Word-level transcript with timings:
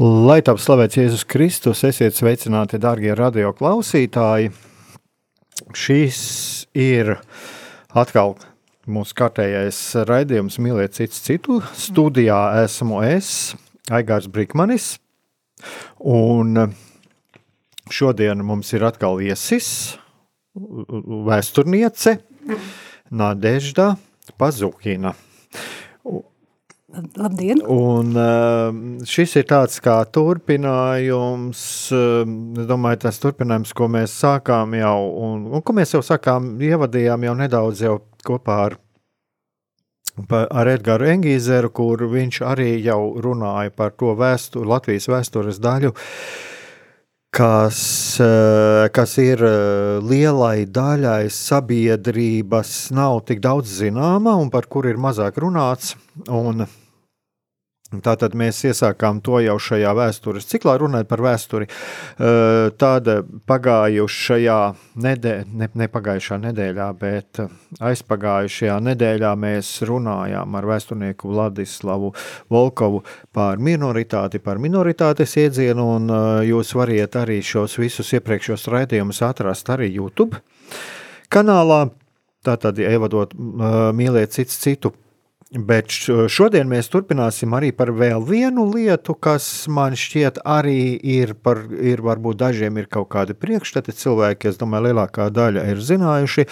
Lai 0.00 0.38
tā 0.40 0.54
slavēts 0.56 0.96
Jēzus 0.96 1.26
Kristus, 1.28 1.82
esiet 1.84 2.16
sveicināti, 2.16 2.78
darbie 2.80 3.10
radio 3.12 3.50
klausītāji. 3.52 4.48
Šis 5.76 6.20
ir 6.72 7.18
atkal 7.92 8.32
mūsu 8.88 9.18
kārtējais 9.20 9.82
raidījums, 10.08 10.56
mīliet 10.56 10.96
cits 10.96 11.20
citu. 11.26 11.58
Studijā 11.76 12.40
esmu 12.62 13.02
es, 13.10 13.52
Aigārs 13.92 14.30
Brīkmanis, 14.32 14.94
un 16.00 16.70
šodien 17.92 18.40
mums 18.40 18.72
ir 18.72 18.88
atkal 18.88 19.20
viesis, 19.20 19.98
vēsturniece 20.56 22.22
Nadežda 23.12 23.98
Pazukina. 24.40 25.12
Labdien! 26.90 27.60
Un, 27.70 28.10
uh, 28.18 29.04
šis 29.06 29.36
ir 29.38 29.46
tāds 29.46 29.78
kā 29.82 30.00
turpinājums, 30.10 31.62
uh, 31.94 32.24
es 32.58 32.66
domāju, 32.66 33.02
tas 33.04 33.20
turpinājums, 33.22 33.74
ko 33.78 33.86
mēs 33.92 34.16
sākām 34.18 34.74
jau, 34.74 34.96
un, 35.22 35.44
un 35.54 35.62
ko 35.62 35.74
mēs 35.76 35.94
jau 35.94 36.02
sākām, 36.02 36.56
ievadījām 36.66 37.28
jau 37.28 37.34
nedaudz 37.38 37.84
jau 37.86 37.94
kopā 38.26 38.56
ar, 38.64 38.76
ar 40.50 40.72
Edgaru 40.72 41.12
Engīzeru, 41.14 41.70
kur 41.70 42.02
viņš 42.10 42.42
arī 42.50 42.72
jau 42.82 43.00
runāja 43.22 43.70
par 43.70 43.94
to 43.94 44.16
vēsturi, 44.18 44.66
Latvijas 44.74 45.06
vēstures 45.12 45.62
daļu, 45.62 45.94
kas, 47.30 47.80
uh, 48.18 48.90
kas 48.90 49.14
ir 49.22 49.46
lielai 50.02 50.66
daļai 50.66 51.30
sabiedrības 51.38 52.74
nav 52.98 53.22
tik 53.30 53.46
daudz 53.46 53.78
zināma 53.78 54.34
un 54.42 54.50
par 54.50 54.66
kur 54.66 54.90
ir 54.90 54.98
mazāk 54.98 55.38
runāts, 55.38 55.94
un 56.26 56.66
Tātad 57.90 58.36
mēs 58.38 58.60
iesākām 58.68 59.18
to 59.26 59.40
jau 59.42 59.56
šajā 59.58 59.90
vēstures 59.98 60.44
ciklā, 60.46 60.76
runājot 60.78 61.08
par 61.10 61.22
vēsturi. 61.24 61.66
Tāda 62.78 63.16
pagājušajā 63.50 64.58
nedēļā, 65.06 65.48
ne, 65.58 65.68
ne 65.74 65.88
pagājušā 65.90 66.38
nedēļā, 66.44 66.86
bet 67.00 67.42
aizpagājušajā 67.82 68.78
nedēļā 68.86 69.32
mēs 69.42 69.72
runājām 69.90 70.54
ar 70.60 70.70
vēsturnieku 70.70 71.34
Vladislavu 71.34 72.12
Volkovu 72.54 73.02
par 73.34 73.58
minoritāti, 73.58 74.38
par 74.38 74.62
minoritātes 74.62 75.34
iedzienu, 75.42 75.90
un 75.98 76.16
jūs 76.46 76.70
variet 76.78 77.18
arī 77.18 77.40
šos 77.42 77.74
visus 77.82 78.14
iepriekšējos 78.14 78.70
raidījumus 78.70 79.24
atrast 79.26 79.74
arī 79.74 79.90
YouTube 79.96 80.38
kanālā. 81.26 81.88
Tātad, 82.46 82.78
ievadot 82.80 83.34
mīlēt 83.36 84.38
cits 84.38 84.62
citu 84.62 84.94
Bet 85.50 85.90
šodien 86.30 86.68
mēs 86.70 86.86
turpināsim 86.92 87.50
arī 87.58 87.72
par 87.74 87.90
vēl 87.90 88.22
vienu 88.22 88.68
lietu, 88.70 89.16
kas 89.18 89.66
man 89.66 89.96
šķiet 89.98 90.38
arī 90.46 90.94
ir 90.94 91.32
par, 91.34 91.64
ir 91.74 92.04
varbūt 92.06 92.38
dažiem 92.38 92.78
ir 92.78 92.86
kaut 92.86 93.08
kādi 93.10 93.34
priekšstati 93.34 93.90
cilvēki, 93.98 94.46
es 94.46 94.60
domāju, 94.60 94.86
lielākā 94.86 95.26
daļa 95.34 95.64
ir 95.72 95.82
zinājuši, 95.82 96.44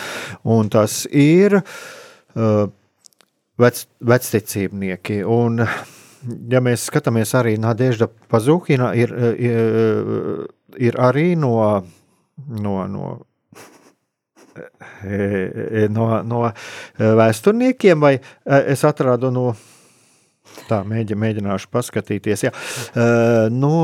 un 0.50 0.72
tas 0.74 1.04
ir 1.14 1.60
uh, 1.60 2.66
vec, 3.62 3.84
vecticībnieki. 4.02 5.20
Un, 5.30 5.62
ja 6.50 6.64
mēs 6.66 6.88
skatāmies 6.90 7.36
arī 7.38 7.54
Nadežda 7.62 8.10
Pazūkina, 8.10 8.90
ir, 8.98 9.14
ir, 9.38 10.44
ir 10.90 10.98
arī 10.98 11.28
no, 11.38 11.54
no, 12.50 12.76
no 12.90 13.14
no, 15.94 16.06
no 16.22 16.44
vēsturniekiem, 16.98 18.00
vai 18.00 18.14
es 18.44 18.84
atradu 18.88 19.32
no 19.34 19.48
Tā, 20.68 20.80
mēģi, 20.88 21.16
mēģināšu 21.18 21.70
paskatīties. 21.72 22.44
Jā. 22.48 22.52
No, 23.52 23.74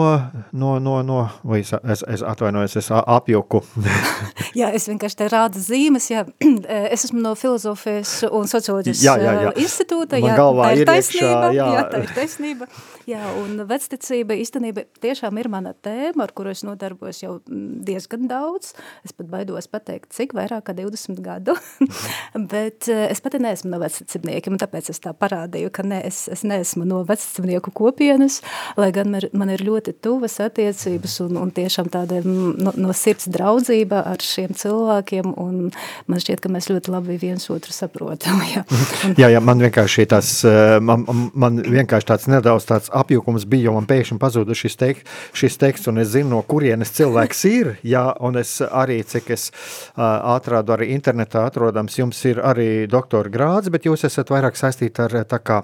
no, 0.53 0.75
no, 0.83 0.97
no 1.07 1.19
vai 1.47 1.61
es, 1.63 1.73
es, 1.73 2.03
es 2.11 2.25
atvainojos, 2.27 2.77
es 2.81 2.91
apjuku. 2.95 3.63
jā, 4.61 4.71
es 4.75 4.89
vienkārši 4.91 5.21
te 5.21 5.29
rādu 5.33 5.63
zīmes. 5.63 6.11
Jā. 6.13 6.25
Es 6.95 7.05
esmu 7.07 7.21
no 7.23 7.33
filozofijas 7.39 8.11
un 8.35 8.49
socioloģijas 8.49 9.01
jā, 9.03 9.15
jā, 9.21 9.33
jā. 9.47 9.51
institūta. 9.61 10.19
Man 10.21 10.31
jā, 10.31 10.35
galvā 10.39 10.67
tā 10.67 10.75
ir, 10.75 10.83
ir 10.83 10.89
taisnība. 10.89 11.31
Iekšā, 11.31 11.55
jā. 11.57 11.67
jā, 11.75 11.83
tā 11.93 12.01
ir 12.03 12.13
taisnība. 12.17 12.69
Jā, 13.11 13.23
un 13.41 13.65
vecticība 13.69 14.37
īstenība 14.41 14.85
tiešām 15.05 15.41
ir 15.43 15.49
mana 15.53 15.75
tēma, 15.75 16.27
ar 16.27 16.35
kuru 16.37 16.53
es 16.53 16.65
nodarbos 16.67 17.21
jau 17.23 17.35
diezgan 17.47 18.29
daudz. 18.31 18.73
Es 19.07 19.17
pat 19.17 19.29
baidos 19.33 19.69
pateikt, 19.73 20.13
cik 20.17 20.37
vairāk 20.37 20.69
kā 20.69 20.77
20 20.77 21.21
gadu. 21.25 21.57
Bet 22.53 22.89
es 22.89 23.23
pati 23.25 23.41
neesmu 23.43 23.73
no 23.75 23.81
vecticībniekiem, 23.83 24.57
un 24.57 24.63
tāpēc 24.63 24.93
es 24.95 25.03
tā 25.05 25.15
parādīju, 25.19 25.73
ka 25.75 25.87
ne, 25.87 26.01
es, 26.09 26.25
es 26.33 26.45
neesmu 26.47 26.64
esmu 26.65 26.87
no 26.89 27.03
vecumnieku 27.07 27.73
kopienas, 27.75 28.41
lai 28.81 28.91
gan 28.95 29.15
man 29.33 29.53
ir 29.53 29.65
ļoti 29.65 29.95
tuvas 30.05 30.39
attiecības 30.43 31.21
un, 31.27 31.39
un 31.45 31.53
tiešām 31.55 31.91
tāda 31.93 32.21
no, 32.25 32.73
no 32.75 32.95
sirds 32.97 33.29
draudzība 33.31 34.03
ar 34.11 34.25
šiem 34.25 34.55
cilvēkiem, 34.59 35.35
un 35.41 35.71
man 36.11 36.23
šķiet, 36.23 36.43
ka 36.43 36.51
mēs 36.53 36.71
ļoti 36.73 36.93
labi 36.95 37.19
viens 37.21 37.47
otru 37.53 37.75
saprotam. 37.75 38.41
Jā, 38.55 38.63
un, 38.71 39.15
jā, 39.19 39.29
jā 39.33 39.41
man 39.43 39.63
vienkārši 39.63 40.07
tas, 40.11 40.29
eh, 40.47 40.77
man, 40.85 41.05
man 41.35 41.59
vienkārši 41.63 42.09
tāds 42.11 42.29
nedaudz 42.31 42.67
tāds 42.69 42.91
apjukums 42.95 43.47
bija, 43.51 43.69
jo 43.69 43.77
man 43.77 43.89
pēkšņi 43.89 44.19
pazuda 44.21 44.57
šis, 44.59 44.77
teik, 44.81 45.03
šis 45.37 45.59
teksts, 45.61 45.91
un 45.91 46.03
es 46.03 46.13
zinu, 46.13 46.35
no 46.35 46.43
kurienes 46.47 46.93
cilvēks 46.97 47.45
ir, 47.59 47.73
jā, 47.87 48.07
un 48.25 48.41
es 48.41 48.57
arī, 48.65 49.01
cik 49.09 49.33
es 49.35 49.49
uh, 49.51 50.05
atrādu 50.35 50.77
arī 50.77 50.93
internetā 50.95 51.47
atrodams, 51.49 51.99
jums 51.99 52.21
ir 52.31 52.43
arī 52.45 52.69
doktora 52.91 53.33
grāds, 53.33 53.73
bet 53.73 53.89
jūs 53.89 54.07
esat 54.09 54.33
vairāk 54.35 54.59
saistīti 54.59 55.05
ar 55.05 55.23
tā 55.29 55.41
kā 55.43 55.63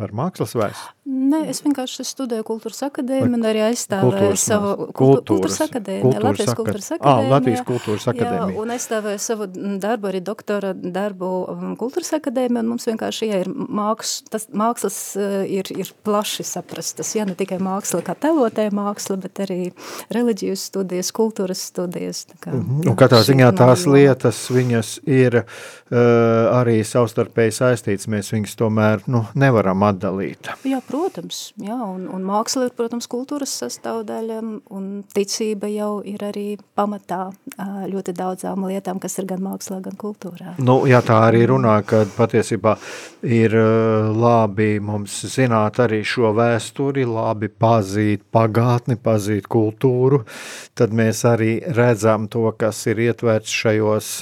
ar 0.00 0.14
mākslas 0.16 0.56
vēsturi? 0.58 0.95
Nē, 1.06 1.44
es 1.52 1.60
vienkārši 1.62 2.02
studēju 2.02 2.42
kultūras 2.48 2.80
akadēmiju 2.82 3.38
un 3.38 3.46
arī 3.46 3.60
aizstāvēju 3.68 4.38
savu 4.42 4.70
kultūras, 4.90 5.20
kultūras 5.28 5.60
akadēmiju, 5.62 6.22
Latvijas 6.24 6.56
kultūras 6.58 6.88
akadēmiju. 6.96 7.12
Ah, 7.12 7.28
Latvijas 7.30 7.62
kultūras 7.68 8.06
akadēmiju. 8.10 8.48
Jā, 8.56 8.62
un 8.64 8.72
aizstāvēju 8.74 9.20
savu 9.22 9.46
darbu, 9.84 10.08
arī 10.10 10.20
doktora 10.26 10.72
darbu 10.74 11.28
um, 11.52 11.76
kultūras 11.78 12.10
akadēmiju, 12.18 12.64
un 12.64 12.72
mums 12.72 12.88
vienkārši, 12.90 13.28
jā, 13.30 13.38
ir 13.44 13.50
māks, 13.54 14.16
tas 14.34 14.48
mākslas 14.50 14.98
uh, 15.20 15.36
ir, 15.46 15.70
ir 15.78 15.92
plaši 16.02 16.46
saprastas, 16.50 17.12
jā, 17.14 17.28
ne 17.30 17.38
tikai 17.38 17.60
māksla 17.62 18.02
kā 18.02 18.18
telotāja 18.26 18.74
māksla, 18.74 19.20
bet 19.22 19.44
arī 19.46 19.60
reliģijas 20.10 20.66
studijas, 20.72 21.12
kultūras 21.14 21.62
studijas. 21.70 22.24
Tā 22.32 22.40
kā, 22.40 22.50
mm 22.50 22.66
-hmm. 22.66 22.90
Un 22.90 22.98
katrā 22.98 23.22
ziņā 23.22 23.52
tās 23.54 23.86
lietas, 23.86 24.42
viņas 24.50 24.98
ir 25.06 25.38
uh, 25.38 25.96
arī 26.50 26.82
savstarpēji 26.82 27.58
saistītas, 27.62 28.10
mēs 28.10 28.34
viņas 28.34 28.58
tomēr, 28.58 29.06
nu, 29.06 29.22
nevaram 29.34 29.86
atdalīt. 29.86 30.50
Jā, 30.66 30.82
protams 30.82 30.95
Protams, 30.96 31.40
jā, 31.60 31.76
un, 31.76 32.06
un 32.08 32.22
māksla 32.24 32.66
ir, 32.66 32.72
protams, 32.76 33.04
kultūras 33.12 33.52
sastāvdaļa, 33.60 34.38
un 34.72 34.86
ticība 35.12 35.68
jau 35.68 36.00
ir 36.08 36.24
arī 36.24 36.46
pamatā 36.78 37.26
ļoti 37.92 38.14
daudzām 38.16 38.64
lietām, 38.70 39.00
kas 39.02 39.18
ir 39.20 39.28
gan 39.28 39.44
mākslā, 39.44 39.82
gan 39.84 39.98
kultūrā. 40.00 40.54
Nu, 40.56 40.78
jā, 40.88 41.02
tā 41.04 41.18
arī 41.26 41.44
runā, 41.50 41.76
ka 41.84 42.06
patiesībā 42.16 42.78
ir 43.28 43.58
labi 44.16 44.70
mums 44.80 45.18
zināt 45.36 45.82
arī 45.84 46.00
šo 46.06 46.32
vēsturi, 46.36 47.04
labi 47.04 47.52
pazīt 47.52 48.24
pagātni, 48.32 48.96
pazīt 48.96 49.50
kultūru, 49.52 50.24
tad 50.76 50.96
mēs 50.96 51.26
arī 51.28 51.58
redzam 51.76 52.30
to, 52.32 52.48
kas 52.56 52.86
ir 52.88 53.04
ietverts 53.10 53.52
šajos 53.52 54.12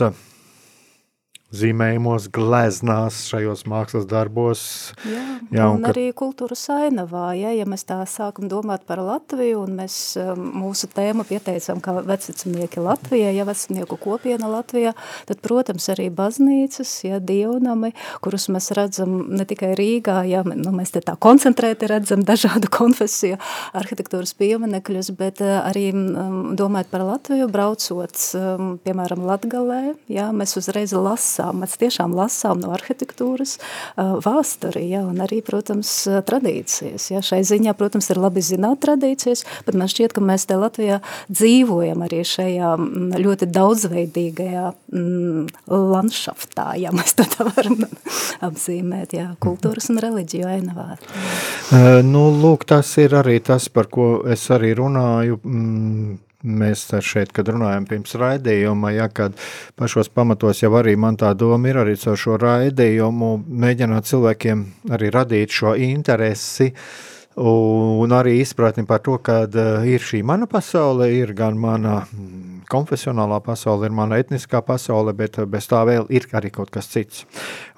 zīmējumos, 1.54 2.28
gleznās, 2.34 3.24
šajos 3.30 3.64
mākslas 3.70 4.06
darbos. 4.10 4.62
Jā, 5.06 5.22
jā 5.54 5.66
un, 5.70 5.78
un 5.78 5.84
ka... 5.86 5.92
arī 5.92 6.06
kultūras 6.16 6.64
ainavā, 6.72 7.30
ja, 7.38 7.52
ja 7.54 7.66
mēs 7.68 7.86
tā 7.88 8.00
sākam 8.10 8.48
domāt 8.50 8.84
par 8.88 9.02
Latviju, 9.04 9.62
un 9.64 9.76
mēs 9.80 9.96
um, 10.20 10.48
mūsu 10.64 10.88
tēmu 10.94 11.26
pieteicam, 11.28 11.80
kā 11.84 11.96
vecvecinieki 12.00 12.82
Latvijā, 12.84 13.30
ja 13.34 13.46
vecvecnieku 13.48 13.98
kopiena 14.02 14.50
Latvijā, 14.50 14.94
tad, 15.28 15.40
protams, 15.44 15.88
arī 15.94 16.08
baznīcas, 16.14 16.92
ja, 17.06 17.20
dievnami, 17.22 17.92
kurus 18.24 18.48
mēs 18.52 18.72
redzam 18.76 19.16
ne 19.34 19.46
tikai 19.48 19.74
Rīgā, 19.78 20.20
ja, 20.30 20.44
nu, 20.48 20.74
mēs 20.74 20.94
te 20.94 21.04
tā 21.04 21.16
koncentrēti 21.20 21.90
redzam 21.90 22.26
dažādu 22.26 22.72
konfesiju 22.80 23.38
arhitektūras 23.76 24.34
pieminekļus, 24.40 25.12
bet 25.18 25.44
uh, 25.44 25.60
arī 25.68 25.90
um, 25.94 26.54
domājot 26.58 26.92
par 26.92 27.06
Latviju, 27.12 27.50
braucot, 27.52 28.18
um, 28.38 28.74
piemēram, 28.84 29.24
Latgalē, 29.28 29.82
ja, 30.12 30.30
mēs 30.34 30.58
uzreiz 30.60 30.94
lasām 30.96 31.43
lasām, 31.44 31.60
mēs 31.62 31.76
tiešām 31.78 32.14
lasām 32.14 32.60
no 32.60 32.72
arhitektūras 32.74 33.58
vēsturi, 33.96 34.88
ja, 34.90 35.02
un 35.04 35.20
arī, 35.20 35.42
protams, 35.44 36.06
tradīcijas. 36.26 37.10
Ja. 37.10 37.22
Šai 37.22 37.42
ziņā, 37.44 37.74
protams, 37.76 38.10
ir 38.10 38.18
labi 38.18 38.40
zināt 38.40 38.80
tradīcijas, 38.84 39.44
bet 39.66 39.74
man 39.74 39.88
šķiet, 39.88 40.14
ka 40.14 40.20
mēs 40.20 40.46
te 40.46 40.56
Latvijā 40.56 41.00
dzīvojam 41.28 42.04
arī 42.06 42.22
šajā 42.24 42.74
ļoti 43.20 43.50
daudzveidīgajā 43.52 44.72
mm, 44.92 45.46
landšaftā, 45.68 46.74
ja 46.80 46.92
mēs 46.94 47.16
to 47.18 47.26
tā 47.28 47.48
varam 47.50 47.84
apzīmēt, 48.48 49.16
ja, 49.16 49.34
kultūras 49.40 49.90
un 49.92 50.00
reliģiju 50.02 50.48
ainavā. 50.48 50.94
Uh, 50.94 52.00
nu, 52.04 52.28
lūk, 52.40 52.66
tas 52.68 52.88
ir 53.02 53.16
arī 53.18 53.40
tas, 53.44 53.68
par 53.68 53.90
ko 53.92 54.24
es 54.30 54.46
arī 54.54 54.74
runāju, 54.78 55.40
mm, 55.42 56.22
mēs 56.44 56.84
šeit, 57.04 57.32
kad 57.34 57.48
runājam 57.48 57.88
pirms 57.88 58.14
raidījuma, 58.20 58.92
ja 58.94 59.08
kad 59.08 59.38
pašos 59.80 60.12
pamatos 60.12 60.62
jau 60.62 60.72
arī 60.78 60.96
man 61.00 61.16
tā 61.20 61.32
doma 61.38 61.72
ir 61.72 61.80
arī 61.82 61.96
caur 62.00 62.20
šo 62.20 62.38
raidījumu, 62.42 63.32
mēģināt 63.64 64.12
cilvēkiem 64.12 64.68
arī 64.94 65.10
radīt 65.14 65.56
šo 65.56 65.74
interesi, 65.80 66.70
uh, 66.70 67.13
Un 67.34 68.12
arī 68.14 68.36
izpratni 68.38 68.84
par 68.86 69.00
to, 69.02 69.16
ka 69.18 69.40
uh, 69.48 69.82
ir 69.90 70.02
šī 70.02 70.20
mana 70.22 70.46
pasaule, 70.46 71.08
ir 71.10 71.32
gan 71.34 71.58
mana 71.58 72.04
mm, 72.06 72.62
konfesionālā 72.70 73.40
pasaule, 73.42 73.88
ir 73.88 73.96
mana 73.96 74.20
etniskā 74.22 74.60
pasaule, 74.62 75.10
bet 75.18 75.40
uh, 75.42 75.48
bez 75.50 75.66
tā 75.66 75.82
vēl 75.88 76.06
ir 76.14 76.28
arī 76.38 76.52
kaut 76.54 76.70
kas 76.70 76.86
cits. 76.92 77.24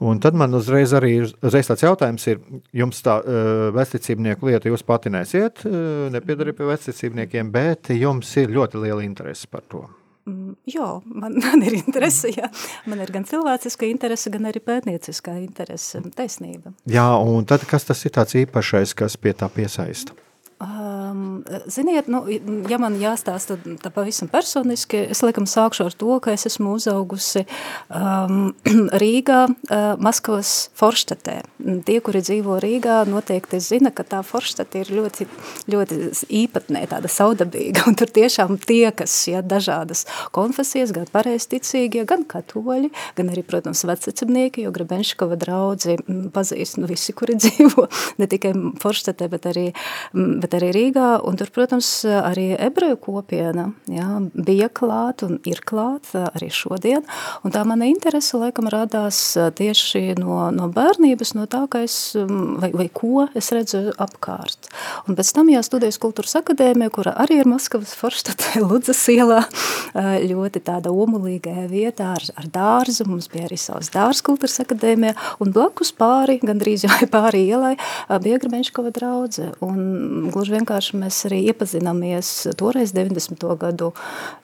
Un 0.05 0.21
tad 0.21 0.37
man 0.37 0.53
uzreiz 0.61 0.93
arī 0.93 1.23
uzreiz 1.25 1.73
tāds 1.73 1.87
jautājums 1.89 2.29
ir, 2.29 2.43
jums 2.77 3.01
tā 3.01 3.17
uh, 3.23 3.69
vecticībnieku 3.77 4.53
lieta, 4.53 4.69
jūs 4.69 4.85
pati 4.85 5.13
nesiet, 5.15 5.65
nepiedarīt 6.13 6.61
pie 6.61 6.73
vecticībniekiem, 6.75 7.53
bet 7.55 7.95
jums 7.97 8.37
ir 8.37 8.53
ļoti 8.53 8.85
liela 8.85 9.09
interese 9.09 9.49
par 9.49 9.65
to. 9.73 9.87
Mm, 10.27 10.57
jā, 10.67 10.87
man, 11.07 11.39
man 11.45 11.63
ir 11.63 11.79
interese, 11.79 12.33
jā. 12.35 12.51
Man 12.91 13.03
ir 13.05 13.13
gan 13.15 13.27
cilvēciska 13.29 13.87
interese, 13.89 14.33
gan 14.35 14.49
arī 14.51 14.63
pētnieciskā 14.65 15.37
interese, 15.39 16.03
taisnība. 16.19 16.75
Jā, 16.91 17.09
un 17.23 17.47
tad 17.47 17.67
kas 17.71 17.87
tas 17.87 18.03
ir 18.05 18.15
tāds 18.17 18.35
īpašais, 18.43 18.97
kas 18.99 19.19
pie 19.21 19.37
tā 19.39 19.51
piesaista? 19.53 20.17
Um, 21.17 21.45
ziniet, 21.67 22.09
nu, 22.09 22.23
ja 22.69 22.79
man 22.81 22.97
jāstāsta 23.01 23.57
tā 23.83 23.91
pavisam 23.95 24.29
personiski, 24.31 24.99
es 25.13 25.23
laikam 25.25 25.47
sākšu 25.49 25.87
ar 25.87 25.95
to, 25.97 26.17
ka 26.23 26.33
es 26.35 26.47
esmu 26.49 26.75
uzaugusi 26.77 27.45
um, 27.89 28.53
Rīgā, 29.03 29.41
uh, 29.49 29.85
Maskavas 30.03 30.69
Forštatē. 30.77 31.39
Tie, 31.87 31.99
kuri 32.05 32.23
dzīvo 32.25 32.59
Rīgā, 32.63 32.99
noteikti 33.09 33.61
zina, 33.63 33.93
ka 33.95 34.05
tā 34.07 34.23
Forštata 34.27 34.83
ir 34.83 34.93
ļoti, 34.97 35.29
ļoti 35.73 36.01
īpatnē, 36.43 36.85
tāda 36.91 37.11
saudabīga, 37.13 37.85
un 37.91 37.99
tur 37.99 38.13
tiešām 38.13 38.59
tiekas, 38.67 39.15
ja, 39.31 39.43
dažādas 39.47 40.05
konfesijas, 40.37 40.95
gan 40.97 41.09
pareisticīgie, 41.13 42.05
gan 42.09 42.27
katoļi, 42.29 42.93
gan 43.19 43.33
arī, 43.33 43.47
protams, 43.47 43.87
vececimnieki, 43.89 44.67
jo 44.67 44.75
Grebenškova 44.77 45.39
draudzi 45.41 45.99
pazīst 46.35 46.81
nu, 46.83 46.91
visi, 46.91 47.17
kuri 47.17 47.39
dzīvo, 47.43 47.89
ne 48.21 48.31
tikai 48.31 48.55
Forštatē, 48.83 49.31
bet 49.33 49.51
arī 49.53 49.69
bet 50.13 50.57
arī 50.57 50.73
Rīgā, 50.75 51.06
un 51.27 51.39
tur, 51.39 51.51
protams, 51.55 51.89
arī 52.07 52.51
ebreju 52.55 52.99
kopiena 53.03 53.69
jā, 53.91 54.09
bija 54.35 54.69
klāt 54.73 55.25
un 55.27 55.39
ir 55.49 55.63
klāt 55.67 56.13
arī 56.15 56.51
šodien, 56.53 57.05
un 57.45 57.55
tā 57.55 57.65
mana 57.69 57.89
interese 57.91 58.39
laikam 58.39 58.69
radās 58.73 59.19
tieši 59.59 60.17
no, 60.21 60.39
no 60.55 60.69
bērnības, 60.73 61.35
no 61.39 61.47
tā, 61.51 61.65
ka 61.71 61.83
es, 61.87 62.15
vai, 62.17 62.71
vai 62.75 62.89
ko 62.93 63.27
es 63.37 63.51
redzu 63.55 63.91
apkārt. 64.03 64.71
Un 65.07 65.19
pēc 65.19 65.33
tam 65.37 65.51
jāstudējas 65.53 66.01
kultūras 66.03 66.37
akadēmija, 66.41 66.93
kura 66.95 67.15
arī 67.25 67.41
ir 67.43 67.51
Maskavas 67.51 67.95
Forštatē, 68.01 68.63
Ludzas 68.65 69.03
ielā, 69.13 69.43
ļoti 70.31 70.63
tāda 70.67 70.93
omulīgajā 70.93 71.67
vietā 71.71 72.13
ar, 72.17 72.29
ar 72.41 72.51
dārzu, 72.53 73.07
mums 73.09 73.31
bija 73.33 73.47
arī 73.49 73.59
savs 73.61 73.91
dārs 73.95 74.23
kultūras 74.27 74.61
akadēmija, 74.65 75.17
un 75.43 75.53
blakus 75.57 75.93
pāri, 75.97 76.39
gandrīz 76.45 76.85
jau 76.87 77.11
pāri 77.13 77.47
ielai, 77.51 77.75
bija 78.23 78.41
Grabenškova 78.43 78.93
draudze, 78.95 79.51
un 79.65 80.31
gluži 80.35 80.57
vienkārši 80.57 80.96
mēs 80.97 81.19
arī 81.29 81.43
iepazināmies 81.51 82.31
toreiz 82.59 82.93
90. 82.97 83.45
gadu 83.61 83.93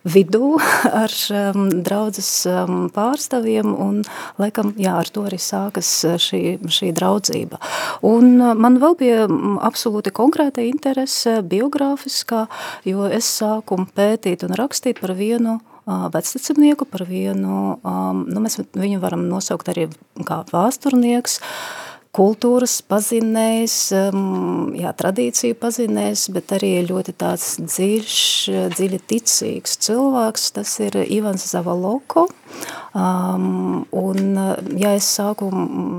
vidū 0.04 0.56
ar 1.02 1.14
um, 1.32 1.68
draudzes 1.84 2.30
um, 2.50 2.86
pārstāvjiem 2.94 3.72
un 3.72 4.00
laikam, 4.42 4.74
jā, 4.80 4.94
ar 5.02 5.10
to 5.12 5.26
arī 5.28 5.40
sākas 5.42 5.90
šī, 6.22 6.42
šī 6.68 6.92
draudzība. 6.96 7.60
Un 8.06 8.38
uh, 8.40 8.54
man 8.58 8.78
vēl 8.82 8.96
bija 9.00 9.26
mm, 9.26 9.58
absolūti 9.64 10.14
konkrēta 10.14 10.64
interese 10.66 11.40
biogrāfiskā, 11.42 12.46
jo 12.88 13.06
es 13.10 13.28
sāku 13.40 13.80
pētīt 13.96 14.46
un 14.46 14.56
rakstīt 14.58 15.02
par 15.02 15.16
vienu 15.18 15.58
uh, 15.58 16.08
vecticamnieku, 16.14 16.88
par 16.90 17.06
vienu, 17.08 17.78
um, 17.82 18.26
nu 18.28 18.44
mēs 18.44 18.60
viņu 18.76 19.00
varam 19.02 19.26
nosaukt 19.30 19.72
arī 19.72 19.88
kā 20.28 20.42
vēsturnieks, 20.52 21.40
uh, 21.40 21.81
kultūras 22.12 22.74
pazinējs, 22.84 23.76
um, 23.96 24.72
jā, 24.76 24.92
tradīciju 24.96 25.56
pazinējs, 25.60 26.26
bet 26.34 26.52
arī 26.58 26.74
ļoti 26.84 27.14
tāds 27.16 27.54
dziļš, 27.62 28.18
dziļi 28.74 29.00
ticīgs 29.08 29.78
cilvēks, 29.86 30.50
tas 30.58 30.76
ir 30.84 31.00
Ivans 31.06 31.48
Zavaloko, 31.54 32.28
Um, 32.92 33.86
un, 33.96 34.34
ja 34.76 34.90
es 34.92 35.06
sāku 35.16 35.46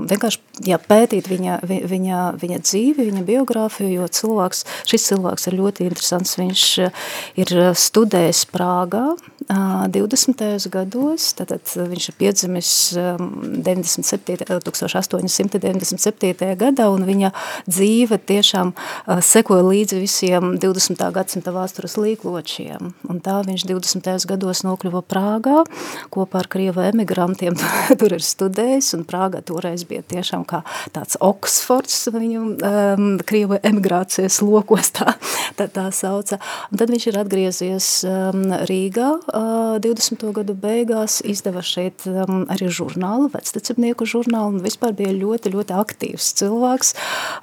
vienkārši 0.06 0.68
ja 0.68 0.76
pētīt 0.78 1.26
viņa, 1.26 1.56
viņa, 1.66 2.18
viņa 2.38 2.58
dzīvi, 2.62 3.08
viņa 3.08 3.22
biogrāfiju, 3.26 3.88
jo 3.96 4.06
cilvēks, 4.06 4.62
šis 4.86 5.08
cilvēks 5.08 5.48
ir 5.50 5.56
ļoti 5.58 5.88
interesants, 5.88 6.36
viņš 6.38 6.66
ir 7.42 7.52
studējis 7.74 8.44
Prāgā 8.54 9.02
20. 9.48 10.68
gados, 10.72 11.32
tad 11.36 11.52
viņš 11.74 12.08
ir 12.08 12.14
piedzimis 12.18 12.70
um, 12.96 13.62
97, 13.64 14.44
1897. 14.48 16.56
gadā, 16.60 16.88
un 16.92 17.04
viņa 17.08 17.30
dzīve 17.68 18.18
tiešām 18.28 18.72
sekoja 19.24 19.62
līdzi 19.66 20.00
visiem 20.00 20.58
20. 20.62 21.12
gadsimta 21.14 21.50
vēstures 21.54 21.96
līkločiem, 22.00 22.92
un 23.10 23.16
tā 23.24 23.36
viņš 23.46 23.62
20. 23.68 24.26
gados 24.30 24.58
nokļuva 24.66 25.00
Prāgā 25.04 25.58
kopā 26.14 26.36
ar 26.42 26.48
Krievu 26.50 26.80
emigrantiem 26.84 27.54
tur 28.00 28.10
ir 28.16 28.22
studējis, 28.24 28.88
un 28.98 29.02
Prāgā 29.08 29.38
toreiz 29.44 29.82
bija 29.88 30.02
tiešām 30.14 30.42
kā 30.48 30.58
tāds 30.94 31.14
Oksfords 31.24 31.96
viņu 32.14 32.42
um, 32.54 33.06
Krievu 33.26 33.56
emigrācijas 33.62 34.40
lokos 34.44 34.88
tā, 34.96 35.08
tā, 35.58 35.66
tā 35.68 35.86
sauca. 35.94 36.36
Un 36.70 36.74
tad 36.80 36.88
viņš 36.92 37.04
ir 37.10 37.16
atgriezies 37.20 37.88
um, 38.08 38.46
Rīgā 38.68 39.10
20. 39.34 40.24
gadu 40.36 40.54
beigās, 40.58 41.18
izdeva 41.26 41.62
šeit 41.64 42.06
um, 42.10 42.44
arī 42.52 42.68
žurnālu, 42.72 43.30
vectecibnieku 43.32 44.06
žurnālu, 44.08 44.56
un 44.56 44.64
vispār 44.64 44.94
bija 44.96 45.14
ļoti, 45.16 45.52
ļoti 45.54 45.76
aktīvs 45.76 46.32
cilvēks 46.40 46.94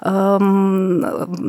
um, 0.08 1.02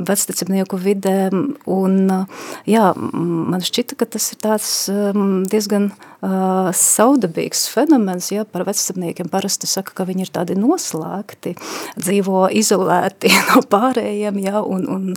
vectecibnieku 0.08 0.80
vidē, 0.82 1.30
un 1.66 2.26
jā, 2.70 2.88
man 2.96 3.64
šķita, 3.64 4.00
ka 4.00 4.10
tas 4.18 4.32
ir 4.34 4.42
tāds 4.44 4.74
um, 4.92 5.44
diezgan 5.50 5.92
saudabīgs 6.24 7.66
fenomens, 7.68 8.30
ja 8.32 8.46
par 8.48 8.64
vecapniekiem 8.68 9.28
parasti 9.32 9.68
saka, 9.68 9.92
ka 9.98 10.06
viņi 10.08 10.24
ir 10.24 10.32
tādi 10.32 10.56
noslēgti, 10.56 11.56
dzīvo 12.00 12.46
izolēti 12.56 13.32
no 13.50 13.64
pārējiem, 13.68 14.40
ja, 14.46 14.62
un, 14.64 14.88
un 14.88 15.12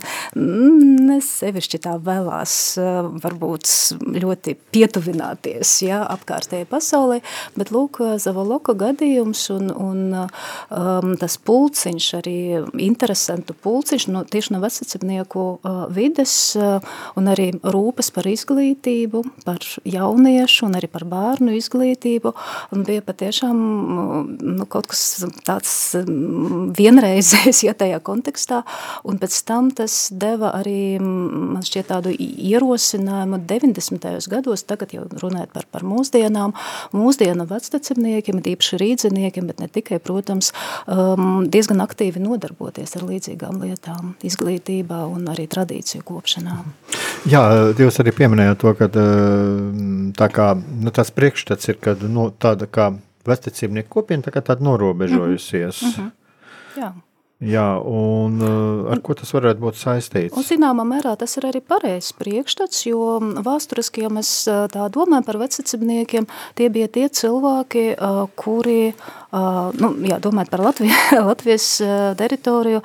nesevišķi 1.07 1.79
tā 1.85 1.95
vēlās 2.03 2.57
varbūt 3.23 3.71
ļoti 4.19 4.57
pietuvināties, 5.17 5.81
ja, 5.85 6.01
apkārtējai 6.05 6.67
pasaulē, 6.69 7.21
bet 7.57 7.71
lūk, 7.71 7.99
Zavaloka 8.21 8.73
gadījums 8.77 9.49
un, 9.51 9.71
un 9.71 9.99
um, 10.15 11.15
tas 11.17 11.37
pulciņš, 11.37 12.07
arī 12.19 12.37
interesantu 12.79 13.53
pulciņš, 13.53 14.07
no, 14.13 14.23
tieši 14.23 14.53
no 14.53 14.61
vecapnieku 14.61 15.45
uh, 15.61 15.87
vides 15.89 16.55
uh, 16.55 16.79
un 17.17 17.27
arī 17.27 17.51
rūpes 17.63 18.11
par 18.13 18.27
izglītību, 18.27 19.23
par 19.45 19.59
jauniešu 19.85 20.67
un 20.67 20.77
arī 20.77 20.89
par 20.91 21.05
bērnu 21.07 21.55
izglītību, 21.57 22.33
un 22.73 22.85
bija 22.87 23.01
patiešām 23.05 23.57
nu, 23.57 24.67
kaut 24.69 24.87
kas 24.91 25.25
tāds 25.47 25.73
vienreizējs, 26.77 27.63
ja 27.67 27.75
tajā 27.77 27.99
kontekstā, 28.05 28.63
un 29.07 29.19
pēc 29.21 29.41
tam 29.47 29.71
tas 29.71 30.09
deva 30.11 30.53
arī, 30.57 30.97
man 31.01 31.65
šķiet 31.65 31.89
tādu 31.89 32.13
ierosinājumu 32.13 33.41
90. 33.47 34.27
gados, 34.31 34.65
tagad 34.67 34.93
jau 34.93 35.06
runāt 35.21 35.51
par, 35.53 35.65
par 35.71 35.85
mūsdienām, 35.87 36.53
mūsdienu 36.95 37.47
vectecimniekiem, 37.49 38.41
īpaši 38.53 38.79
rīdziniekiem, 38.81 39.47
bet 39.47 39.63
ne 39.63 39.69
tikai, 39.71 39.99
protams, 40.03 40.51
um, 40.85 41.47
diezgan 41.51 41.81
aktīvi 41.83 42.21
nodarboties 42.23 42.97
ar 42.99 43.07
līdzīgām 43.07 43.61
lietām, 43.63 44.15
izglītībā 44.27 45.03
un 45.11 45.27
arī 45.33 45.47
tradīciju 45.51 46.05
kopšanā. 46.07 46.59
Jā, 47.27 47.43
jūs 47.77 47.99
arī 48.03 48.13
pieminējāt 48.15 48.61
to, 48.61 48.73
ka 48.77 48.87
tā 48.91 50.29
kā, 50.33 50.53
nu, 50.55 50.93
tas 50.95 51.11
priekšstats 51.11 51.73
ir, 51.73 51.81
ka 51.81 51.97
nu, 52.05 52.29
tāda 52.31 52.69
kā 52.69 52.91
vectecībnieku 53.27 53.91
kopiena 53.91 54.23
tā 54.27 54.33
kā 54.35 54.43
tāda 54.45 54.63
norobežojusies. 54.63 55.81
Mm 55.81 55.91
-hmm. 55.91 56.11
Jā. 56.77 56.93
Jā, 57.37 57.77
un 57.85 58.39
uh, 58.41 58.87
ar 58.89 58.97
ko 59.05 59.13
tas 59.13 59.29
varētu 59.35 59.61
būt 59.61 59.77
saistīts? 59.77 60.33
Un, 60.33 60.41
zināmā 60.41 60.81
mērā 60.89 61.11
tas 61.21 61.37
ir 61.37 61.45
arī 61.45 61.61
pareizs 61.61 62.15
priekšstats, 62.17 62.79
jo 62.89 63.19
vēsturiski, 63.45 64.01
ja 64.07 64.09
mēs 64.09 64.31
tā 64.73 64.87
domājam 64.89 65.27
par 65.27 65.37
vecacibniekiem, 65.43 66.25
tie 66.57 66.71
bija 66.73 66.89
tie 66.89 67.05
cilvēki, 67.13 67.83
uh, 67.93 68.23
kuri, 68.41 68.89
uh, 68.89 69.26
nu, 69.31 69.91
jā, 70.07 70.21
domājot 70.23 70.53
par 70.53 70.63
Latviju, 70.69 71.01
Latvijas 71.29 71.67
teritoriju, 72.19 72.83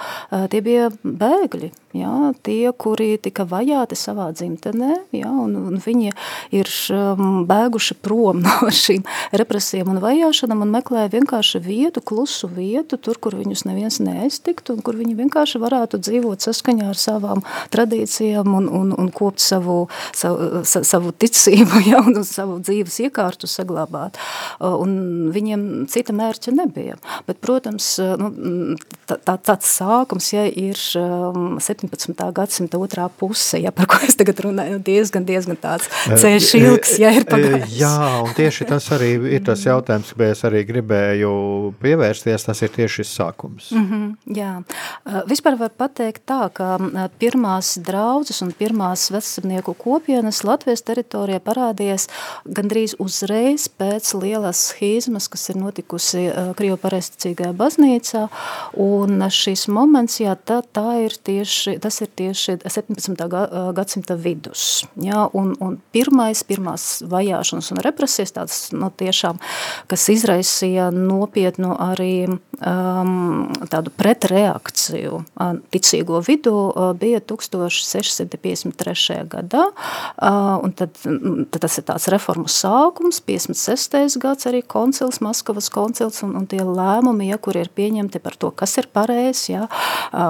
tie 0.50 0.62
bija 0.64 0.88
bēgļi, 1.04 1.70
jā, 1.96 2.32
tie, 2.42 2.72
kuri 2.72 3.14
tika 3.22 3.46
vajāti 3.49 3.99
savā 3.99 4.30
dzimtenē, 4.34 4.96
jā, 5.14 5.30
un, 5.30 5.54
un 5.70 5.78
viņi 5.82 6.12
ir 6.58 6.72
bēguši 7.49 7.99
prom 8.02 8.42
no 8.46 8.72
šīm 8.72 9.06
represijām 9.38 9.94
un 9.94 10.02
vajāšanām 10.02 10.66
un 10.66 10.75
meklēja 10.75 11.14
vienkārši 11.14 11.62
vietu, 11.62 12.02
klusu 12.02 12.50
vietu, 12.50 12.99
tur, 12.99 13.20
kur 13.22 13.38
viņus 13.38 13.66
neviens 13.68 14.00
neaiz 14.02 14.22
neiztiktu, 14.32 14.76
un 14.76 14.82
kur 14.82 14.96
viņi 14.96 15.16
vienkārši 15.18 15.61
varētu 15.61 16.00
dzīvot 16.02 16.40
saskaņā 16.40 16.88
ar 16.92 16.99
savām 16.99 17.42
tradīcijām 17.75 18.49
un, 18.56 18.68
un, 18.68 18.92
un 18.96 19.11
kopt 19.12 19.40
savu, 19.42 19.88
savu, 20.14 20.62
savu 20.64 21.12
ticību, 21.12 21.82
ja, 21.90 22.00
un 22.00 22.25
savu 22.25 22.58
dzīves 22.62 23.00
iekārtu 23.06 23.50
saglabāt. 23.50 24.18
Un 24.61 25.30
viņiem 25.34 25.87
cita 25.92 26.12
mērķa 26.16 26.31
nebija. 26.54 26.96
Bet, 27.26 27.40
protams, 27.44 27.98
nu, 27.98 28.76
tā, 29.08 29.18
tā, 29.18 29.36
tāds 29.50 29.68
sākums 29.78 30.32
ja, 30.32 30.46
ir 30.46 30.78
17. 30.78 32.12
Um, 32.12 32.32
gadsimta 32.32 32.80
otrā 32.80 33.08
puse, 33.08 33.60
ja, 33.60 33.72
par 33.74 33.88
ko 33.90 34.00
es 34.06 34.16
tagad 34.18 34.40
runāju, 34.44 34.78
nu, 34.78 34.82
diezgan, 34.84 35.26
diezgan 35.28 35.58
tāds 35.60 35.90
ceļš 36.08 36.54
ilgs, 36.60 36.96
ja 37.02 37.12
ir 37.16 37.26
pagājis. 37.28 37.76
Jā, 37.80 37.96
un 38.22 38.32
tieši 38.36 38.68
tas 38.70 38.88
arī 38.94 39.12
ir 39.36 39.44
tas 39.46 39.64
jautājums, 39.66 40.14
ko 40.16 40.28
es 40.28 40.44
arī 40.48 40.64
gribēju 40.68 41.32
pievērsties, 41.82 42.48
tas 42.48 42.62
ir 42.64 42.72
tieši 42.72 43.02
šis 43.02 43.12
sākums. 43.18 43.70
Mm 43.72 43.86
-hmm. 43.90 44.36
Jā, 44.36 44.62
vispār 45.26 45.58
var 45.58 45.70
pateikt 45.70 46.22
tā, 46.26 46.48
ka 46.52 46.78
pirmās 47.18 47.78
draudzes 47.78 48.42
un 48.42 48.52
pirmās 48.52 49.10
vecsamnieku 49.10 49.74
kopienas 49.74 50.44
Latvijas 50.44 50.82
teritorijā 50.82 51.40
parādījās 51.40 52.08
gandrīz 52.44 52.94
uzreiz 52.98 53.68
pēc 53.68 54.14
lielās 54.22 54.72
schīzmas, 54.72 55.28
kas 55.28 55.48
ir 55.48 55.56
notikusi 55.56 56.22
Krievu 56.57 56.79
pareisticīgajā 56.83 57.52
baznīcā, 57.59 58.25
un 58.81 59.26
šis 59.33 59.67
moments, 59.73 60.21
jā, 60.23 60.37
tā, 60.37 60.62
tā 60.64 60.87
ir 61.05 61.17
tieši, 61.17 61.76
tas 61.83 62.00
ir 62.05 62.12
tieši 62.23 62.59
17. 62.62 63.26
gadsimta 63.76 64.17
vidus, 64.17 64.87
jā, 64.97 65.26
un, 65.37 65.52
un 65.61 65.76
pirmais, 65.95 66.45
pirmās 66.47 67.02
vajāšanas 67.11 67.73
un 67.75 67.83
represijas 67.85 68.37
tādas, 68.38 68.62
nu, 68.73 68.88
tiešām, 69.02 69.41
kas 69.91 70.09
izraisīja 70.12 70.88
nopietnu 70.95 71.75
arī 71.91 72.14
um, 72.31 73.50
tādu 73.69 73.93
pret 73.97 74.23
pretreakciju 74.23 75.23
ticīgo 75.73 76.21
vidū 76.26 76.55
bija 76.99 77.21
1653. 77.25 79.17
gadā, 79.33 79.64
un 80.62 80.73
tad, 80.76 80.91
tad 81.02 81.61
tas 81.64 81.79
ir 81.79 81.85
tāds 81.88 82.09
reformu 82.12 82.50
sākums, 82.52 83.23
56. 83.25 84.19
gads 84.23 84.47
arī 84.50 84.62
koncils, 84.62 85.21
Maskavas 85.25 85.71
koncils, 85.73 86.12
un, 86.26 86.35
un 86.40 86.47
tie 86.50 86.61
lēmumi, 86.62 87.31
ja, 87.31 87.38
kur 87.42 87.57
ir 87.59 87.71
pieņemti 87.75 88.21
par 88.23 88.37
to, 88.37 88.52
kas 88.54 88.76
ir 88.81 88.88
pareizi, 88.92 89.54
ja, 89.54 89.66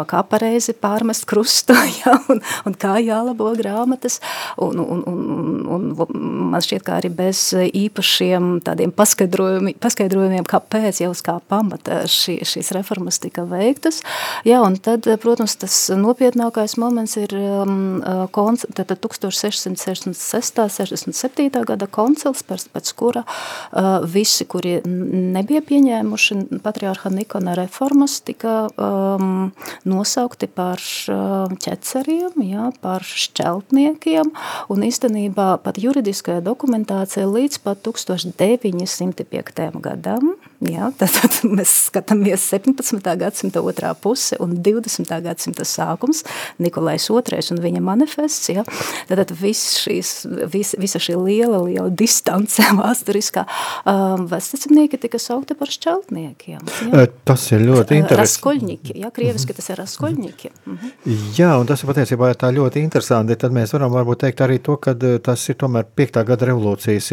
kā 0.08 0.22
pareizi 0.28 0.74
pārmest 0.78 1.26
krustu, 1.28 1.76
ja, 2.02 2.16
un, 2.32 2.42
un 2.68 2.78
kā 2.78 2.96
jālabo 3.02 3.50
grāmatas, 3.58 4.20
un, 4.56 4.78
un, 4.78 5.02
un, 5.10 5.20
un, 5.66 5.90
un 6.06 6.24
man 6.54 6.64
šķiet, 6.64 6.86
kā 6.86 7.00
arī 7.00 7.12
bez 7.22 7.48
īpašiem 7.56 8.54
tādiem 8.66 8.94
paskaidrojumiem, 8.94 9.76
paskaidrojumiem 9.82 10.46
kāpēc 10.48 11.02
jau 11.02 11.12
uz 11.14 11.24
kā 11.24 11.38
pamata 11.50 12.04
šī, 12.10 12.38
šīs 12.46 12.72
reformas 12.76 13.20
tika 13.22 13.44
veikta, 13.48 13.72
veiktas. 13.72 14.02
Jā, 14.46 14.60
un 14.64 14.76
tad, 14.82 15.06
protams, 15.22 15.56
tas 15.60 15.76
nopietnākais 15.96 16.76
moments 16.80 17.16
ir 17.20 17.34
um, 17.36 18.02
konc, 18.34 18.64
tad 18.76 18.92
1666. 18.92 20.52
67. 20.72 21.64
gada 21.66 21.86
koncils, 21.90 22.42
pēc 22.44 22.92
kura 22.98 23.24
uh, 23.24 24.02
visi, 24.08 24.46
kuri 24.48 24.80
nebija 24.84 25.62
pieņēmuši 25.72 26.60
patriārha 26.64 27.10
Nikona 27.12 27.54
reformas, 27.56 28.18
tika 28.24 28.66
um, 28.76 29.52
nosaukti 29.88 30.48
par 30.52 30.82
uh, 31.08 31.52
ķeceriem, 31.64 32.36
jā, 32.44 32.68
par 32.84 33.04
šķeltniekiem, 33.06 34.32
un 34.72 34.84
īstenībā 34.88 35.48
pat 35.64 35.80
juridiskajā 35.80 36.42
dokumentācijā 36.44 37.24
līdz 37.28 37.60
pat 37.64 37.80
1905. 37.88 39.62
gadam, 39.84 40.34
jā, 40.60 40.90
tad, 41.00 41.14
tad 41.22 41.38
mēs 41.48 41.72
skatāmies 41.88 42.44
17. 42.52 43.00
gadsimta 43.22 43.64
otrā 43.64 43.94
puse 43.96 44.36
un 44.42 44.58
20. 44.60 45.08
gadsimta 45.24 45.66
sākums, 45.68 46.24
Nikolais 46.62 47.08
II 47.08 47.40
un 47.54 47.62
viņa 47.64 47.84
manifests, 47.84 48.52
ja, 48.52 48.66
tad 49.08 49.32
viss 49.40 49.78
šīs, 49.86 50.12
vis, 50.52 50.74
visa 50.80 51.00
šī 51.00 51.16
liela, 51.16 51.64
liela 51.64 51.88
distance 51.88 52.60
vēsturiskā 52.82 53.46
um, 53.88 54.28
vecticamnieki 54.28 55.00
tika 55.00 55.20
saukti 55.22 55.56
par 55.62 55.70
šķeltniekiem. 55.70 56.62
Ja. 56.90 57.06
Tas 57.28 57.44
ir 57.54 57.62
ļoti 57.62 58.00
interesanti. 58.00 58.20
Raskoļņiki, 58.22 58.96
ja, 58.98 59.12
krieviski 59.14 59.54
tas 59.54 59.70
ir 59.70 59.78
raskoļņiki. 59.78 60.52
Mhm. 60.66 60.94
Jā, 61.38 61.52
un 61.60 61.70
tas 61.70 61.84
ir 61.84 61.92
patiesībā 61.92 62.32
tā 62.38 62.50
ļoti 62.54 62.82
interesanti, 62.82 63.38
tad 63.38 63.54
mēs 63.54 63.74
varam 63.76 63.94
varbūt 63.94 64.24
teikt 64.24 64.42
arī 64.42 64.58
to, 64.64 64.76
ka 64.82 64.96
tas 64.98 65.48
ir 65.52 65.60
tomēr 65.62 65.86
piektā 65.86 66.24
gada 66.26 66.50
revolūcijas 66.50 67.12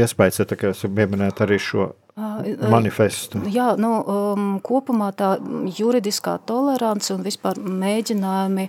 iespējas, 0.00 0.40
ja 0.40 0.48
tā 0.48 0.56
kā 0.56 0.72
jūs 0.72 0.86
pieminējat 0.88 1.44
arī 1.44 1.60
šo 1.60 1.90
manifestu? 2.16 3.40
Jā, 3.50 3.74
nu, 3.80 3.90
um, 4.02 4.48
kopumā 4.64 5.10
tā 5.16 5.34
juridiskā 5.78 6.36
tolerance 6.48 7.12
un 7.14 7.22
vispār 7.24 7.58
mēģinājumi 7.60 8.66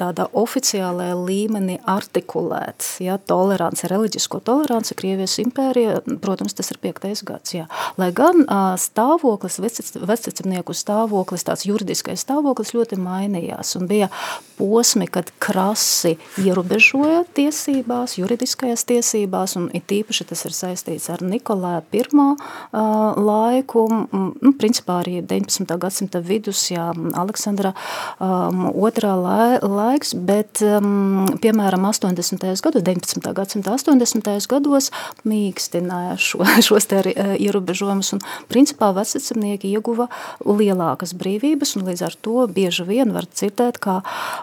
tādā 0.00 0.26
oficiālajā 0.32 1.16
līmenī 1.18 1.78
artikulēt, 1.90 2.86
ja, 3.04 3.18
tolerance, 3.18 3.88
reliģisko 3.90 4.40
tolerance, 4.46 4.94
Krievijas 4.98 5.36
impērija, 5.42 6.00
protams, 6.22 6.54
tas 6.54 6.70
ir 6.72 6.80
piektais 6.82 7.24
gads, 7.26 7.56
jā. 7.56 7.66
Lai 8.00 8.10
gan 8.14 8.44
uh, 8.44 8.74
stāvoklis, 8.80 9.60
vecicimnieku 9.60 10.76
stāvoklis, 10.76 11.46
tāds 11.46 11.66
juridiskais 11.68 12.24
stāvoklis 12.24 12.74
ļoti 12.76 12.98
mainījās 13.00 13.74
un 13.80 13.88
bija 13.90 14.10
posmi, 14.58 15.08
kad 15.10 15.32
krasi 15.42 16.14
ierobežoja 16.40 17.24
tiesībās, 17.34 18.18
juridiskajās 18.20 18.86
tiesībās, 18.88 19.58
un 19.58 19.68
it 19.74 19.90
īpaši 19.90 20.28
tas 20.30 20.44
ir 20.46 20.54
saistīts 20.54 21.10
ar 21.10 21.24
Nikolā 21.24 21.74
I 21.94 22.02
uh, 22.06 22.93
laiku, 23.16 23.84
nu, 24.12 24.52
principā 24.58 25.00
arī 25.02 25.18
19. 25.22 25.76
gadsimta 25.80 26.20
vidus, 26.24 26.62
jā, 26.72 26.90
Aleksandra 27.18 27.74
um, 28.18 28.68
otrā 28.72 29.14
lai, 29.18 29.58
laiks, 29.62 30.14
bet, 30.14 30.62
um, 30.64 31.26
piemēram, 31.42 31.86
80. 31.88 32.44
gados, 32.64 32.84
19. 32.86 33.32
gadsimta 33.36 33.74
80. 33.74 34.30
gados 34.50 34.90
mīkstināja 35.28 36.16
šo, 36.20 36.44
šos 36.66 36.88
te 36.90 37.02
ierobežojumus, 37.14 38.14
un 38.16 38.22
principā 38.50 38.92
vecacimnieki 38.96 39.72
ieguva 39.74 40.08
lielākas 40.44 41.14
brīvības, 41.18 41.76
un 41.78 41.88
līdz 41.90 42.06
ar 42.08 42.18
to 42.24 42.46
bieži 42.54 42.86
vien 42.88 43.14
var 43.14 43.28
dzirdēt, 43.30 43.80
kā 43.82 44.00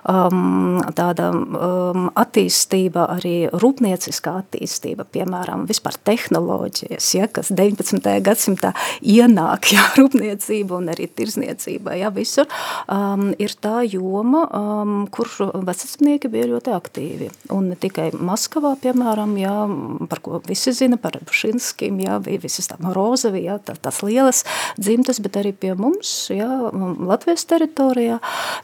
um, 0.10 0.82
tāda 0.98 1.32
um, 1.32 2.10
attīstība, 2.20 3.08
arī 3.18 3.36
rūpnieciskā 3.52 4.38
attīstība, 4.44 5.06
piemēram, 5.12 5.66
vispār 5.70 5.98
tehnoloģijas, 6.12 7.12
ja, 7.18 7.30
kas 7.32 7.52
19. 7.54 8.02
gadsimta 8.02 8.31
gadsimtā 8.32 8.74
ienāk 9.02 9.70
jā, 9.76 9.86
rūpniecība 10.00 10.80
un 10.80 10.90
arī 10.94 11.08
tirzniecība, 11.12 11.96
jā, 12.00 12.12
visur, 12.16 12.50
um, 12.92 13.32
ir 13.42 13.56
tā 13.62 13.82
joma, 13.86 14.46
um, 14.48 14.96
kur 15.12 15.30
vecacinieki 15.68 16.32
bija 16.32 16.50
ļoti 16.52 16.74
aktīvi. 16.76 17.30
Un 17.56 17.72
ne 17.72 17.78
tikai 17.80 18.10
Maskavā, 18.16 18.74
piemēram, 18.82 19.36
jā, 19.40 19.56
par 20.12 20.22
ko 20.24 20.42
visi 20.48 20.74
zina, 20.76 21.00
par 21.02 21.18
Bušinskim, 21.28 22.00
jā, 22.04 22.18
bija 22.24 22.42
visas 22.44 22.70
tā 22.72 22.78
Morozevi, 22.82 23.46
jā, 23.48 23.58
tā, 23.64 23.76
tās 23.80 24.02
lielas 24.06 24.44
dzimtas, 24.80 25.22
bet 25.24 25.40
arī 25.42 25.54
pie 25.56 25.74
mums, 25.78 26.12
jā, 26.34 26.50
Latvijas 26.72 27.46
teritorijā, 27.50 28.20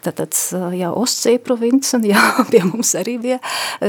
tātad, 0.05 0.36
jā, 0.77 0.91
Oscija 0.95 1.41
province, 1.43 2.00
jā, 2.07 2.21
pie 2.51 2.63
mums 2.67 2.93
arī 2.97 3.17
bija 3.21 3.39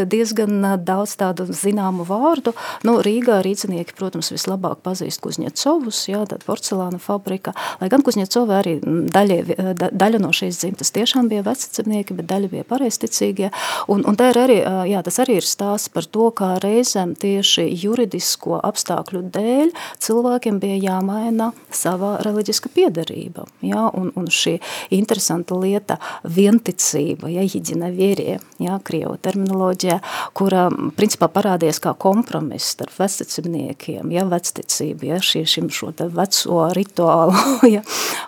diezgan 0.08 0.60
daudz 0.84 1.16
tādu 1.20 1.48
zināmu 1.52 2.06
vārdu. 2.08 2.54
Nu, 2.86 2.98
Rīgā 3.04 3.40
rīcinieki, 3.44 3.96
protams, 3.98 4.32
vislabāk 4.34 4.82
pazīst 4.84 5.22
Kuzņeco, 5.24 5.67
Kuņecovus, 5.68 5.98
jā, 6.08 6.20
tad 6.28 6.44
porcelāna 6.46 6.98
fabrika, 6.98 7.52
lai 7.80 7.88
gan 7.92 8.02
Kuņecova 8.04 8.58
arī 8.62 8.78
daļie, 8.80 9.74
da, 9.76 9.90
daļa 9.92 10.20
no 10.22 10.30
šīs 10.32 10.62
dzimtas 10.62 10.90
tiešām 10.96 11.28
bija 11.28 11.44
vecacimnieki, 11.44 12.16
bet 12.16 12.28
daļa 12.30 12.48
bija 12.48 12.64
pareisticīgie, 12.68 13.50
un, 13.92 14.04
un 14.08 14.16
tā 14.16 14.30
ir 14.32 14.40
arī, 14.40 14.56
jā, 14.88 15.02
tas 15.04 15.20
arī 15.20 15.38
ir 15.38 15.46
stāsts 15.46 15.92
par 15.92 16.08
to, 16.08 16.30
kā 16.32 16.54
reizēm 16.62 17.12
tieši 17.20 17.66
juridisko 17.82 18.62
apstākļu 18.64 19.22
dēļ 19.34 19.74
cilvēkiem 20.00 20.60
bija 20.62 20.78
jāmaina 20.86 21.50
savā 21.74 22.16
reliģiska 22.24 22.72
piedarība, 22.72 23.44
jā, 23.60 23.84
un, 23.92 24.08
un 24.16 24.30
šī 24.32 24.56
interesanta 24.96 25.58
lieta 25.58 25.98
vienticība, 26.24 27.28
ja, 27.34 27.44
jiģina 27.44 27.92
vierie, 27.92 28.38
jā, 28.62 28.80
krievu 28.88 29.18
terminoloģijā, 29.20 30.00
kura 30.32 30.68
principā 30.96 31.28
parādies 31.32 31.82
kā 31.82 31.92
kompromiss 31.92 32.72
starp 32.72 32.96
vecacimniekiem, 32.98 34.08
ja, 34.16 34.24
vecticību, 34.28 35.12
ja, 35.12 35.20
šie, 35.20 35.44
šim 35.58 35.70
šo 35.70 35.92
te 35.92 36.06
veco 36.12 36.68
rituālu, 36.74 37.34
ja, 37.74 37.82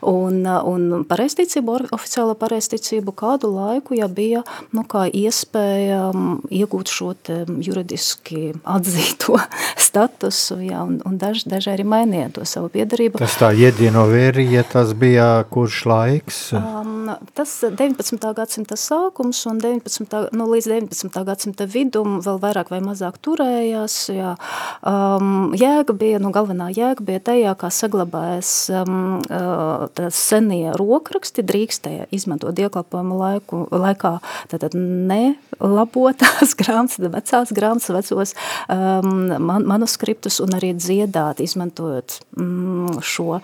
un, 0.07 0.43
un 0.47 1.05
pareisticību, 1.09 1.77
oficiālo 1.95 2.35
pareisticību 2.39 3.15
kādu 3.17 3.53
laiku, 3.55 3.95
ja 3.99 4.09
bija, 4.09 4.43
nu, 4.75 4.85
kā 4.89 5.07
iespēja 5.07 6.11
iegūt 6.51 6.91
šo 6.91 7.13
te 7.15 7.45
juridiski 7.63 8.55
atzīto 8.65 9.39
statusu, 9.87 10.61
ja, 10.65 10.83
un, 10.87 11.01
un 11.07 11.19
daži, 11.21 11.47
daži 11.51 11.75
arī 11.75 11.87
mainīja 11.87 12.33
to 12.35 12.47
savu 12.49 12.71
piedarību. 12.75 13.21
Tas 13.23 13.39
tā 13.41 13.53
iedieno 13.55 14.07
vērija, 14.11 14.65
tas 14.73 14.95
bija 14.99 15.45
kurš 15.51 15.85
laiks? 15.91 16.41
Um, 16.57 17.13
tas 17.39 17.55
19. 17.63 18.19
gadsimta 18.37 18.79
sākums 18.81 19.45
un 19.51 19.61
19. 19.63 20.31
Nu, 20.37 20.49
līdz 20.51 20.71
19. 20.73 21.23
gadsimta 21.27 21.67
vidum 21.71 22.19
vēl 22.25 22.41
vairāk 22.43 22.73
vai 22.73 22.81
mazāk 22.85 23.21
turējās, 23.23 23.99
jā. 24.15 24.35
Um, 24.87 25.53
jēga 25.59 25.95
bija, 25.97 26.21
nu, 26.23 26.33
galvenā 26.35 26.71
jēga 26.75 27.05
bija 27.07 27.20
tajā, 27.25 27.55
kā 27.59 27.71
saglabājas 27.75 28.53
um, 28.75 29.21
uh, 29.29 29.87
senie 30.15 30.73
rokraksti, 30.79 31.45
drīkstēja 31.47 32.09
izmantot 32.15 32.57
diekalpojumu 32.59 33.19
laiku, 33.21 33.63
laikā, 33.73 34.17
tātad 34.53 34.77
ne 34.77 35.37
labotās 35.61 36.55
grāmatas, 36.61 37.01
vecās 37.13 37.53
grāmatas, 37.57 37.91
vecos 37.95 38.35
um, 38.73 39.29
man, 39.43 39.67
manuskriptus 39.69 40.41
un 40.45 40.55
arī 40.59 40.73
dziedāt, 40.79 41.43
izmantojot 41.45 42.19
um, 42.41 43.01
šo 43.05 43.39
uh, 43.39 43.43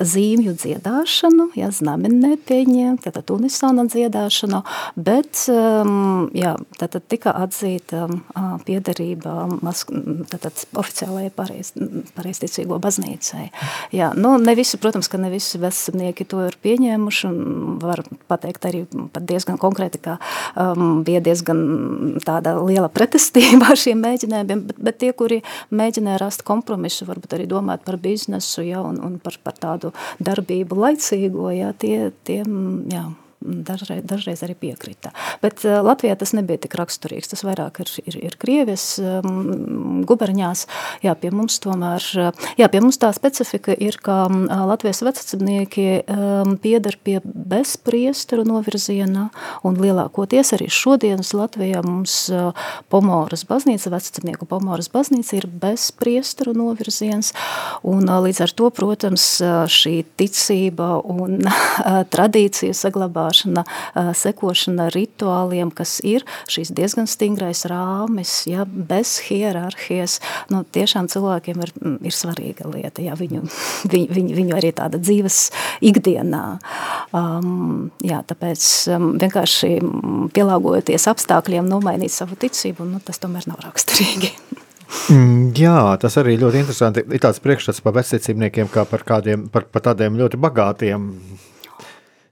zīmju 0.00 0.56
dziedāšanu, 0.60 1.50
ja, 1.58 1.70
znamenē 1.74 2.34
pieņemt, 2.48 3.04
tātad 3.06 3.30
unisona 3.34 3.86
dziedāšanu, 3.90 4.62
bet, 4.96 5.46
um, 5.52 6.28
jā, 6.36 6.56
tātad 6.80 7.06
tika 7.10 7.34
atzīta 7.44 8.06
um, 8.08 8.20
piederība 8.66 9.44
mas, 9.62 9.84
tātad 10.30 10.64
oficiālajai 10.78 11.30
pareiz, 11.34 11.72
pareizticīgo 12.16 12.78
baznīcai. 13.04 13.50
Jā, 13.92 14.12
nu, 14.16 14.36
ne 14.38 14.54
visi, 14.54 14.78
protams, 14.78 15.08
ka 15.08 15.18
ne 15.18 15.30
visi 15.30 15.58
veselnieki 15.58 16.24
to 16.24 16.42
ir 16.46 16.56
pieņēmuši 16.62 17.26
un 17.28 17.78
var 17.82 18.02
pateikt 18.28 18.64
arī 18.66 18.84
pat 19.12 19.24
diezgan 19.24 19.58
konkrēti, 19.58 20.00
ka 20.02 20.18
um, 20.56 21.02
bija 21.04 21.20
diezgan 21.20 22.18
tāda 22.24 22.56
liela 22.60 22.88
pretestība 22.88 23.74
šiem 23.82 24.02
mēģinājumiem, 24.04 24.64
bet, 24.68 24.78
bet 24.78 25.00
tie, 25.02 25.12
kuri 25.12 25.42
mēģināja 25.70 26.22
rast 26.22 26.44
kompromisu, 26.44 27.06
varbūt 27.08 27.36
arī 27.36 27.48
domāt 27.50 27.84
par 27.84 27.98
biznesu, 27.98 28.64
ja, 28.64 28.82
un, 28.82 29.00
un 29.04 29.18
par, 29.18 29.38
par 29.44 29.58
tādu 29.58 29.92
darbību 30.24 30.78
laicīgo, 30.78 31.50
ja, 31.54 31.72
tie, 31.76 32.10
tiem, 32.24 32.84
jā, 32.92 33.08
dažreiz, 33.44 34.02
dažreiz 34.08 34.42
arī 34.46 34.56
piekrita. 34.58 35.12
Bet 35.42 35.64
uh, 35.66 35.78
Latvijā 35.84 36.16
tas 36.18 36.32
nebija 36.36 36.62
tik 36.64 36.76
raksturīgs. 36.80 37.30
Tas 37.30 37.44
vairāk 37.46 37.82
ir, 37.84 37.92
ir, 38.04 38.18
ir 38.30 38.36
Krievijas 38.40 38.86
um, 39.02 40.02
guberņās. 40.08 40.64
Jā, 41.04 41.14
pie 41.18 41.30
mums 41.34 41.58
tomēr, 41.62 42.04
jā, 42.58 42.68
pie 42.72 42.80
mums 42.82 42.98
tā 43.02 43.10
specifika 43.16 43.76
ir, 43.76 43.98
ka 44.04 44.24
um, 44.30 44.46
Latvijas 44.70 45.02
vecacimnieki 45.04 45.86
um, 46.02 46.56
piedar 46.60 46.96
pie 47.04 47.18
bezpriesteru 47.24 48.46
novirziena 48.48 49.28
un 49.66 49.78
lielākoties 49.80 50.54
arī 50.56 50.70
šodienas 50.72 51.34
Latvijā 51.36 51.84
mums 51.84 52.16
uh, 52.32 52.52
Pomoras 52.92 53.44
baznīca, 53.48 53.92
vecacimnieku 53.92 54.48
Pomoras 54.48 54.90
baznīca 54.92 55.38
ir 55.38 55.48
bezpriesteru 55.48 56.54
novirziens 56.56 57.34
un 57.84 58.08
līdz 58.08 58.42
ar 58.44 58.54
to, 58.56 58.70
protams, 58.74 59.26
šī 59.70 59.94
ticība 60.18 60.96
un 61.00 61.42
tradīcija 62.14 62.74
saglabā 62.76 63.28
ievērošana, 63.34 63.64
sekošana 64.14 64.88
rituāliem, 64.94 65.70
kas 65.74 66.00
ir 66.04 66.24
šīs 66.48 66.72
diezgan 66.74 67.06
stingrais 67.06 67.64
rāmis, 67.66 68.46
ja, 68.46 68.64
bez 68.64 69.18
hierarhijas, 69.28 70.20
nu, 70.50 70.64
tiešām 70.64 71.08
cilvēkiem 71.08 71.62
ir, 71.62 71.72
ir 72.04 72.14
svarīga 72.14 72.68
lieta, 72.68 73.02
ja, 73.02 73.14
viņu, 73.14 73.44
viņu, 73.92 74.08
viņu, 74.14 74.34
viņu 74.38 74.56
arī 74.56 74.72
tāda 74.72 74.98
dzīves 74.98 75.50
ikdienā. 75.82 76.58
Um, 77.12 77.90
jā, 78.04 78.22
tāpēc 78.26 78.66
um, 78.94 79.14
vienkārši 79.20 79.78
pielāgojoties 80.34 81.08
apstākļiem, 81.10 81.66
nomainīt 81.68 82.12
savu 82.12 82.38
ticību, 82.38 82.86
nu, 82.88 83.02
tas 83.04 83.20
tomēr 83.22 83.48
nav 83.50 83.64
raksturīgi. 83.64 84.34
Mm, 85.10 85.48
jā, 85.58 85.96
tas 85.98 86.14
arī 86.20 86.36
ļoti 86.38 86.60
interesanti. 86.60 87.02
Ir 87.10 87.20
tāds 87.20 87.40
priekšstats 87.42 87.80
par 87.82 87.96
vecākiem, 87.96 88.68
kā 88.70 88.84
par, 88.86 89.02
kādiem, 89.02 89.48
par, 89.50 89.64
par 89.72 89.82
tādiem 89.88 90.14
ļoti 90.20 90.38
bagātiem 90.38 91.08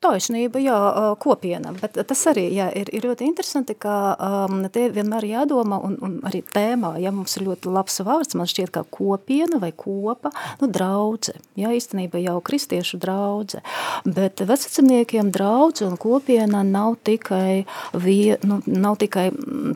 Taisnība, 0.03 0.59
jā, 0.59 0.77
kopiena, 1.23 1.71
bet 1.79 1.95
tas 2.09 2.23
arī 2.27 2.49
jā, 2.57 2.67
ir, 2.75 2.88
ir 2.91 3.05
ļoti 3.07 3.23
interesanti, 3.29 3.77
ka 3.79 3.93
um, 4.19 4.65
te 4.75 4.88
vienmēr 4.91 5.29
jādomā, 5.29 5.79
un, 5.87 5.95
un 6.03 6.17
arī 6.27 6.41
tēmā, 6.43 6.97
ja 6.99 7.12
mums 7.15 7.37
ir 7.38 7.45
ļoti 7.47 7.71
labs 7.71 8.01
vārds, 8.03 8.35
man 8.35 8.51
šķiet 8.51 8.73
kā 8.75 8.83
kopiena 8.91 9.61
vai 9.62 9.71
kopa, 9.71 10.33
nu 10.59 10.67
draudze, 10.75 11.37
jā, 11.55 11.71
īstenībā 11.79 12.19
jau 12.19 12.35
kristiešu 12.43 12.99
draudze, 13.03 13.62
bet 14.03 14.43
vecacimniekiem 14.43 15.31
draudze 15.31 15.87
un 15.87 15.95
kopiena 16.03 16.65
nav 16.67 16.99
tikai, 17.07 17.62
vie, 17.95 18.41
nu, 18.43 18.59
nav 18.67 18.99
tikai 19.05 19.29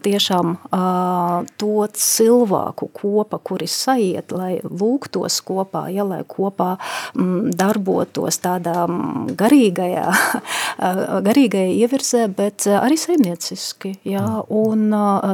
tiešām 0.03 0.57
uh, 0.57 1.47
to 1.55 1.87
cilvēku 1.95 2.91
kopa, 2.99 3.39
kuri 3.39 3.71
saiet, 3.71 4.35
lai 4.35 4.57
lūgtos 4.67 5.39
kopā, 5.47 5.87
ja, 5.95 6.03
lai 6.03 6.25
kopā 6.27 6.75
mm, 7.15 7.55
darbotos 7.55 8.43
tādā 8.43 8.89
mm, 8.91 9.39
garīgajā 9.39 10.16
garīgai 11.27 11.67
ievirzē, 11.77 12.27
bet 12.37 12.67
arī 12.71 12.99
saimnieciski. 13.01 13.95
Jā, 14.07 14.25
un 14.53 14.91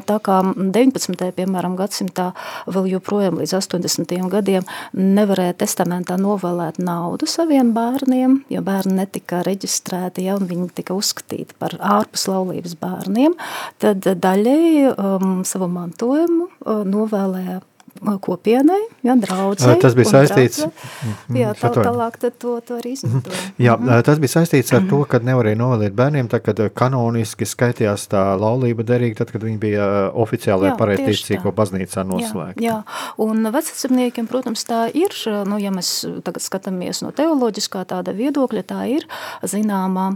tā 0.08 0.18
kā 0.24 0.38
19. 0.56 1.30
piemēram 1.36 1.76
gadsimtā 1.78 2.30
vēl 2.70 2.90
joprojām 2.94 3.40
līdz 3.40 3.56
80. 3.58 4.14
gadiem 4.32 4.66
nevarēja 4.96 5.56
testamentā 5.64 6.18
novēlēt 6.20 6.80
naudu 6.82 7.28
saviem 7.30 7.72
bērniem, 7.76 8.40
jo 8.52 8.62
bērni 8.64 8.98
netika 9.00 9.42
reģistrēti, 9.46 10.26
ja, 10.28 10.36
un 10.38 10.48
viņi 10.50 10.70
tika 10.80 10.96
uzskatīti 10.96 11.58
par 11.58 11.76
ārpus 11.80 12.28
laulības 12.30 12.76
bērniem, 12.80 13.36
tad 13.82 14.06
daļēji 14.06 14.94
um, 14.94 15.42
savu 15.48 15.68
mantojumu 15.72 16.48
uh, 16.48 16.82
novēlēja 16.88 17.60
kopienai, 18.02 18.80
ja, 19.06 19.14
draudzei. 19.18 19.76
Tas 19.82 19.94
bija 19.98 20.10
saistīts. 20.10 20.62
Draudzē. 20.62 21.38
Jā, 21.38 21.52
tā, 21.58 21.70
tālāk 21.76 22.18
to, 22.22 22.56
to 22.64 22.78
arī 22.78 22.94
izmanto. 22.96 23.32
Jā, 23.62 23.76
tas 24.06 24.20
bija 24.22 24.36
saistīts 24.36 24.74
ar 24.74 24.84
to, 24.90 25.02
ka 25.08 25.20
nevarēja 25.22 25.58
novēlēt 25.60 25.96
bērniem, 25.96 26.30
tad, 26.32 26.44
kad 26.46 26.60
kanoniski 26.78 27.46
skaitījās 27.48 28.08
tā 28.12 28.24
laulība 28.40 28.86
derīga, 28.86 29.22
tad, 29.22 29.32
kad 29.34 29.44
viņi 29.46 29.58
bija 29.62 29.88
oficiālajā 30.24 30.74
pareitīcīgo 30.80 31.52
baznīcā 31.56 32.04
noslēgta. 32.08 32.62
Jā, 32.62 32.80
jā, 32.82 33.02
un 33.22 33.46
vecacimniekiem, 33.54 34.28
protams, 34.30 34.64
tā 34.68 34.84
ir, 34.96 35.14
nu, 35.48 35.60
ja 35.62 35.72
mēs 35.74 35.94
tagad 36.26 36.44
skatāmies 36.44 37.02
no 37.04 37.12
teoloģiskā 37.16 37.84
tāda 37.92 38.14
viedokļa, 38.16 38.64
tā 38.72 38.82
ir 38.96 39.06
zināmā 39.46 40.08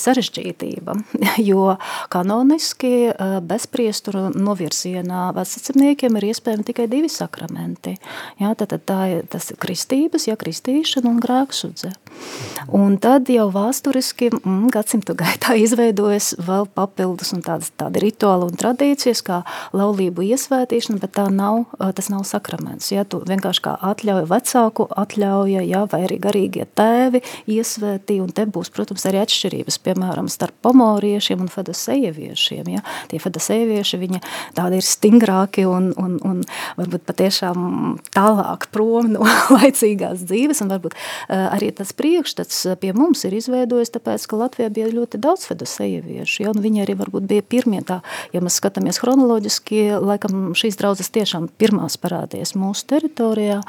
sarežģītība, 0.00 0.96
jo 1.50 1.76
kanoniski 2.12 3.12
bezpriesturu 3.46 4.28
novirzienā 4.34 5.30
vecacimniekiem 5.36 6.18
ir 6.18 6.30
iespējami 6.32 6.66
tikai 6.72 6.88
divi 6.90 7.10
sakramenti. 7.20 7.96
Jā, 8.40 8.52
tad, 8.54 8.72
tad 8.72 8.86
tā 8.88 9.00
ir 9.12 9.28
tas 9.30 9.50
kristības, 9.60 10.28
ja 10.30 10.38
kristīšana 10.40 11.10
un 11.10 11.20
grēksudze. 11.22 11.92
Un 12.70 12.96
tad 13.02 13.28
jau 13.32 13.48
vēsturiski 13.50 14.28
mm, 14.30 14.68
gadsimtu 14.74 15.14
gaitā 15.18 15.56
izveidojas 15.58 16.34
vēl 16.38 16.68
papildus 16.76 17.32
un 17.34 17.42
tādas, 17.42 17.72
tādi 17.80 18.02
rituāli 18.04 18.46
un 18.46 18.58
tradīcijas, 18.60 19.22
kā 19.26 19.40
laulību 19.76 20.22
iesvētīšana, 20.28 21.00
bet 21.02 21.16
tā 21.16 21.26
nav, 21.32 21.64
tas 21.96 22.10
nav 22.12 22.22
sakraments. 22.28 22.90
Ja, 22.92 23.06
tu 23.08 23.22
vienkārši 23.26 23.64
kā 23.64 23.74
atļauja 23.90 24.28
vecāku, 24.30 24.86
atļauja, 25.02 25.64
ja, 25.66 25.82
vai 25.90 26.02
arī 26.06 26.20
garīgie 26.22 26.66
tēvi 26.78 27.22
iesvētī, 27.50 28.20
un 28.22 28.30
te 28.36 28.46
būs, 28.46 28.70
protams, 28.74 29.06
arī 29.08 29.22
atšķirības, 29.24 29.80
piemēram, 29.86 30.30
starp 30.30 30.54
pomoriešiem 30.66 31.42
un 31.42 31.50
fedosejieviešiem. 31.50 32.70
Ja. 32.76 32.84
Tie 33.10 33.18
fedosejieši, 33.22 34.00
viņi 34.04 34.22
tādi 34.58 34.78
ir 34.80 34.86
stingrāki 34.86 35.66
un, 35.68 35.90
un, 35.98 36.18
un 36.26 36.44
varbūt 36.78 37.06
patiešām 37.08 37.98
tālāk 38.14 38.68
prom 38.74 39.10
no 39.16 39.26
laicīgās 39.56 40.26
dzīves, 40.28 40.62
un 40.64 40.72
varbūt 40.76 40.96
arī 41.30 41.72
tas 41.76 41.92
priekšstats 42.00 42.62
pie 42.80 42.94
mums 42.96 43.26
ir 43.28 43.36
izveidojis, 43.36 43.92
tāpēc, 43.94 44.24
ka 44.30 44.38
Latvijā 44.40 44.70
bija 44.72 44.88
ļoti 44.92 45.20
daudz 45.20 45.44
fedosejeviešu, 45.50 46.44
ja, 46.44 46.54
un 46.54 46.62
viņi 46.64 46.84
arī 46.84 46.96
varbūt 47.00 47.28
bija 47.28 47.44
pirmie 47.44 47.82
tā, 47.86 48.00
ja 48.34 48.40
mēs 48.44 48.56
skatāmies 48.60 49.00
chronoloģiski, 49.02 49.82
laikam 50.00 50.52
šīs 50.58 50.78
draudzes 50.80 51.12
tiešām 51.12 51.50
pirmās 51.60 51.98
parādījās 52.00 52.54
mūsu 52.58 52.86
teritorijā, 52.94 53.60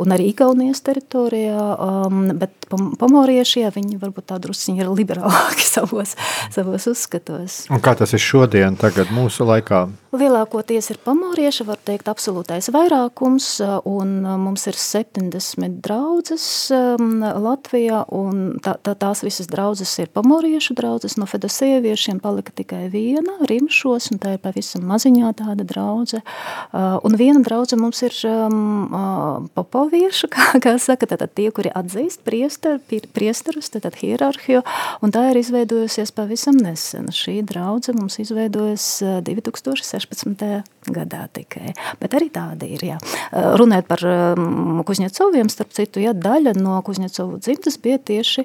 un 0.00 0.16
arī 0.16 0.30
Igaunijas 0.32 0.80
teritorijā, 0.86 1.66
um, 2.08 2.32
bet 2.40 2.68
pomorieši, 2.72 3.64
ja, 3.66 3.72
viņi 3.74 4.00
varbūt 4.00 4.30
tā 4.32 4.40
drusciņi 4.42 4.84
ir 4.84 4.92
liberālāki 4.94 5.68
savos, 5.74 6.16
savos 6.54 6.88
uzskatos. 6.90 7.64
Un 7.74 7.84
kā 7.84 7.96
tas 7.98 8.16
ir 8.16 8.22
šodien, 8.22 8.78
tagad 8.80 9.12
mūsu 9.14 9.46
laikā? 9.48 9.84
Lielākoties 10.14 10.92
ir 10.94 11.00
pamorieši, 11.04 11.66
var 11.66 11.80
teikt, 11.82 12.08
absolūtais 12.10 12.70
vairākums, 12.74 13.48
un 13.90 14.16
mums 14.40 14.68
ir 14.70 14.78
70 14.78 15.80
draudzes 15.84 16.46
um, 16.74 17.18
Latvijā, 17.20 17.73
un 18.14 18.58
tā, 18.64 18.76
tā, 18.84 18.94
tās 18.98 19.24
visas 19.24 19.48
draudzes 19.50 19.92
ir 20.02 20.10
pamoriešu 20.14 20.76
draudzes, 20.78 21.16
no 21.20 21.26
fedosieviešiem 21.30 22.20
palika 22.22 22.54
tikai 22.54 22.86
viena, 22.92 23.38
Rimšos, 23.48 24.10
un 24.14 24.20
tā 24.22 24.36
ir 24.36 24.42
pavisam 24.42 24.86
maziņā 24.88 25.32
tāda 25.40 25.66
draudze, 25.66 26.22
uh, 26.22 26.98
un 27.04 27.18
viena 27.20 27.42
draudze 27.44 27.78
mums 27.80 28.02
ir 28.06 28.14
um, 28.30 28.86
uh, 28.88 29.48
popoviešu, 29.56 30.30
kā, 30.34 30.50
kā 30.62 30.76
saka, 30.82 31.08
tātad 31.10 31.34
tie, 31.34 31.50
kuri 31.54 31.72
atzīst 31.74 32.24
priester, 32.26 32.80
priesterus, 33.14 33.72
tātad 33.74 33.98
hierarhiju, 34.00 34.64
un 35.02 35.14
tā 35.14 35.28
ir 35.32 35.42
izveidojusies 35.42 36.14
pavisam 36.14 36.58
nesen. 36.60 37.10
Šī 37.14 37.40
draudze 37.46 37.94
mums 37.96 38.20
izveidojas 38.22 39.02
2016. 39.26 40.14
16. 40.14 40.62
gadā 40.92 41.24
tikai. 41.32 41.72
Bet 42.00 42.14
arī 42.16 42.28
tāda 42.32 42.66
ir. 42.68 42.82
Jā. 42.84 42.98
Runājot 43.32 43.88
par 43.88 44.02
Kuzņecoviem, 44.88 45.50
starp 45.52 45.72
citu, 45.76 46.02
jā, 46.04 46.12
daļa 46.16 46.54
no 46.58 46.76
Kuzņecovu 46.84 47.40
dzimtas 47.64 47.82
bija 47.82 47.98
tieši 47.98 48.44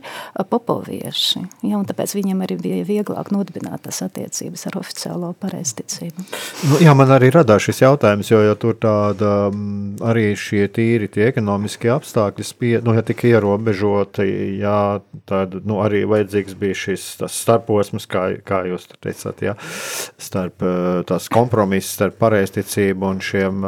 popovieši. 0.49 1.39
Un 1.63 1.85
tāpēc 1.85 2.15
viņiem 2.15 2.43
arī 2.43 2.57
bija 2.59 2.85
vieglāk 2.87 3.31
nodibināt 3.31 3.83
tās 3.83 4.01
attiecības 4.01 4.65
ar 4.67 4.77
oficiālo 4.79 5.33
pareizticību. 5.39 6.25
Nu, 6.69 6.79
jā, 6.83 6.93
man 6.95 7.11
arī 7.11 7.31
radās 7.33 7.67
šis 7.67 7.81
jautājums, 7.83 8.31
jo, 8.31 8.41
jo 8.43 8.55
tur 8.55 8.77
tāda 8.79 9.51
arī 10.09 10.33
šie 10.39 10.67
tīri 10.71 11.09
tie 11.11 11.29
ekonomiskie 11.29 11.91
apstākļi 11.93 12.45
spie, 12.47 12.73
nu, 12.83 12.95
ja 12.95 13.03
tika 13.03 13.27
ierobežoti, 13.27 14.27
jā, 14.61 15.01
tad 15.29 15.59
nu, 15.65 15.81
arī 15.83 16.05
vajadzīgs 16.09 16.57
bija 16.59 16.77
šis 16.87 17.07
starposms, 17.27 18.07
kā, 18.09 18.29
kā 18.45 18.63
jūs 18.69 18.87
teicāt, 18.99 19.43
jā, 19.43 19.55
starp 20.19 20.63
tās 21.09 21.27
kompromiss 21.31 21.97
starp 21.97 22.19
pareizticību 22.21 23.09
un 23.09 23.23
šiem 23.23 23.67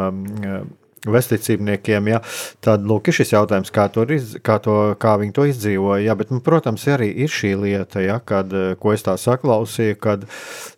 vesticībniekiem, 1.07 2.11
ja, 2.11 2.19
tad 2.61 2.85
lūk, 2.87 3.09
ir 3.09 3.17
šis 3.21 3.33
jautājums, 3.33 3.71
kā, 3.73 3.87
iz, 4.13 4.35
kā, 4.45 4.59
to, 4.63 4.77
kā 5.01 5.15
viņi 5.21 5.35
to 5.37 5.47
izdzīvoja. 5.49 6.03
Ja, 6.05 6.17
bet, 6.19 6.33
nu, 6.33 6.41
protams, 6.45 6.85
arī 6.91 7.09
ir 7.25 7.31
šī 7.31 7.55
lieta, 7.57 8.03
ja, 8.05 8.19
kad, 8.19 8.53
ko 8.81 8.93
es 8.93 9.05
tā 9.07 9.17
saklausīju, 9.17 9.97
kad 10.01 10.27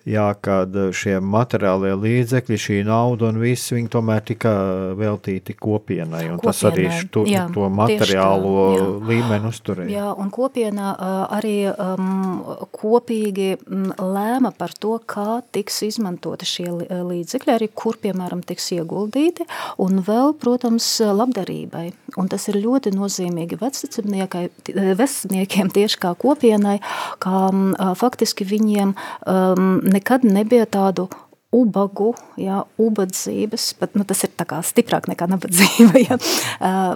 jā, 0.08 0.26
kad 0.44 0.76
šie 0.96 1.18
materiālie 1.24 1.94
līdzekļi, 2.00 2.60
šī 2.60 2.80
nauda 2.88 3.30
un 3.32 3.40
viss, 3.42 3.72
viņi 3.74 3.92
tomēr 3.94 4.24
tika 4.28 4.54
veltīti 5.00 5.56
kopienai, 5.56 6.26
kopienai, 6.28 6.42
tas 6.44 6.64
arī 6.68 6.88
tu, 7.14 7.26
jā, 7.30 7.46
to 7.54 7.68
materiālo 7.72 8.54
tā, 8.54 8.80
jā. 8.80 8.88
līmeni 9.12 9.52
uzturēja. 9.52 9.92
Jā, 9.94 10.10
un 10.20 10.32
kopiena 10.34 10.94
arī 11.34 11.56
um, 11.72 12.44
kopīgi 12.76 13.50
lēma 14.00 14.54
par 14.58 14.76
to, 14.76 14.98
kā 15.08 15.42
tiks 15.56 15.82
izmantoti 15.88 16.48
šie 16.48 16.70
līdzekļi, 16.92 17.56
arī 17.56 17.70
kur, 17.72 18.00
piemēram, 18.04 18.44
tiks 18.48 18.72
ieguldīti, 18.76 19.48
un 19.84 20.04
vēl, 20.04 20.13
protams, 20.40 20.88
labdarībai. 21.02 21.88
Un 22.20 22.30
tas 22.32 22.48
ir 22.52 22.60
ļoti 22.62 22.94
nozīmīgi 22.96 23.60
vecniekiem 25.02 25.74
tieši 25.74 26.02
kā 26.04 26.14
kopienai, 26.20 26.80
kā 27.24 27.44
faktiski 28.00 28.48
viņiem 28.48 28.94
um, 28.96 29.70
nekad 29.84 30.26
nebija 30.28 30.70
tādu 30.70 31.10
ubagu, 31.54 32.12
jā, 32.40 32.64
ubadzības, 32.82 33.68
bet 33.80 33.98
nu, 33.98 34.06
tas 34.10 34.24
ir 34.26 34.34
tā 34.38 34.46
kā 34.50 34.60
stiprāk 34.66 35.08
nekā 35.12 35.28
nabadzība, 35.30 36.02
jā. 36.08 36.18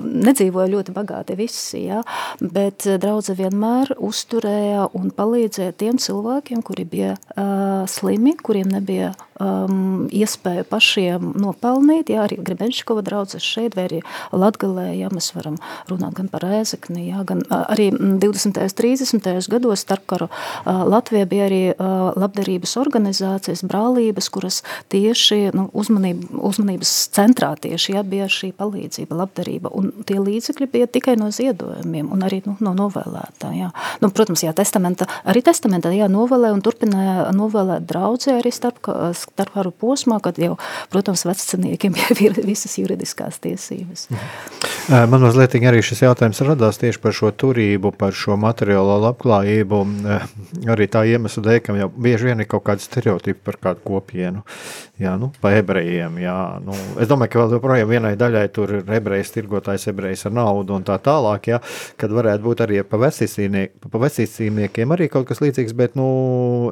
Nedzīvoja 0.02 0.72
ļoti 0.74 0.96
bagāti 0.96 1.38
visi, 1.38 1.86
jā, 1.86 2.02
bet 2.42 2.88
draudze 2.98 3.38
vienmēr 3.38 3.94
uzturēja 4.02 4.90
un 4.98 5.14
palīdzēja 5.16 5.78
tiem 5.78 6.02
cilvēkiem, 6.02 6.64
kuri 6.66 6.88
bija 6.90 7.16
uh, 7.18 7.86
slimi, 7.90 8.34
kuriem 8.42 8.74
nebija 8.74 9.14
um, 9.40 10.08
iespēju 10.14 10.66
pašiem 10.70 11.34
nopelnīt, 11.40 12.12
jā, 12.14 12.26
arī 12.26 12.40
Grebenškova 12.44 13.04
draudzes 13.06 13.46
šeit, 13.46 13.76
vai 13.78 13.88
arī 13.90 14.02
Latgalē, 14.36 14.90
jā, 14.98 15.12
mēs 15.14 15.32
varam 15.36 15.58
runāt 15.90 16.18
gan 16.18 16.30
par 16.32 16.46
Ēzekni, 16.48 17.08
jā, 17.12 17.24
gan 17.28 17.44
arī 17.50 17.90
20. 17.94 18.58
30. 18.78 19.50
gados 19.52 19.84
starpkaru 19.86 20.30
Latvijā 20.66 21.28
bija 21.30 21.48
arī 21.48 21.62
labdarības 21.78 22.76
organizācijas, 22.82 23.64
brālības, 23.68 24.30
kuras 24.34 24.62
tieši 24.94 25.54
nu, 25.58 25.68
uzmanība, 25.78 26.30
uzmanības 26.50 26.94
centrā 27.16 27.54
tieši 27.62 27.98
ja, 27.98 28.04
bija 28.08 28.28
šī 28.32 28.52
palīdzība, 28.58 29.18
labdarība. 29.22 29.72
Un 29.78 29.92
tie 30.08 30.20
līdzekļi 30.22 30.70
bija 30.74 30.90
tikai 30.92 31.18
no 31.20 31.30
ziedojumiem 31.34 32.12
un 32.14 32.26
arī 32.28 32.42
nu, 32.46 32.58
no 32.64 32.74
novēlētā. 32.78 33.54
Jā. 33.58 33.72
Nu, 34.04 34.12
protams, 34.14 34.44
jā, 34.46 34.54
testamenta, 34.58 35.08
arī 35.28 35.44
testamentā 35.46 35.92
jā, 35.96 36.10
novēlē 36.12 36.54
un 36.56 36.64
turpināja 36.66 37.30
novēlēt 37.36 37.88
draudzē 37.90 38.40
arī 38.42 38.54
starp, 38.56 38.82
starp 39.34 39.54
karu 39.54 39.74
posmā, 39.76 40.20
kad 40.24 40.40
jau, 40.42 40.56
protams, 40.94 41.26
vecceniekiem 41.28 41.94
bija 41.98 42.32
visas 42.52 42.78
juridiskās 42.80 43.42
tiesības. 43.44 44.08
Mhm. 44.14 45.06
Man 45.12 45.20
mazliet 45.20 45.58
arī 45.58 45.82
šis 45.84 46.06
jautājums 46.06 46.40
radās 46.48 46.80
tieši 46.80 47.02
par 47.04 47.16
šo 47.16 47.34
turību, 47.36 47.92
par 48.00 48.16
šo 48.16 48.38
materiālo 48.40 48.96
labklājību. 49.04 49.82
Arī 50.72 50.88
tā 50.92 51.04
iemesla 51.12 51.44
dēļ, 51.44 51.60
ka 51.66 51.76
jau 51.76 51.90
bieži 51.92 52.30
vien 52.30 52.44
ir 52.44 52.48
kaut 52.48 52.64
kādi 52.70 52.86
stereotipi 52.86 53.44
par 53.44 53.60
kādu 53.60 53.84
kopienu 53.84 54.38
nu, 54.38 54.44
jā, 55.02 55.14
nu, 55.20 55.32
pa 55.42 55.52
ebrejiem. 55.58 56.20
Jā, 56.22 56.38
nu, 56.64 56.76
es 57.02 57.10
domāju, 57.10 57.34
ka 57.34 57.42
vēl 57.42 57.56
joprojām 57.58 57.90
vienai 57.92 58.14
daļai 58.20 58.46
tur 58.54 58.74
ir 58.80 58.94
ebrejs, 58.98 59.34
tirgotājs 59.34 59.88
ebrejs 59.92 60.26
ar 60.30 60.36
naudu 60.38 60.78
un 60.78 60.86
tā 60.88 60.98
tālāk, 61.04 61.52
jā, 61.52 61.60
kad 62.00 62.14
varētu 62.14 62.46
būt 62.46 62.64
arī 62.66 62.82
pa 62.88 63.00
vecīcīniekiem 63.02 64.96
arī 64.96 65.10
kaut 65.12 65.28
kas 65.30 65.42
līdzīgs, 65.44 65.76
bet 65.78 65.98
nu, 66.00 66.08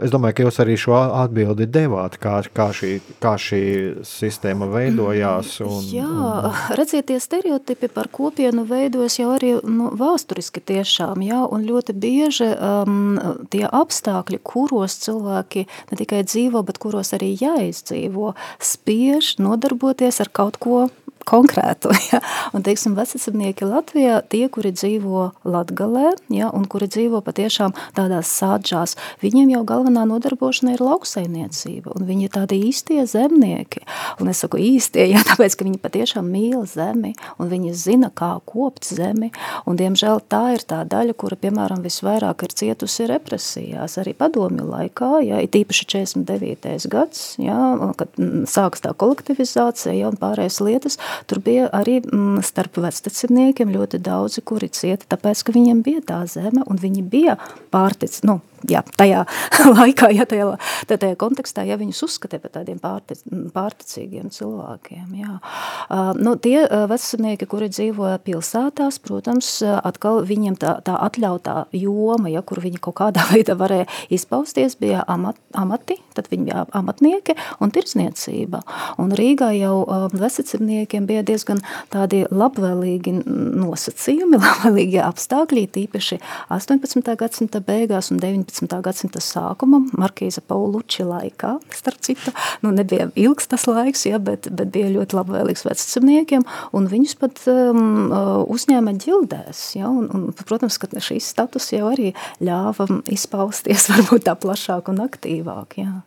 es 0.05 0.13
domāju, 0.13 0.37
ka 0.37 0.47
jūs 0.47 0.61
arī 0.63 0.77
šo 0.79 0.97
atbildi 1.23 1.69
devāt, 1.69 2.19
kā, 2.21 2.39
kā, 2.53 2.69
šī, 2.75 2.91
kā 3.23 3.35
šī 3.41 3.61
sistēma 4.05 4.69
veidojās. 4.69 5.55
Un, 5.65 5.81
jā, 5.89 6.05
un... 6.05 6.61
redziet, 6.77 7.07
tie 7.09 7.19
stereotipi 7.23 7.89
par 7.89 8.11
kopienu 8.13 8.67
veidojas 8.69 9.17
jau 9.19 9.31
arī 9.35 9.55
nu, 9.65 9.89
vēsturiski 9.97 10.61
tiešām, 10.61 11.25
jā, 11.25 11.41
un 11.49 11.65
ļoti 11.65 11.97
bieži 11.97 12.51
um, 12.53 13.17
tie 13.49 13.65
apstākļi, 13.65 14.41
kuros 14.45 14.99
cilvēki 15.05 15.65
ne 15.91 15.99
tikai 15.99 16.21
dzīvo, 16.27 16.61
bet 16.67 16.81
kuros 16.81 17.15
arī 17.17 17.33
jā, 17.33 17.55
jāizdzīvo, 17.55 18.33
spiež 18.59 19.35
nodarboties 19.41 20.21
ar 20.23 20.31
kaut 20.33 20.59
ko 20.61 20.85
konkrētu. 21.25 21.91
Ja? 22.05 22.19
Un, 22.53 22.61
teiksim, 22.61 22.93
vecasapnieki 22.93 23.65
Latvijā, 23.65 24.19
tie, 24.29 24.43
kuri 24.53 24.69
dzīvo 24.75 25.23
Latgalē, 25.47 26.11
ja, 26.29 26.51
un 26.53 26.67
kuri 26.69 26.85
dzīvo 26.91 27.17
patiešām 27.25 27.73
tādās 27.97 28.29
sādžās, 28.29 28.93
viņiem 29.23 29.49
jau 29.55 29.63
galvenā 29.65 30.03
nodarbošana 30.05 30.75
ir 30.75 30.83
lauksainiecība, 30.85 31.95
un 31.97 32.05
viņi 32.05 32.27
ir 32.27 32.33
tādi 32.35 32.59
īstie 32.67 33.01
zemnieki. 33.09 33.81
Un 34.21 34.29
es 34.29 34.43
saku 34.43 34.59
īstie, 34.61 35.07
ja, 35.15 35.23
tāpēc, 35.25 35.57
ka 35.57 35.65
viņi 35.65 35.81
patiešām 35.81 36.29
mīl 36.29 36.67
zemi, 36.69 37.15
un 37.41 37.49
viņi 37.51 37.73
zina, 37.79 38.11
kā 38.13 38.35
kopt 38.45 38.85
zemi, 38.85 39.31
un, 39.65 39.79
diemžēl, 39.81 40.21
tā 40.29 40.43
ir 40.59 40.67
tā 40.69 40.83
daļa, 40.85 41.17
kura, 41.17 41.39
piemēram, 41.41 41.81
visvairāk 41.85 42.45
ir 42.45 42.55
cietusi 42.61 43.09
represijās, 43.09 43.97
arī 44.03 44.13
padomju 44.13 44.67
laikā, 44.69 45.11
ja, 45.25 45.41
ir 45.41 45.49
tīpaši 45.57 45.89
49. 45.95 46.87
gads, 46.93 47.25
ja, 47.41 47.57
kad 47.97 48.13
sāks 48.51 48.85
tā 48.85 48.93
kolektivizācija 48.93 49.95
ja, 49.97 50.13
un 50.13 50.21
pārējais 50.21 50.61
lietas, 50.61 50.99
Tur 51.29 51.41
bija 51.45 51.69
arī 51.75 51.99
mm, 52.01 52.41
starp 52.45 52.79
vecteciniekiem 52.83 53.71
ļoti 53.75 54.01
daudzi, 54.03 54.43
kuri 54.45 54.69
cieta, 54.73 55.07
tāpēc, 55.15 55.45
ka 55.45 55.55
viņiem 55.55 55.83
bija 55.85 56.03
tā 56.05 56.19
zeme 56.29 56.65
un 56.65 56.81
viņi 56.81 57.05
bija 57.11 57.37
pārtic, 57.73 58.17
nu, 58.27 58.39
jā, 58.69 58.81
tajā 58.97 59.25
laikā, 59.77 60.09
ja 60.15 60.25
tajā, 60.29 60.49
tajā 60.89 61.13
kontekstā, 61.21 61.65
ja 61.67 61.77
viņus 61.81 62.03
uzskatīja 62.07 62.43
par 62.43 62.55
tādiem 62.57 62.79
pārtic, 62.81 63.21
pārticīgiem 63.53 64.31
cilvēkiem. 64.33 65.05
Jā. 65.21 65.37
Uh, 65.37 66.11
nu, 66.17 66.35
tie 66.41 66.63
uh, 66.63 66.87
vecinieki, 66.89 67.49
kuri 67.51 67.69
dzīvoja 67.73 68.17
pilsētās, 68.25 68.99
protams, 69.05 69.59
atkal 69.61 70.23
viņiem 70.25 70.57
tā, 70.61 70.77
tā 70.85 70.97
atļautā 71.05 71.67
joma, 71.75 72.31
ja, 72.33 72.41
kur 72.45 72.63
viņi 72.63 72.81
kaut 72.81 72.97
kādā 73.03 73.27
veidā 73.33 73.57
varēja 73.59 73.85
izpausties, 74.09 74.79
bija 74.81 75.05
amat, 75.11 75.37
amati, 75.53 75.99
tad 76.17 76.31
viņi 76.31 76.55
bija 76.55 76.65
amatnieki 76.73 77.35
un 77.59 77.71
tirsniecība. 77.71 78.61
Un 79.01 79.13
Rīgā 79.15 79.51
jau 79.57 79.83
uh, 79.83 80.07
veciciniekiem 80.13 81.05
bija 81.05 81.23
diezgan 81.25 81.61
tādi 81.93 82.23
labvēlīgi 82.31 83.17
nosacījumi, 83.25 84.39
labvēlīgi 84.45 85.01
apstākļi, 85.03 85.67
tīpaši 85.75 86.19
18. 86.53 87.15
gadsimta 87.19 87.61
beigās 87.65 88.11
un 88.11 88.21
19. 88.23 88.54
19. 88.55 88.81
gadsimta 88.85 89.21
sākuma 89.23 89.81
Markīza 89.97 90.41
Pauluči 90.45 91.03
laikā, 91.05 91.55
starp 91.75 91.99
citu, 92.05 92.31
nu 92.63 92.71
nebija 92.75 93.09
ilgs 93.19 93.49
tas 93.51 93.65
laiks, 93.67 94.05
ja, 94.07 94.19
bet, 94.19 94.47
bet 94.51 94.71
bija 94.73 94.91
ļoti 94.93 95.17
labvēlīgs 95.17 95.65
vecumniekiem, 95.67 96.45
un 96.75 96.87
viņus 96.91 97.17
pat 97.19 97.41
um, 97.51 98.13
uzņēma 98.55 98.95
ģildēs. 99.03 99.63
Ja, 99.79 99.89
un, 99.89 100.07
un, 100.13 100.29
protams, 100.45 100.79
ka 100.79 100.89
šīs 100.89 101.27
status 101.35 101.71
jau 101.75 101.89
arī 101.91 102.13
ļāva 102.43 102.87
izpausties 103.11 103.89
varbūt 103.93 104.27
tā 104.29 104.37
plašāk 104.39 104.91
un 104.93 105.03
aktīvāk. 105.05 105.79
Ja. 105.81 105.99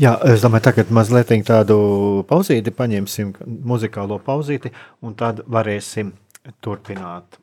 Jā, 0.00 0.16
es 0.26 0.42
domāju, 0.42 0.66
tagad 0.66 0.90
mazliet 0.92 1.30
tādu 1.46 1.78
pauzīti 2.28 2.74
paņemsim, 2.74 3.32
muzikālo 3.64 4.18
pauzīti, 4.24 4.74
un 5.06 5.14
tad 5.18 5.44
varēsim 5.46 6.12
turpināt. 6.64 7.38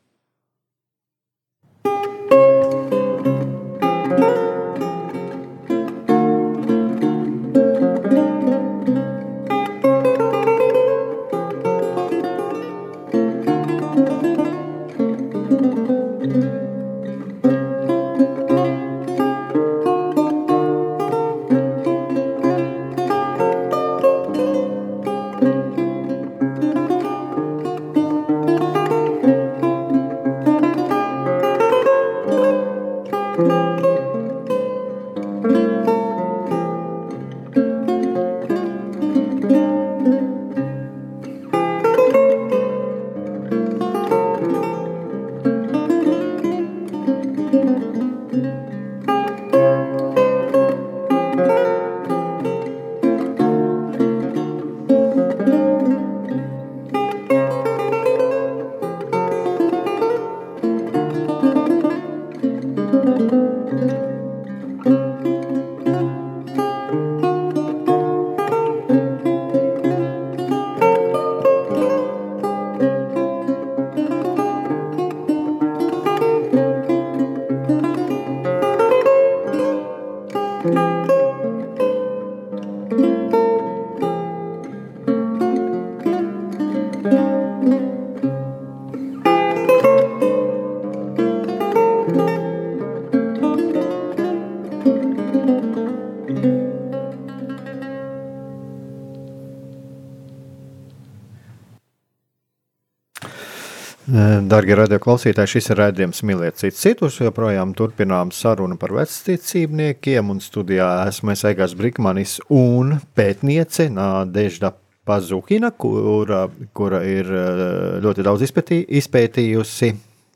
Darbie 104.62 104.76
radioklausītāji, 104.78 105.50
šis 105.56 105.71
ir 105.74 105.80
raidījums 105.80 106.19
Mīliet 106.30 106.60
citus 106.60 106.84
citus. 106.84 107.15
Joprojām 107.17 107.71
turpinām 107.74 108.30
sarunu 108.30 108.76
par 108.78 108.91
vecticībniekiem. 108.93 110.30
Un 110.30 110.38
studijā 110.38 110.89
esmu 111.10 111.32
es 111.34 111.41
Egāns 111.50 111.74
Brikmanis 111.80 112.36
un 112.54 112.91
pētniece 113.17 113.88
Nādežda 113.89 114.69
Pazukina, 115.10 115.71
kura, 115.74 116.43
kura 116.78 117.02
ir 117.10 117.34
eh, 117.39 117.63
ļoti 118.06 118.28
daudz 118.30 118.45
izpētī, 118.45 118.84
izpētījusi 119.02 119.91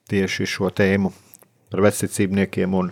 tieši 0.10 0.50
šo 0.56 0.74
tēmu 0.74 1.14
par 1.70 1.86
vecticībniekiem. 1.86 2.82
Un, 2.82 2.90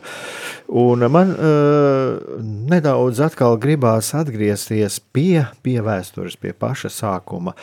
un 0.85 1.09
man 1.17 1.33
uh, 1.33 2.37
nedaudz 2.45 3.25
atkal 3.25 3.57
gribās 3.57 4.13
atgriezties 4.21 5.01
pie, 5.09 5.47
pie 5.65 5.79
vēstures, 5.81 6.37
pie 6.37 6.53
paša 6.53 6.93
sākuma. 6.93 7.57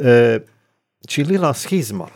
Uh, 0.00 0.38
šī 1.04 1.28
lielā 1.34 1.52
schizma 1.52 2.08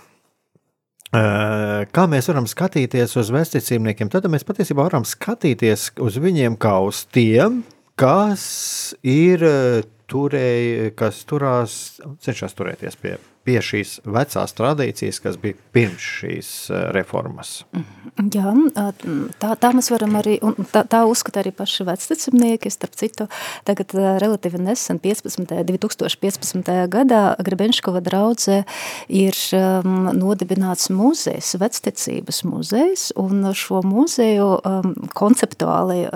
Kā 1.08 2.04
mēs 2.10 2.28
varam 2.28 2.44
skatīties 2.50 3.16
uz 3.16 3.30
vēsturcīmniekiem? 3.32 4.10
Tad 4.12 4.28
mēs 4.28 4.44
patiesībā 4.44 4.84
varam 4.84 5.06
skatīties 5.08 5.94
uz 6.04 6.18
viņiem 6.20 6.58
kā 6.60 6.74
uz 6.84 7.06
tiem, 7.08 7.62
kas 7.96 8.44
ir 9.00 9.44
turēji, 10.08 10.92
kas 10.98 11.22
turās, 11.28 11.78
cenšas 12.24 12.56
turēties 12.58 13.00
pie 13.00 13.16
pie 13.46 13.58
šīs 13.64 13.98
vecās 14.08 14.52
tradīcijas, 14.56 15.20
kas 15.24 15.38
bija 15.40 15.56
pirms 15.74 16.04
šīs 16.18 16.50
eh, 16.70 16.88
reformas. 16.96 17.62
Jā, 18.18 18.52
tā, 19.38 19.52
tā 19.60 19.70
mēs 19.76 19.90
varam 19.92 20.16
arī, 20.18 20.38
un 20.44 20.56
tā, 20.72 20.82
tā 20.90 21.04
uzskata 21.08 21.42
arī 21.42 21.52
paši 21.54 21.86
vecticamnieki, 21.86 22.72
starp 22.72 22.98
citu, 22.98 23.28
tagad 23.68 23.94
eh, 23.96 24.08
relatīvi 24.22 24.60
nesen 24.62 25.00
15. 25.02 25.46
2015. 25.68 26.72
gadā 26.92 27.22
Grebenškova 27.44 28.02
draudze 28.04 28.62
ir 29.08 29.36
um, 29.56 30.10
nodibināts 30.16 30.88
muzejs, 30.92 31.54
vecticības 31.60 32.42
muzejs, 32.48 33.08
un 33.20 33.46
šo 33.56 33.82
muzeju 33.86 34.48
um, 34.58 34.92
konceptuāli 35.18 36.08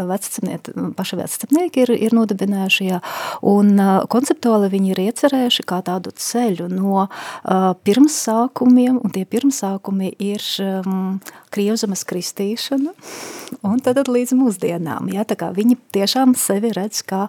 paši 0.96 1.20
vecticamnieki 1.20 1.85
ir, 1.87 1.94
ir 2.08 2.16
nodibinājuši, 2.16 2.88
jā, 2.90 3.00
un 3.46 3.72
uh, 3.78 3.92
konceptuāli 4.12 4.72
viņi 4.72 4.92
ir 4.94 5.02
iecerējuši 5.06 5.66
kā 5.68 5.80
tādu 5.87 6.12
ceļu 6.18 6.68
no 6.72 7.06
pirmsākumiem, 7.87 8.98
un 9.02 9.14
tie 9.14 9.24
pirmsākumi 9.28 10.12
ir 10.22 10.42
um, 10.64 11.20
Krievzemes 11.52 12.00
kristīšana, 12.08 12.94
un 13.68 13.80
tad 13.85 14.00
līdz 14.08 14.32
mūsdienām. 14.38 15.11
Ja, 15.12 15.26
tā 15.28 15.37
kā 15.37 15.50
viņi 15.52 15.76
tiešām 15.92 16.32
sevi 16.38 16.70
redz 16.72 17.02
kā 17.04 17.26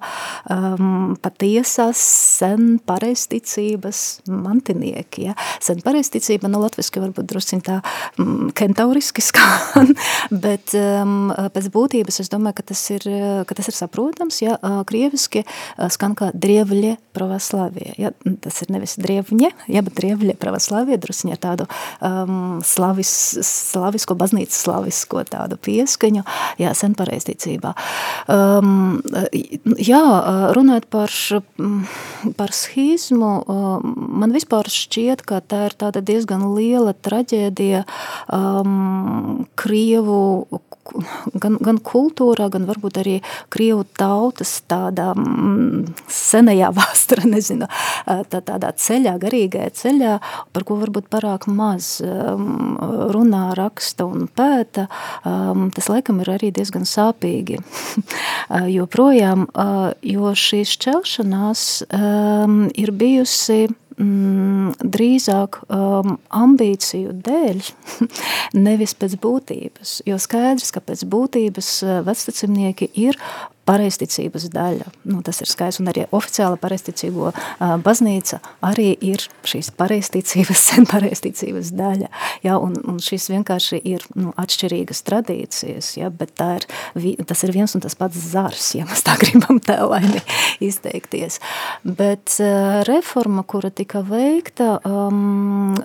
um, 0.48 1.18
patiesās 1.20 2.00
sen 2.40 2.78
pareisticības 2.88 4.24
mantinieki. 4.32 5.28
Ja. 5.28 5.36
Sen 5.64 5.84
pareisticība, 5.84 6.48
nu 6.52 6.62
latviski 6.64 7.04
varbūt 7.04 7.28
drusciņ 7.34 7.64
tā 7.68 7.82
um, 8.22 8.48
kentauriski 8.56 9.24
skan, 9.30 9.92
bet 10.32 10.72
um, 10.80 11.34
pēc 11.54 11.68
būtības 11.74 12.22
es 12.24 12.32
domāju, 12.32 12.62
ka 12.62 12.68
tas 12.72 12.86
ir, 12.96 13.10
ka 13.48 13.60
tas 13.60 13.68
ir 13.70 13.78
saprotams, 13.78 14.40
ja 14.44 14.56
krieviski 14.88 15.44
skan 15.92 16.16
kā 16.20 16.32
drievļie 16.34 16.96
pravoslavie. 17.16 17.92
Ja. 18.00 18.14
Tas 18.44 18.62
ir 18.64 18.72
nevis 18.74 18.96
drievņie, 19.02 19.52
ja, 19.74 19.84
bet 19.86 19.98
drievļie 19.98 20.36
pravoslavie, 20.40 20.98
drusciņ 21.02 21.34
ar 21.36 21.42
tādu 21.44 21.68
um, 22.00 22.60
slavis, 22.66 23.14
slavisko, 23.48 24.18
baznīcas 24.20 24.62
slavisko 24.66 25.24
tādu 25.30 25.58
pieskaņu, 25.64 26.26
jā, 26.62 26.74
sen 26.78 26.96
pareizticībā. 26.98 27.74
Um, 28.32 29.02
jā, 29.82 30.04
runājot 30.56 30.90
par, 30.94 31.14
par 32.40 32.56
schizmu, 32.56 33.34
man 34.24 34.36
vispār 34.36 34.70
šķiet, 34.72 35.26
ka 35.28 35.42
tā 35.42 35.66
ir 35.70 35.78
tāda 35.80 36.04
diezgan 36.06 36.46
liela 36.56 36.94
traģēdija 36.94 37.84
um, 38.34 39.46
Krievu 39.60 40.22
gan, 41.40 41.58
gan 41.64 41.80
kultūrā, 41.84 42.50
gan 42.54 42.68
varbūt 42.68 43.00
arī 43.02 43.16
Krievu 43.54 43.86
tautas 43.98 44.56
tādā 44.70 45.12
mm, 45.16 45.94
senajā 46.12 46.72
vēsturē, 46.78 47.28
nezinu, 47.30 47.70
tā, 48.06 48.42
tādā 48.42 48.74
ceļā, 48.80 49.16
garīgajā 49.22 49.74
ceļā, 49.80 50.16
par 50.56 50.68
ko 50.68 50.80
varbūt 50.82 51.10
parāk 51.14 51.48
maz 51.52 51.96
runā, 52.04 53.44
raksta 53.58 54.08
un 54.10 54.28
pēta, 54.28 54.88
tas 55.24 55.90
laikam 55.92 56.22
ir 56.24 56.34
arī 56.36 56.52
diezgan 56.56 56.88
sāpīgi 56.90 57.60
joprojām, 58.78 59.48
jo 60.14 60.34
šī 60.46 60.64
šķelšanās 60.74 61.68
ir 62.84 62.94
bijusi 62.98 63.62
mm, 63.98 64.74
drīzāk 64.96 65.60
um, 65.68 66.18
ambīciju 66.34 67.14
dēļ, 67.26 67.62
nevis 68.68 68.96
pēc 68.98 69.18
būtības. 69.24 69.96
Jo 70.10 70.20
skaidrs, 70.22 70.74
ka 70.76 70.84
pēc 70.84 71.06
būtības 71.10 71.72
uh, 71.86 72.00
vectecimnieki 72.08 72.90
ir 73.06 73.20
pareisticības 73.68 74.50
daļa. 74.54 74.90
Nu, 75.08 75.22
tas 75.26 75.40
ir 75.44 75.50
skaists, 75.52 75.82
un 75.82 75.90
arī 75.92 76.06
oficiāla 76.12 76.60
pareisticīgo 76.62 77.30
uh, 77.32 77.76
baznīca 77.84 78.40
arī 78.64 78.90
ir 79.04 79.24
šīs 79.48 79.72
pareisticības, 79.80 80.64
sen 80.70 80.88
pareisticības 80.90 81.72
daļa. 81.78 82.10
Ja, 82.46 82.58
un, 82.60 82.76
un 82.90 83.00
šis 83.04 83.30
vienkārši 83.32 83.80
ir 83.94 84.06
nu, 84.20 84.34
atšķirīgas 84.40 85.04
tradīcijas, 85.08 85.94
ja, 86.00 86.12
bet 86.14 86.36
tā 86.40 86.50
ir, 86.60 86.68
tas 87.30 87.44
ir 87.48 87.54
viens 87.56 87.74
un 87.76 87.84
tas 87.84 87.96
pats 88.00 88.20
zars, 88.34 88.74
ja 88.78 88.88
mēs 88.90 89.06
tā 89.08 89.16
gribam 89.24 89.62
tēlaini 89.64 90.24
izteikties. 90.64 91.40
Bet 91.84 92.38
reforma, 92.88 93.46
kura 93.48 93.72
tika 93.74 94.04
veikta, 94.08 94.78
um, 94.88 95.76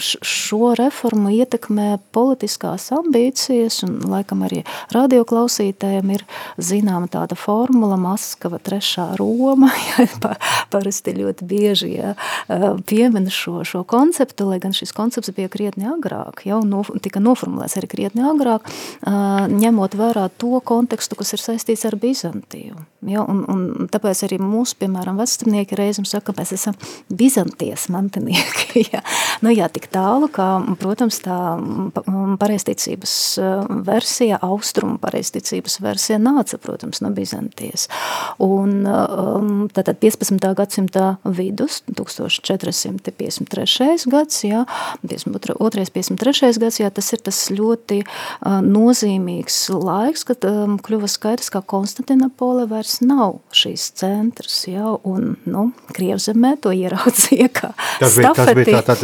šo 0.00 0.74
reformu 0.78 1.32
ietekmē 1.40 1.98
politiskās 2.14 2.90
ambīcijas, 2.94 3.82
un 3.86 3.98
laikam 4.10 4.44
arī 4.46 4.62
radioklausītājiem 4.94 6.14
ir 6.16 6.26
zināma 6.90 7.08
tāda 7.10 7.36
formula 7.38 7.96
Maskava 8.00 8.58
trešā 8.58 9.14
Roma, 9.18 9.70
ja, 9.88 10.06
parasti 10.70 11.14
ļoti 11.14 11.46
bieži 11.46 11.90
ja, 11.94 12.14
piemin 12.86 13.30
šo, 13.30 13.62
šo 13.64 13.84
konceptu, 13.88 14.48
lai 14.50 14.58
gan 14.62 14.74
šis 14.76 14.92
koncepts 14.96 15.30
bija 15.36 15.50
krietni 15.52 15.86
agrāk, 15.90 16.44
jau 16.48 16.62
no, 16.66 16.82
tika 17.02 17.22
noformulēts 17.22 17.78
arī 17.78 17.90
krietni 17.90 18.24
agrāk, 18.26 18.66
ņemot 19.06 19.96
vērā 19.98 20.28
to 20.40 20.60
kontekstu, 20.64 21.18
kas 21.18 21.34
ir 21.36 21.44
saistīts 21.44 21.86
ar 21.88 21.96
Bizantiju. 22.00 22.78
Ja, 23.08 23.22
un, 23.24 23.44
un 23.48 23.88
tāpēc 23.92 24.24
arī 24.26 24.36
mūsu, 24.42 24.76
piemēram, 24.82 25.16
vecstrinieki 25.20 25.78
reizēm 25.78 26.04
saka, 26.08 26.30
ka 26.30 26.40
mēs 26.40 26.54
esam 26.56 26.76
Bizantijas 27.08 27.88
mantinieki. 27.92 28.68
Ja. 28.90 29.02
Nu, 29.44 29.50
jā, 29.52 29.66
tik 29.70 29.86
tālu, 29.92 30.26
ka, 30.32 30.44
protams, 30.80 31.18
tā 31.22 31.36
pareisticības 32.40 33.12
versija, 33.86 34.38
austrumu 34.42 34.96
pareisticības 35.02 35.76
versija 35.84 36.18
nāca, 36.22 36.58
protams, 36.62 36.79
no 37.04 37.10
Bizantijas. 37.14 37.88
Un 38.42 38.70
tātad 39.74 39.96
15. 40.00 40.54
gadsimta 40.56 41.16
vidus, 41.24 41.82
1453. 41.92 44.06
gads, 44.10 44.44
jā, 44.46 44.64
52. 45.04 45.90
53. 45.94 46.58
gads, 46.62 46.80
jā, 46.80 46.90
tas 46.94 47.12
ir 47.14 47.20
tas 47.26 47.38
ļoti 47.52 47.98
nozīmīgs 48.66 49.56
laiks, 49.74 50.24
kad 50.28 50.38
kļuva 50.86 51.08
skaidrs, 51.10 51.50
ka 51.52 51.60
Konstantinopole 51.70 52.64
vairs 52.70 52.94
nav 53.04 53.30
šīs 53.56 53.82
centrs, 54.00 54.56
jā, 54.70 54.86
un, 55.06 55.20
nu, 55.50 55.62
Krievzemē 55.94 56.52
to 56.62 56.70
ieraudzīja 56.74 57.48
kā 57.54 57.68
tas 58.00 58.16
bija, 58.16 58.32
stafeti. 58.32 58.46
Tas 58.46 58.54
bija 58.56 58.80
tā, 58.80 58.94
tad 58.94 59.00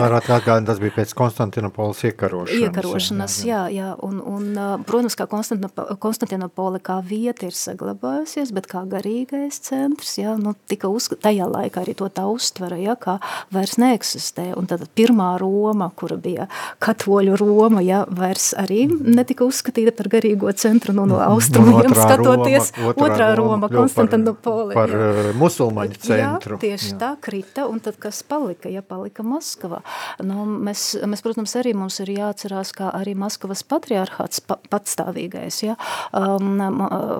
varētu 0.00 0.30
atgādināt, 0.36 0.68
tas 0.70 0.80
bija 0.82 0.92
pēc 0.98 1.10
Konstantinopoles 1.18 2.00
iekarošanas. 2.10 2.60
Iekarošanas, 2.66 3.34
jā, 3.46 3.62
jā, 3.70 3.76
jā 3.80 3.88
un, 4.06 4.14
un, 4.24 4.44
protams, 4.88 5.14
kā 5.18 5.24
Konstantinopole 5.30 6.78
kā 6.84 6.96
vieta 7.20 7.48
ir 7.48 7.56
saglabājusies, 7.56 8.52
bet 8.56 8.68
kā 8.70 8.82
garīgais 8.88 9.60
centrs, 9.64 10.16
jā, 10.20 10.34
nu, 10.40 10.54
tika 10.70 10.90
uzskat, 10.92 11.22
tajā 11.26 11.48
laikā 11.50 11.84
arī 11.84 11.94
to 11.98 12.08
tā 12.12 12.26
uztvera, 12.30 12.78
jā, 12.80 12.96
kā 13.00 13.18
vairs 13.54 13.76
neeksistē, 13.80 14.50
un 14.58 14.68
tad 14.70 14.86
pirmā 14.96 15.32
Roma, 15.40 15.90
kura 15.96 16.18
bija 16.20 16.48
katoļu 16.82 17.36
Roma, 17.40 17.82
jā, 17.84 18.02
vairs 18.08 18.50
arī 18.58 18.86
netika 18.90 19.46
uzskatīta 19.48 19.94
par 19.96 20.10
garīgo 20.12 20.52
centru, 20.56 20.94
nu, 20.96 21.06
no, 21.08 21.18
no 21.18 21.34
austrumiem 21.34 21.94
skatoties, 21.96 22.72
Roma, 22.76 22.92
otrā, 22.94 23.08
otrā 23.08 23.30
Roma, 23.38 23.56
Roma 23.56 23.70
Konstantinopole. 23.74 24.76
Par, 24.76 24.94
par 24.94 25.26
jā. 25.30 25.34
musulmaņu 25.40 26.00
centru. 26.00 26.56
Jā, 26.56 26.62
tieši 26.64 26.92
jā. 26.94 26.98
tā 27.02 27.12
krita, 27.28 27.66
un 27.70 27.82
tad 27.84 27.98
kas 28.00 28.22
palika, 28.26 28.70
ja 28.72 28.82
palika 28.86 29.24
Maskavā. 29.26 29.82
Nu, 30.24 30.46
mēs, 30.68 30.92
mēs, 31.08 31.24
protams, 31.24 31.56
arī 31.60 31.74
mums 31.76 32.00
ir 32.02 32.14
jāatcerās, 32.16 32.72
kā 32.76 32.90
arī 32.96 33.16
Maskavas 33.18 33.64
patriarchāts 33.66 34.42
pa, 34.44 34.58
patstāvīgais, 34.72 35.62
ja. 35.66 35.76
Um, 36.16 36.60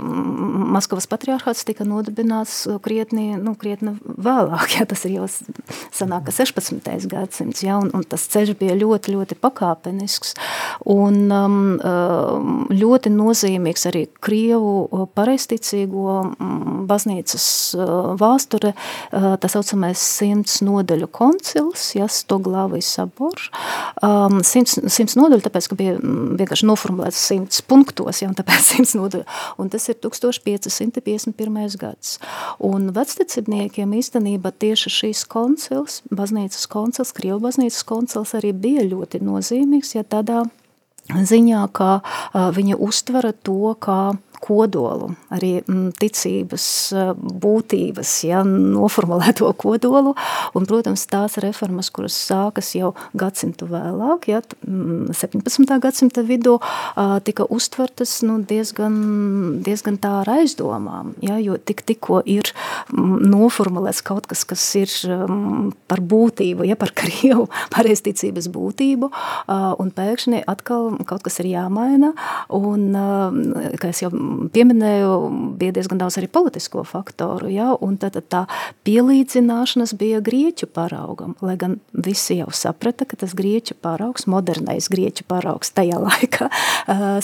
Maskavas 0.00 1.08
patriarchāts 1.10 1.64
tika 1.66 1.84
nodibināts 1.88 2.62
krietni, 2.84 3.34
nu, 3.40 3.54
krietni 3.58 3.96
vēlāk, 4.04 4.74
ja 4.78 4.86
tas 4.88 5.04
ir 5.08 5.18
jau 5.18 5.28
sanāk, 5.30 6.30
16. 6.34 7.08
gadsimts, 7.10 7.64
ja, 7.66 7.78
un, 7.80 7.90
un 7.96 8.04
tas 8.06 8.26
ceļš 8.30 8.54
bija 8.60 8.76
ļoti, 8.78 9.14
ļoti 9.16 9.38
pakāpenisks, 9.40 10.34
un 10.88 11.26
um, 11.34 11.58
um, 11.76 12.64
ļoti 12.70 13.12
nozīmīgs 13.14 13.88
arī 13.90 14.06
Krievu 14.20 15.06
pareisticīgo 15.16 16.16
baznīcas 16.90 17.46
uh, 17.76 18.12
vēsture, 18.20 18.74
uh, 18.74 19.32
tā 19.40 19.50
saucamais 19.50 20.00
simts 20.00 20.60
nodaļu 20.66 21.08
koncils, 21.14 21.90
ja, 21.96 22.08
Stoglāvijas 22.10 22.90
sabors. 22.98 23.48
Um, 24.04 24.40
simts, 24.46 24.78
simts 24.92 25.16
nodaļu, 25.18 25.44
tāpēc, 25.46 25.70
ka 25.70 25.78
bija 25.78 25.96
vienkārši 26.00 26.68
noformulēts 26.68 27.20
simts 27.30 27.62
punktos, 27.66 28.22
ja, 28.22 28.30
un 28.30 28.36
tāpēc 28.38 28.66
simts 28.74 28.96
nodaļu, 28.98 29.26
un 29.60 29.72
tas 29.72 29.79
ir 29.88 29.96
1551. 30.02 31.76
gads. 31.80 32.18
Un 32.58 32.90
vecticībniekiem 32.96 33.96
īstenībā 33.96 34.52
tieši 34.52 34.92
šīs 34.98 35.24
koncils, 35.30 36.02
baznīcas 36.12 36.68
koncils, 36.70 37.14
Krievu 37.16 37.40
baznīcas 37.46 37.84
koncils 37.88 38.34
arī 38.38 38.52
bija 38.52 38.84
ļoti 38.84 39.22
nozīmīgs, 39.24 39.94
ja 39.96 40.04
tādā 40.04 40.44
ziņā, 41.10 41.62
ka 41.72 42.00
viņa 42.56 42.76
uztvara 42.78 43.32
to, 43.32 43.74
kā 43.80 44.00
kodolu, 44.40 45.10
arī 45.32 45.52
mm, 45.60 45.92
ticības 46.00 46.66
eh, 46.96 47.10
būtības, 47.44 48.12
ja, 48.28 48.42
noformulēto 48.46 49.50
kodolu, 49.62 50.14
un, 50.56 50.68
protams, 50.68 51.06
tās 51.10 51.38
reformas, 51.42 51.90
kuras 51.94 52.16
sākas 52.16 52.72
jau 52.76 52.94
gadsimtu 53.18 53.68
vēlāk, 53.70 54.30
ja, 54.32 54.42
17. 54.64 55.44
Mm, 55.44 55.80
gadsimta 55.80 56.24
vidū, 56.26 56.58
tika 57.24 57.46
uztvertas 57.52 58.18
nu, 58.26 58.40
diezgan, 58.46 58.94
diezgan 59.64 59.98
tā 60.00 60.12
ar 60.22 60.32
aizdomām, 60.40 61.14
ja, 61.24 61.38
jo 61.40 61.56
tik 61.56 61.84
tikko 61.88 62.20
ir 62.24 62.50
mm, 62.92 63.20
noformulēts 63.30 64.02
kaut 64.06 64.28
kas, 64.30 64.44
kas 64.48 64.64
ir 64.80 64.94
par 65.90 66.02
būtību, 66.02 66.66
ja, 66.68 66.78
par 66.80 66.94
Krievu 67.00 67.46
pareizticības 67.72 68.50
būtību, 68.52 69.08
un 69.80 69.92
pēkšņi 69.96 70.42
atkal 70.50 70.94
kaut 71.08 71.24
kas 71.26 71.40
ir 71.42 71.50
jāmaina, 71.52 72.12
un, 72.54 72.90
kā 73.80 73.90
es 73.92 74.02
jau 74.04 74.10
pieminēju, 74.54 75.10
bija 75.60 75.74
diezgan 75.76 76.00
daudz 76.00 76.18
arī 76.20 76.28
politisko 76.32 76.84
faktoru, 76.88 77.50
ja, 77.52 77.70
un 77.74 77.96
tad 78.00 78.18
tā 78.32 78.44
pielīdzināšanas 78.86 79.94
bija 79.98 80.20
grieķu 80.24 80.68
paraugam, 80.72 81.34
lai 81.44 81.56
gan 81.60 81.78
visi 81.92 82.38
jau 82.38 82.50
saprata, 82.54 83.06
ka 83.08 83.18
tas 83.20 83.34
grieķu 83.36 83.76
paraugs, 83.82 84.26
modernais 84.30 84.88
grieķu 84.92 85.26
paraugs 85.30 85.72
tajā 85.76 86.00
laikā, 86.06 86.50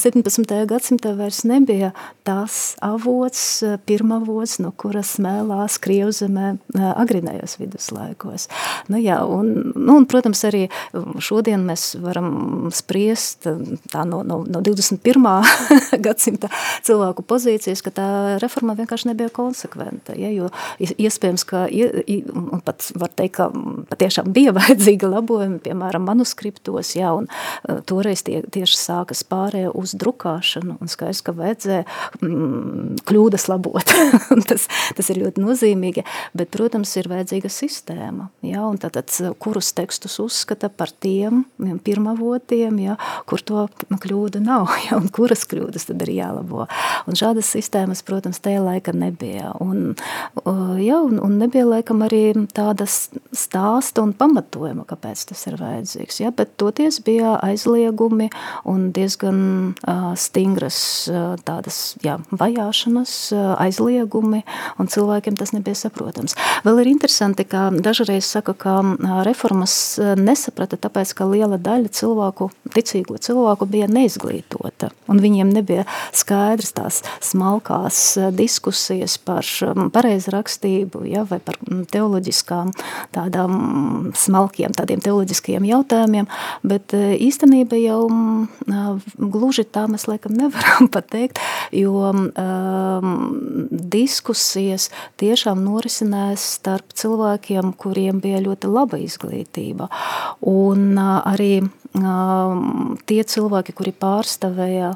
17. 0.02 0.56
gadsimtā 0.70 1.14
vairs 1.18 1.42
nebija 1.48 1.92
tas 2.26 2.74
avots, 2.84 3.62
pirmavots, 3.88 4.58
no 4.62 4.72
kuras 4.76 5.16
smēlās 5.16 5.78
Krievzemē 5.82 6.56
agrinējos 6.74 7.58
viduslaikos. 7.60 8.48
Nu 8.92 9.00
jā, 9.00 9.20
un, 9.24 9.72
nu, 9.74 9.98
un, 10.00 10.06
protams, 10.10 10.42
arī 10.48 10.66
šodien 11.22 11.64
mēs 11.66 11.94
varam 12.02 12.68
spriest 12.74 13.46
tā 13.92 14.04
no, 14.08 14.22
no, 14.26 14.42
no 14.48 14.62
21. 14.64 15.26
gadsimta 16.06 16.50
cilvēku 16.86 16.95
pozīcijas, 17.26 17.82
ka 17.84 17.92
tā 17.94 18.08
reforma 18.42 18.76
vienkārši 18.78 19.10
nebija 19.10 19.32
konsekventa. 19.34 20.16
Ja, 20.18 20.30
jo 20.32 20.50
iespējams, 20.80 21.44
ka 21.48 21.66
pat 22.66 22.88
var 22.98 23.12
teikt, 23.16 23.36
ka 23.38 23.48
patiešām 23.90 24.32
bija 24.36 24.54
vajadzīga 24.58 25.10
labojumi, 25.10 25.60
piemēram, 25.64 26.06
manuskriptos, 26.08 26.94
ja, 26.98 27.12
un 27.16 27.28
e, 27.28 27.78
toreiz 27.88 28.24
tie, 28.26 28.40
tieši 28.42 28.78
sākas 28.80 29.22
pārēja 29.28 29.72
uz 29.76 29.94
drukāšanu, 29.98 30.78
un 30.80 30.92
skaidrs, 30.92 31.22
ka 31.26 31.34
vajadzēja 31.36 31.84
mm, 32.20 33.02
kļūdas 33.08 33.48
labot. 33.52 33.94
tas, 34.50 34.68
tas 34.96 35.12
ir 35.12 35.22
ļoti 35.24 35.42
nozīmīgi, 35.42 36.06
bet, 36.36 36.52
protams, 36.54 36.94
ir 37.00 37.10
vajadzīga 37.12 37.50
sistēma, 37.52 38.30
ja, 38.46 38.64
un 38.66 38.80
tātad, 38.82 39.12
kurus 39.42 39.72
tekstus 39.76 40.18
uzskata 40.22 40.70
par 40.72 40.92
tiem 40.92 41.44
pirmavotiem, 41.84 42.80
ja, 42.82 42.96
kur 43.28 43.42
to 43.46 43.66
kļūdu 43.90 44.42
nav, 44.44 44.70
ja, 44.88 44.98
un 44.98 45.10
kuras 45.12 45.46
kļūdas 45.48 45.90
tad 45.90 46.04
ir 46.06 46.14
jālabo. 46.18 46.66
Un 47.06 47.18
šādas 47.18 47.50
sistēmas, 47.54 48.02
protams, 48.06 48.40
tajā 48.42 48.62
laika 48.64 48.94
nebija. 48.96 49.52
Un, 49.62 49.94
ja, 50.82 51.00
un, 51.00 51.20
un 51.22 51.38
nebija 51.40 51.66
laikam 51.68 52.04
arī 52.06 52.24
tādas 52.56 53.08
stāsta 53.36 54.02
un 54.04 54.14
pamatojuma, 54.16 54.86
kāpēc 54.88 55.26
tas 55.30 55.46
ir 55.50 55.58
vajadzīgs. 55.60 56.20
Ja, 56.24 56.32
bet 56.34 56.56
toties 56.60 57.00
bija 57.04 57.36
aizliegumi 57.44 58.28
un 58.68 58.90
diezgan 58.96 59.40
uh, 59.74 60.12
stingras 60.18 60.78
uh, 61.10 61.34
tādas 61.46 61.96
jā, 62.04 62.18
vajāšanas 62.30 63.14
uh, 63.34 63.48
aizliegumi, 63.62 64.42
un 64.80 64.90
cilvēkiem 64.92 65.38
tas 65.38 65.54
nebija 65.56 65.78
saprotams. 65.78 66.36
Vēl 66.66 66.82
ir 66.82 66.92
interesanti, 66.94 67.46
ka 67.48 67.68
dažreiz 67.70 68.28
saka, 68.28 68.54
ka 68.56 68.78
reformas 69.26 69.76
nesaprata 70.18 70.78
tāpēc, 70.80 71.12
ka 71.16 71.28
liela 71.28 71.58
daļa 71.62 71.92
cilvēku, 71.96 72.50
ticīgo 72.74 73.18
cilvēku 73.22 73.68
bija 73.70 73.88
neizglītota, 73.90 74.90
un 75.10 75.22
viņiem 75.22 75.52
nebija 75.54 75.86
skaidrs 76.16 76.75
tās 76.76 77.02
smalkās 77.24 78.00
eh, 78.20 78.30
diskusijas 78.36 79.16
par 79.18 79.46
mm, 79.46 79.90
pareizrakstību, 79.94 81.04
ja, 81.10 81.24
vai 81.28 81.40
par 81.44 81.58
mm, 81.64 81.86
teoloģiskām 81.92 82.72
tādām 83.16 83.56
mm, 83.56 84.14
smalkiem 84.18 84.74
tādiem 84.76 85.02
teoloģiskajiem 85.04 85.68
jautājumiem, 85.70 86.28
bet 86.66 86.94
eh, 86.96 87.14
īstenība 87.26 87.78
jau 87.80 88.02
gluži 89.16 89.66
tā 89.72 89.86
mēs 89.90 90.06
laikam 90.10 90.36
nevaram 90.36 90.88
pateikt, 90.96 91.40
jo 91.74 92.10
um, 92.12 93.16
diskusijas 93.70 94.90
tiešām 95.20 95.62
norisinās 95.64 96.44
starp 96.56 96.94
cilvēkiem, 96.96 97.72
kuriem 97.80 98.20
bija 98.22 98.42
ļoti 98.44 98.70
laba 98.70 99.00
izglītība. 99.02 99.88
Un 100.46 100.92
uh, 100.94 101.20
arī 101.26 101.64
tie 101.92 103.18
cilvēki, 103.32 103.74
kuri 103.76 103.92
pārstāvēja 103.96 104.92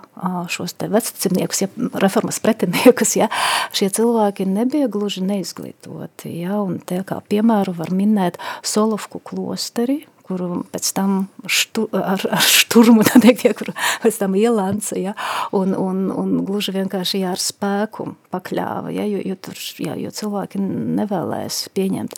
šos 0.52 0.76
te 0.78 0.88
vecumniekus, 0.92 1.64
ja, 1.64 1.68
reformas 2.02 2.40
pretiniekus, 2.42 3.16
ja, 3.18 3.30
šie 3.76 3.90
cilvēki 3.96 4.48
nebija 4.48 4.90
gluži 4.92 5.24
neizglītoti. 5.26 6.32
Ja, 6.42 6.60
un 6.62 6.80
tie 6.84 7.02
kā 7.06 7.20
piemēru 7.30 7.76
var 7.78 7.92
minēt 7.94 8.40
Solovku 8.66 9.22
klosteri, 9.24 10.02
kuru 10.30 10.62
pēc 10.70 10.90
tam 10.96 11.16
štu, 11.50 11.88
ar, 11.96 12.22
ar 12.30 12.46
šturmu, 12.46 13.04
teikt, 13.10 13.44
ja, 13.48 13.54
kuru 13.58 13.74
pēc 14.04 14.20
tam 14.22 14.36
ielāca, 14.38 14.98
ja, 15.00 15.14
un, 15.56 15.74
un, 15.74 16.06
un 16.14 16.36
gluži 16.46 16.74
vienkārši 16.78 17.24
jā, 17.24 17.34
ar 17.34 17.42
spēku 17.42 18.12
pakļāva, 18.32 18.94
ja, 18.94 19.06
jo, 19.10 19.22
jo, 19.26 19.38
tur, 19.42 19.58
jā, 19.82 19.96
jo 20.00 20.12
cilvēki 20.14 20.62
nevēlēs 21.00 21.64
pieņemt 21.76 22.14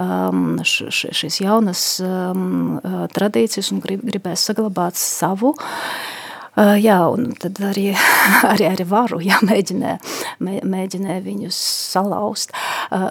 um, 0.00 0.44
š, 0.64 0.90
š, 0.92 1.14
šīs 1.22 1.40
jaunas 1.44 1.86
um, 2.04 2.76
tradīcijas 3.16 3.72
un 3.74 3.80
grib, 3.84 4.04
gribēs 4.04 4.44
saglabāt 4.50 5.00
savu, 5.00 5.54
uh, 5.56 5.64
Uh, 5.64 6.23
jā, 6.56 6.98
un 7.10 7.32
tad 7.40 7.58
arī, 7.64 7.88
arī, 8.52 8.68
arī 8.70 8.86
varu 8.88 9.20
jā, 9.24 9.40
mēģināja, 9.46 9.98
mē, 10.44 10.58
mēģināja 10.74 11.24
viņus 11.24 11.58
salauzt. 11.94 12.54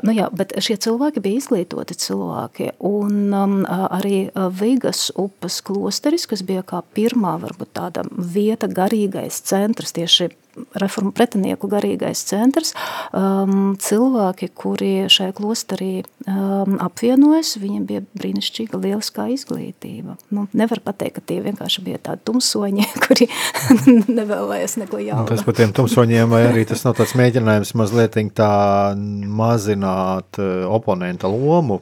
Nu 0.06 0.16
jā, 0.16 0.30
bet 0.36 0.56
šie 0.64 0.78
cilvēki 0.84 1.24
bija 1.24 1.42
izglītoti 1.42 1.98
cilvēki, 2.06 2.70
un 2.88 3.34
um, 3.36 3.58
arī 3.68 4.28
Vigas 4.60 5.10
upes 5.20 5.60
klosteris, 5.66 6.28
kas 6.30 6.46
bija 6.46 6.64
kā 6.68 6.84
pirmā 6.96 7.36
varbūt 7.42 7.74
tāda 7.80 8.06
vieta 8.14 8.70
garīgais 8.72 9.42
centrs 9.50 9.96
tieši 9.98 10.32
reformu 10.80 11.14
pretinieku 11.16 11.68
garīgais 11.72 12.24
centrs. 12.28 12.74
Um, 13.16 13.74
cilvēki, 13.82 14.50
kuri 14.58 14.92
šajā 15.12 15.36
klosterī 15.38 15.92
um, 16.28 16.78
apvienojas, 16.84 17.56
viņiem 17.62 17.88
bija 17.90 18.04
brīnišķīga, 18.20 18.80
lieliskā 18.84 19.28
izglītība. 19.34 20.18
Nu, 20.34 20.46
nevar 20.58 20.84
pateikt, 20.86 21.20
ka 21.20 21.26
tie 21.34 21.40
vienkārši 21.46 21.86
bija 21.86 22.02
tādi 22.10 22.26
tumsoņi, 22.30 22.88
kuri 23.06 23.30
nevēlējās 24.20 24.78
neko 24.84 25.02
jaunu. 25.04 25.28
Tas 25.32 25.46
par 25.46 25.58
tiem 25.60 25.74
tumsoņiem 25.76 26.30
vai 26.34 26.46
arī 26.52 26.68
tas 26.70 26.86
nav 26.88 26.98
tāds 27.00 27.16
mēģinājums 27.20 27.76
mazliet 27.80 28.20
tā 28.38 28.54
mazināt 28.94 30.38
uh, 30.42 30.66
oponenta 30.70 31.30
lomu, 31.32 31.82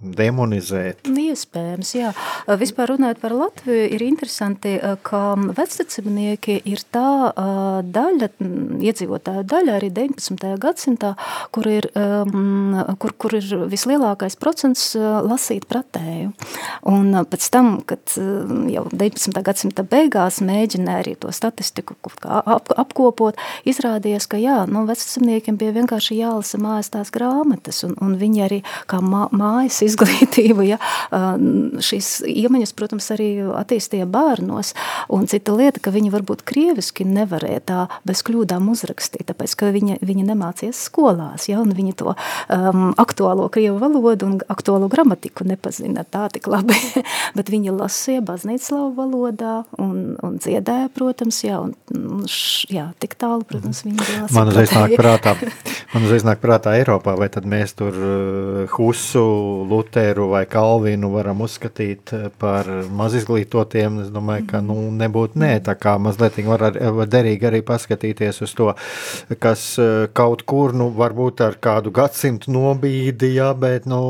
demonizēt. 0.00 1.08
Iespējams, 1.08 1.90
jā. 1.96 2.12
Vispār 2.60 2.92
runājot 2.94 3.20
par 3.22 3.34
Latviju, 3.34 3.86
ir 3.96 4.04
interesanti, 4.06 4.76
ka 5.06 5.22
vectecībnieki 5.36 6.60
ir 6.70 6.82
tā 6.94 7.32
daļa, 7.82 8.30
iedzīvotāju 8.88 9.44
daļa 9.48 9.76
arī 9.80 9.90
19. 9.94 10.54
gadsimtā, 10.62 11.14
kur 11.54 11.68
ir, 11.70 11.90
kur, 13.02 13.14
kur 13.18 13.36
ir 13.38 13.48
vislielākais 13.72 14.38
procents 14.40 14.92
lasīt 14.98 15.66
pratēju. 15.70 16.32
Un 16.88 17.10
pēc 17.28 17.50
tam, 17.54 17.72
kad 17.88 18.14
jau 18.14 18.86
19. 18.92 19.42
gadsimta 19.44 19.84
beigās 19.88 20.40
mēģināja 20.44 21.02
arī 21.02 21.16
to 21.18 21.32
statistiku 21.34 21.98
ap, 22.22 22.70
apkopot, 22.78 23.38
izrādījās, 23.68 24.28
ka 24.30 24.38
jā, 24.40 24.62
nu, 24.70 24.84
vectecībniekiem 24.88 25.58
bija 25.60 25.74
vienkārši 25.76 26.20
jālasa 26.20 26.60
mājas 26.62 26.92
tās 26.94 27.12
grāmatas, 27.14 27.82
un, 27.86 27.96
un 28.04 28.16
viņi 28.20 28.44
arī 28.46 28.60
kā 28.90 29.00
mā, 29.02 29.26
mājas 29.34 29.82
izglītību, 29.88 30.64
ja, 30.68 30.78
šīs 31.84 32.10
iemaņas, 32.28 32.74
protams, 32.78 33.08
arī 33.14 33.30
attīstīja 33.58 34.08
bērnos, 34.10 34.74
un 35.14 35.26
cita 35.30 35.54
lieta, 35.56 35.82
ka 35.82 35.92
viņi 35.94 36.12
varbūt 36.14 36.44
krieviski 36.48 37.06
nevarēja 37.08 37.64
tā 37.68 37.80
bez 38.08 38.22
kļūdām 38.26 38.68
uzrakstīt, 38.72 39.26
tāpēc, 39.30 39.56
ka 39.58 39.72
viņi, 39.74 39.98
viņi 40.04 40.26
nemācies 40.28 40.80
skolās, 40.88 41.48
ja, 41.50 41.60
un 41.62 41.74
viņi 41.76 41.96
to 42.00 42.14
um, 42.14 42.90
aktuālo 43.00 43.48
krievu 43.52 43.78
valodu 43.82 44.28
un 44.28 44.38
aktuālo 44.50 44.90
gramatiku 44.92 45.46
nepazina 45.48 46.04
tā 46.08 46.28
tik 46.32 46.48
labi, 46.50 46.76
bet 47.38 47.52
viņi 47.52 47.74
lasīja 47.74 48.24
baznīcaslavu 48.26 48.92
valodā 48.98 49.54
un, 49.80 50.16
un 50.24 50.38
dziedāja, 50.42 50.90
protams, 50.94 51.40
jā, 51.44 51.60
un 51.62 52.24
š, 52.28 52.68
jā, 52.74 52.88
tik 53.02 53.16
tālu, 53.20 53.46
protams, 53.48 53.84
viņi 53.86 53.98
lasīja. 53.98 54.28
Man 54.36 54.52
uzreiz 54.52 54.74
nāk 54.74 54.96
prātā, 54.98 55.34
man 55.94 56.08
uzreiz 56.08 56.26
nāk 56.26 56.42
prātā 56.42 56.76
Eiropā, 56.78 57.16
vai 57.18 57.30
tad 57.32 57.48
mēs 57.48 57.76
tur 57.78 57.96
Husu, 58.74 59.24
Luteru 59.78 60.26
vai 60.32 60.42
Kalvinu 60.50 61.12
varam 61.12 61.44
uzskatīt 61.44 62.10
par 62.40 62.66
mazizglītotiem, 62.98 64.00
es 64.02 64.08
domāju, 64.10 64.46
ka 64.50 64.60
nu, 64.64 64.76
nebūtu 64.98 65.38
nē, 65.38 65.52
tā 65.66 65.76
kā 65.78 65.94
mazliet 66.02 66.40
var, 66.46 66.64
ar, 66.70 66.78
var 66.96 67.10
derīgi 67.10 67.46
arī 67.46 67.60
paskatīties 67.66 68.42
uz 68.46 68.54
to, 68.58 68.72
kas 69.42 69.64
eh, 69.82 70.08
kaut 70.18 70.42
kur, 70.48 70.74
nu, 70.74 70.88
varbūt 70.98 71.44
ar 71.46 71.58
kādu 71.62 71.92
gadsimtu 71.94 72.52
nobīdi, 72.54 73.34
jā, 73.38 73.52
bet, 73.58 73.86
nu, 73.90 74.00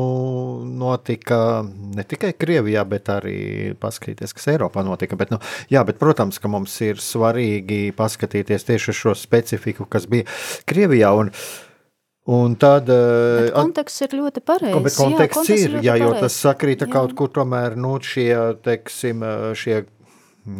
notika 0.65 1.61
ne 1.67 2.05
tikai 2.07 2.33
Krievijā, 2.39 2.85
bet 2.89 3.13
arī 3.13 3.37
paskatīties, 3.79 4.33
kas 4.35 4.49
Eiropā 4.55 4.85
notika, 4.87 5.19
bet, 5.19 5.33
nu, 5.35 5.41
jā, 5.69 5.85
bet, 5.85 6.01
protams, 6.01 6.41
ka 6.41 6.49
mums 6.51 6.81
ir 6.85 7.01
svarīgi 7.03 7.89
paskatīties 7.97 8.69
tieši 8.71 8.99
šo 9.03 9.17
specifiku, 9.17 9.85
kas 9.89 10.09
bija 10.09 10.25
Krievijā, 10.69 11.13
un, 11.19 11.29
uh, 11.29 11.68
Un 12.29 12.53
tad, 12.61 12.85
bet 12.85 13.47
eh, 13.47 13.53
konteksts 13.55 14.03
ir 14.05 14.17
ļoti 14.19 14.43
pareizs. 14.45 14.81
Bet 14.85 14.97
konteksts, 14.97 14.99
jā, 15.01 15.13
konteksts 15.39 15.53
ir, 15.55 15.77
ir 15.79 15.87
jā, 15.87 15.95
jo 16.03 16.09
tas 16.19 16.35
sakrīta 16.37 16.85
jā. 16.85 16.93
kaut 16.93 17.15
kur 17.17 17.31
tomēr, 17.33 17.77
nu, 17.79 17.95
šie, 18.05 18.33
teiksim, 18.65 19.23
eh, 19.25 19.47
šie 19.57 19.79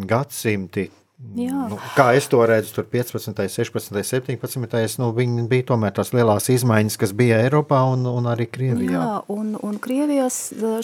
gadsimti, 0.10 0.90
Jā. 1.36 1.66
Nu, 1.68 1.76
kā 1.98 2.14
es 2.16 2.30
to 2.32 2.40
redzu, 2.48 2.72
tur 2.78 2.86
15, 2.88 3.36
16, 3.52 3.98
17. 4.08 5.02
Nu, 5.02 5.10
viņi 5.12 5.44
bija 5.52 5.66
tomēr 5.74 5.92
tās 5.98 6.14
lielās 6.16 6.48
izmaiņas, 6.54 6.96
kas 7.02 7.12
bija 7.12 7.42
Eiropā 7.44 7.82
un, 7.92 8.06
un 8.08 8.30
arī 8.32 8.48
Krievijā. 8.48 8.94
Jā, 8.96 9.18
un, 9.36 9.50
un 9.60 9.76
Krievijās 9.84 10.38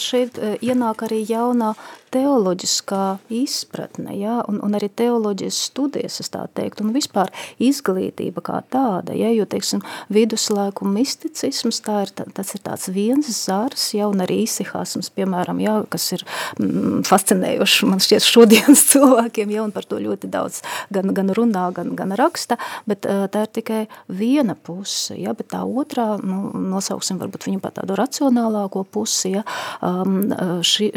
šeit 0.03 0.35
ienāk 0.59 1.05
arī 1.07 1.21
jaunā 1.23 1.71
teoloģiskā 2.15 3.17
izpratne, 3.33 4.13
ja, 4.15 4.39
un, 4.47 4.61
un 4.63 4.75
arī 4.77 4.87
teoloģijas 5.01 5.57
studijas, 5.67 6.19
es 6.23 6.31
tā 6.31 6.45
teiktu, 6.55 6.85
un 6.85 6.93
vispār 6.95 7.31
izglītība 7.61 8.43
kā 8.45 8.61
tāda, 8.71 9.15
ja, 9.17 9.31
jo, 9.35 9.47
teiksim, 9.49 9.83
viduslaiku 10.13 10.87
misticisms, 10.87 11.81
tā 11.85 12.05
ir, 12.05 12.13
tas 12.37 12.53
ir 12.55 12.63
tāds 12.63 12.87
viens 12.95 13.27
zars, 13.27 13.89
ja, 13.97 14.07
un 14.11 14.23
arī 14.23 14.41
izsihāsums, 14.45 15.11
piemēram, 15.15 15.59
ja, 15.63 15.77
kas 15.91 16.07
ir 16.15 16.23
mm, 16.59 17.03
fascinējoši, 17.09 17.89
man 17.91 18.03
šķiet, 18.03 18.27
šodienas 18.29 18.85
cilvēkiem, 18.93 19.51
ja, 19.57 19.65
un 19.67 19.75
par 19.75 19.87
to 19.89 19.99
ļoti 19.99 20.31
daudz 20.31 20.61
gan, 20.95 21.11
gan 21.17 21.33
runā, 21.35 21.67
gan, 21.75 21.91
gan 21.99 22.15
raksta, 22.15 22.59
bet 22.87 23.09
uh, 23.09 23.25
tā 23.31 23.43
ir 23.47 23.53
tikai 23.59 23.81
viena 24.07 24.55
puse, 24.55 25.17
ja, 25.19 25.35
bet 25.35 25.51
tā 25.51 25.65
otrā, 25.65 26.13
nu, 26.23 26.53
nosauksim 26.75 27.19
varbūt 27.19 27.49
viņu 27.49 27.63
par 27.63 27.75
tādu 27.75 27.99
racionālāko 27.99 28.85
pusi, 28.87 29.35
ja, 29.35 29.43
um, 29.83 30.31
šī, 30.63 30.91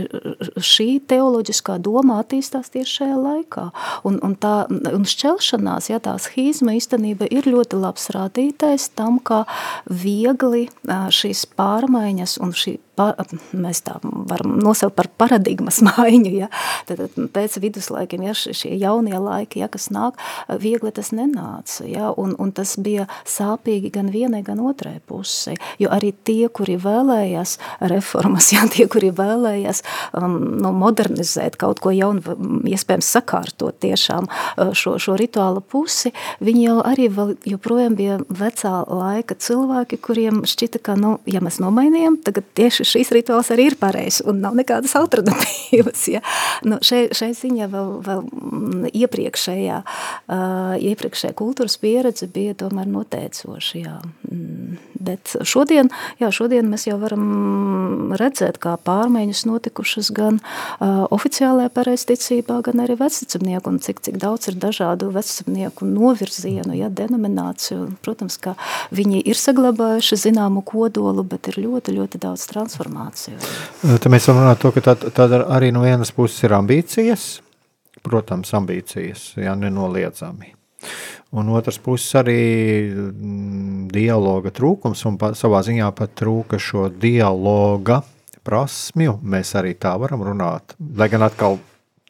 šī 0.63 0.89
teoloģiskā 1.11 1.79
doma 1.85 2.21
attīstās 2.23 2.73
tieši 2.75 3.01
šajā 3.01 3.21
laikā. 3.23 3.69
Un, 4.09 4.19
un 4.25 4.35
tā 4.41 4.55
un 4.71 5.07
šķelšanās, 5.09 5.91
ja 5.93 6.01
tā 6.05 6.17
schīzma 6.23 6.77
īstenība 6.79 7.31
ir 7.33 7.49
ļoti 7.51 7.81
labs 7.81 8.11
rādītājs 8.17 8.91
tam, 8.99 9.21
kā 9.23 9.45
viegli 9.89 10.69
šīs 10.89 11.47
pārmaiņas 11.59 12.39
un 12.45 12.55
šī 12.57 12.79
pa, 12.99 13.13
mēs 13.57 13.83
tā 13.87 13.97
varam 14.03 14.57
nosaukt 14.63 14.97
par 14.99 15.11
paradigmas 15.21 15.81
maiņu, 15.87 16.33
ja, 16.35 16.51
tad 16.89 17.05
pēc 17.35 17.59
viduslaikiem, 17.63 18.27
ja 18.27 18.35
šie 18.35 18.75
jaunie 18.79 19.17
laiki, 19.19 19.63
ja, 19.63 19.71
kas 19.73 19.89
nāk, 19.95 20.19
viegli 20.63 20.93
tas 20.95 21.13
nenāca, 21.15 21.87
ja, 21.89 22.11
un, 22.19 22.35
un 22.41 22.53
tas 22.57 22.75
bija 22.83 23.09
sāpīgi 23.29 23.93
gan 23.95 24.11
vienai, 24.15 24.43
gan 24.47 24.61
otrai 24.65 24.99
pusei, 25.07 25.57
jo 25.81 25.93
arī 25.95 26.13
tie, 26.27 26.49
kuri 26.53 26.79
vēlējās 26.83 27.57
reformas, 27.93 28.51
ja, 28.55 28.67
tie, 28.73 28.89
kuri 28.91 29.13
vēlējās 29.15 29.85
um, 30.19 30.39
no 30.63 30.73
modernizēt 30.77 31.59
kaut 31.61 31.83
ko 31.85 31.95
jaunu, 31.95 32.37
iespējams 32.69 33.13
sakārtot 33.19 33.79
tiešām 33.85 34.29
uh, 34.29 34.73
šo, 34.77 34.97
šo 35.03 35.17
rituālu 35.21 35.63
pusi, 35.63 36.13
viņi 36.45 36.65
jau 36.67 36.79
arī 36.87 37.09
vēl 37.13 37.35
joprojām 37.49 37.97
bija 37.99 38.19
vecā 38.29 38.75
laika 38.89 39.37
cilvēki, 39.39 40.01
kuriem 40.03 40.43
šķita, 40.49 40.83
ka, 40.83 40.97
nu, 40.99 41.17
ja 41.29 41.43
mēs 41.45 41.61
nomainījām, 41.63 42.21
tagad 42.27 42.47
tieši 42.59 42.88
šīs 42.89 43.13
rituāls 43.15 43.51
arī 43.55 43.69
ir 43.71 43.77
pareizs 43.81 44.23
un 44.27 44.41
nav 44.45 44.57
nekādas 44.59 44.95
alternatīvas. 44.99 46.05
Ja? 46.15 46.23
Nu, 46.67 46.81
šeit, 46.85 47.15
šeit 47.19 47.37
ziņā 47.39 47.69
vēl, 47.73 47.91
vēl 48.07 48.23
mm, 48.25 48.91
iepriekšējā, 48.97 49.79
uh, 49.85 50.75
iepriekšējā 50.91 51.37
kultūras 51.39 51.79
pieredze 51.81 52.29
bija 52.33 52.57
tomēr 52.59 52.89
noteicoša. 52.91 53.79
Jā. 53.79 53.97
Mm, 54.29 54.79
bet 55.09 55.35
šodien, 55.47 55.91
jā, 56.23 56.31
šodien 56.35 56.69
mēs 56.71 56.89
jau 56.89 56.99
varam 57.03 58.15
redzēt, 58.19 58.61
kā 58.63 58.77
pārmaiņas 58.89 59.45
notikušas 59.49 60.11
gan 60.17 60.41
uh, 60.41 61.05
oficiālajā 61.15 61.73
pareizticībā, 61.75 62.61
gan 62.67 62.85
arī 62.85 62.99
vecticamnieku, 63.01 63.75
un 63.75 63.83
cik, 63.85 64.03
cik 64.07 64.19
daudz 64.23 64.51
ir 64.51 64.59
dažādu 64.61 65.11
vecticamnieku 65.15 65.89
novirzienu, 65.89 66.75
ja, 66.79 66.91
denomināciju. 66.91 67.89
Protams, 68.05 68.39
ka 68.43 68.57
viņi 68.95 69.23
ir 69.29 69.39
saglabājuši 69.39 70.23
zināmu 70.29 70.65
kodolu, 70.67 71.25
bet 71.29 71.51
ir 71.53 71.61
ļoti, 71.67 71.95
ļoti 71.99 72.23
daudz 72.23 72.49
transformāciju 72.51 72.78
transformāciju. 72.79 73.39
Tad 73.83 74.09
mēs 74.13 74.29
varam 74.29 74.45
runāt 74.45 74.63
to, 74.63 74.73
ka 74.73 74.85
tad, 74.91 75.09
tad 75.15 75.35
arī 75.41 75.73
no 75.75 75.83
vienas 75.85 76.13
puses 76.15 76.43
ir 76.47 76.55
ambīcijas, 76.57 77.27
protams, 78.03 78.55
ambīcijas, 78.55 79.35
jā, 79.37 79.55
nenoliedzami. 79.59 80.55
Un 81.37 81.51
otrs 81.53 81.81
puses 81.83 82.15
arī 82.17 82.39
mm, 82.89 83.89
dialoga 83.93 84.53
trūkums, 84.55 85.03
un 85.11 85.19
pa, 85.21 85.35
savā 85.37 85.61
ziņā 85.67 85.91
pat 85.97 86.15
trūka 86.17 86.61
šo 86.63 86.87
dialoga 86.89 88.01
prasmju. 88.47 89.19
Mēs 89.23 89.53
arī 89.59 89.75
tā 89.77 89.93
varam 90.01 90.23
runāt. 90.25 90.77
Lai 90.79 91.11
gan 91.13 91.27
atkal 91.27 91.59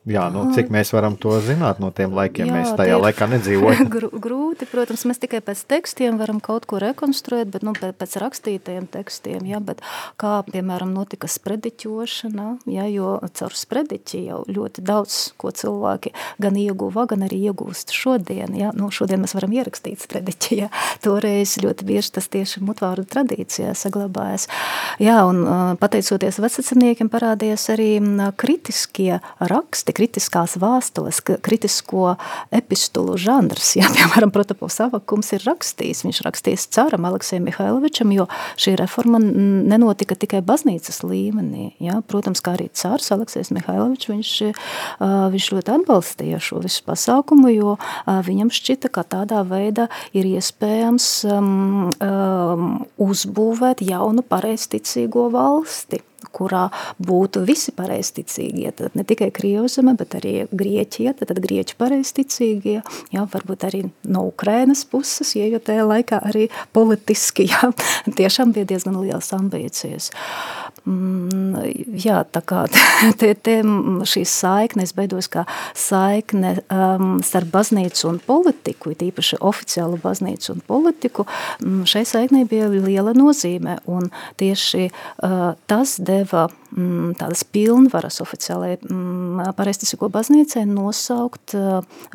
jā, 0.08 0.24
nu, 0.32 0.46
cik 0.56 0.70
mēs 0.72 0.92
varam 0.94 1.16
to 1.20 1.34
zināt 1.44 1.80
no 1.82 1.90
tiem 1.94 2.14
laikiem, 2.16 2.48
jā, 2.48 2.56
mēs 2.56 2.72
tajā 2.78 2.98
laikā 3.00 3.28
nedzīvojam. 3.34 3.90
grūti, 3.92 4.68
protams, 4.70 5.04
mēs 5.08 5.20
tikai 5.22 5.40
pēc 5.44 5.64
tekstiem 5.70 6.18
varam 6.20 6.40
kaut 6.44 6.66
ko 6.68 6.80
rekonstruēt, 6.82 7.50
bet 7.52 7.66
nu, 7.66 7.74
pēc 7.76 8.16
rakstītajiem 8.22 8.88
tekstiem, 8.92 9.46
jā, 9.48 9.60
bet 9.64 9.82
kā, 10.20 10.38
piemēram, 10.48 10.92
notika 10.96 11.30
sprediķošana, 11.30 12.48
jā, 12.70 12.86
jo 12.92 13.16
caur 13.40 13.56
sprediķi 13.58 14.22
jau 14.28 14.42
ļoti 14.48 14.84
daudz, 14.86 15.18
ko 15.40 15.52
cilvēki 15.54 16.14
gan 16.42 16.58
ieguva, 16.58 17.06
gan 17.10 17.26
arī 17.28 17.40
iegūst 17.50 17.92
šodien, 17.96 18.56
jā, 18.58 18.72
nu, 18.78 18.90
šodien 18.94 19.22
mēs 19.24 19.36
varam 19.36 19.54
ierakstīt 19.56 20.02
sprediķi, 20.04 20.60
jā, 20.64 20.70
toreiz 21.04 21.58
ļoti 21.62 21.88
bieži 21.88 22.14
tas 22.18 22.30
tieši 22.32 22.62
mutvāru 22.64 23.04
tradīcijā 23.08 23.74
saglabājas, 23.78 24.48
jā, 25.02 25.20
un 25.28 25.44
pateicoties 25.80 26.40
vecacimniekiem 26.42 27.10
parādījās 27.12 27.68
arī 27.74 27.90
kritiskie 28.38 29.18
raksti, 29.40 29.94
kritiskās 29.98 30.56
vāstules, 30.60 31.20
kritisko 31.24 32.14
epistulu 32.54 33.18
žanrs. 33.20 33.74
Jā, 33.78 33.90
piemēram, 33.94 34.32
Protopovs 34.34 34.78
Avakums 34.86 35.32
ir 35.36 35.44
rakstījis, 35.48 36.04
viņš 36.06 36.22
rakstījis 36.26 36.68
caram 36.74 37.08
Aleksējam 37.08 37.48
Mihailovičam, 37.48 38.12
jo 38.14 38.28
šī 38.60 38.76
reforma 38.80 39.20
nenotika 39.20 40.16
tikai 40.18 40.42
baznīcas 40.46 41.02
līmenī. 41.06 41.72
Jā. 41.82 42.00
Protams, 42.08 42.42
kā 42.44 42.54
arī 42.56 42.68
cārs 42.76 43.10
Aleksējs 43.14 43.52
Mihailovičs, 43.56 44.10
viņš, 44.12 44.32
viņš 45.34 45.50
ļoti 45.56 45.74
atbalstīja 45.78 46.40
šo 46.42 46.62
visu 46.64 46.84
pasākumu, 46.86 47.50
jo 47.54 47.76
viņam 48.06 48.52
šķita, 48.54 48.92
ka 48.94 49.06
tādā 49.16 49.42
veidā 49.48 49.88
ir 50.16 50.28
iespējams 50.28 51.08
um, 51.32 51.88
um, 51.90 52.68
uzbūvēt 53.02 53.82
jaunu 53.86 54.24
pareizticīgo 54.26 55.28
valsti 55.34 56.02
kurā 56.34 56.68
būtu 57.02 57.42
visi 57.46 57.72
pareizticīgie, 57.76 58.70
tad 58.78 58.96
ne 58.98 59.04
tikai 59.06 59.30
Krievzeme, 59.34 59.94
bet 59.98 60.16
arī 60.18 60.34
Grieķija, 60.50 61.14
tad, 61.18 61.30
tad 61.32 61.40
Grieķu 61.44 61.78
pareizticīgie, 61.80 62.78
jā, 63.14 63.26
varbūt 63.34 63.66
arī 63.68 63.84
no 64.08 64.26
Ukrainas 64.28 64.84
puses, 64.88 65.34
ja, 65.38 65.48
jo 65.50 65.60
tajā 65.62 65.86
laikā 65.88 66.22
arī 66.30 66.48
politiski, 66.76 67.48
jā, 67.52 67.72
tiešām 68.20 68.54
bija 68.56 68.68
diezgan 68.74 68.98
liels 69.02 69.32
ambīcijas. 69.36 70.10
Mm, 70.88 71.58
jā, 72.00 72.22
tā 72.32 72.40
kā 72.48 72.62
te, 73.20 73.32
te 73.34 73.58
šīs 74.08 74.32
saiknes 74.40 74.94
beidos 74.96 75.28
kā 75.32 75.44
saikne 75.76 76.54
um, 76.72 77.18
starp 77.24 77.50
baznīcu 77.52 78.06
un 78.08 78.20
politiku, 78.24 78.94
it 78.94 79.02
īpaši 79.04 79.40
oficiālu 79.44 79.98
baznīcu 80.00 80.54
un 80.54 80.62
politiku, 80.66 81.26
mm, 81.60 81.84
šai 81.88 82.04
saiknei 82.08 82.46
bija 82.48 82.70
liela 82.72 83.12
nozīme, 83.16 83.78
un 83.90 84.08
tieši 84.40 84.88
uh, 84.88 85.52
tas 85.68 85.98
deva 86.08 86.46
mm, 86.48 87.16
tādas 87.20 87.44
pilnvaras 87.44 88.22
oficiālajai 88.24 88.80
mm, 88.80 89.52
pareizticīgo 89.58 90.10
baznīcai 90.14 90.64
nosaukt 90.70 91.56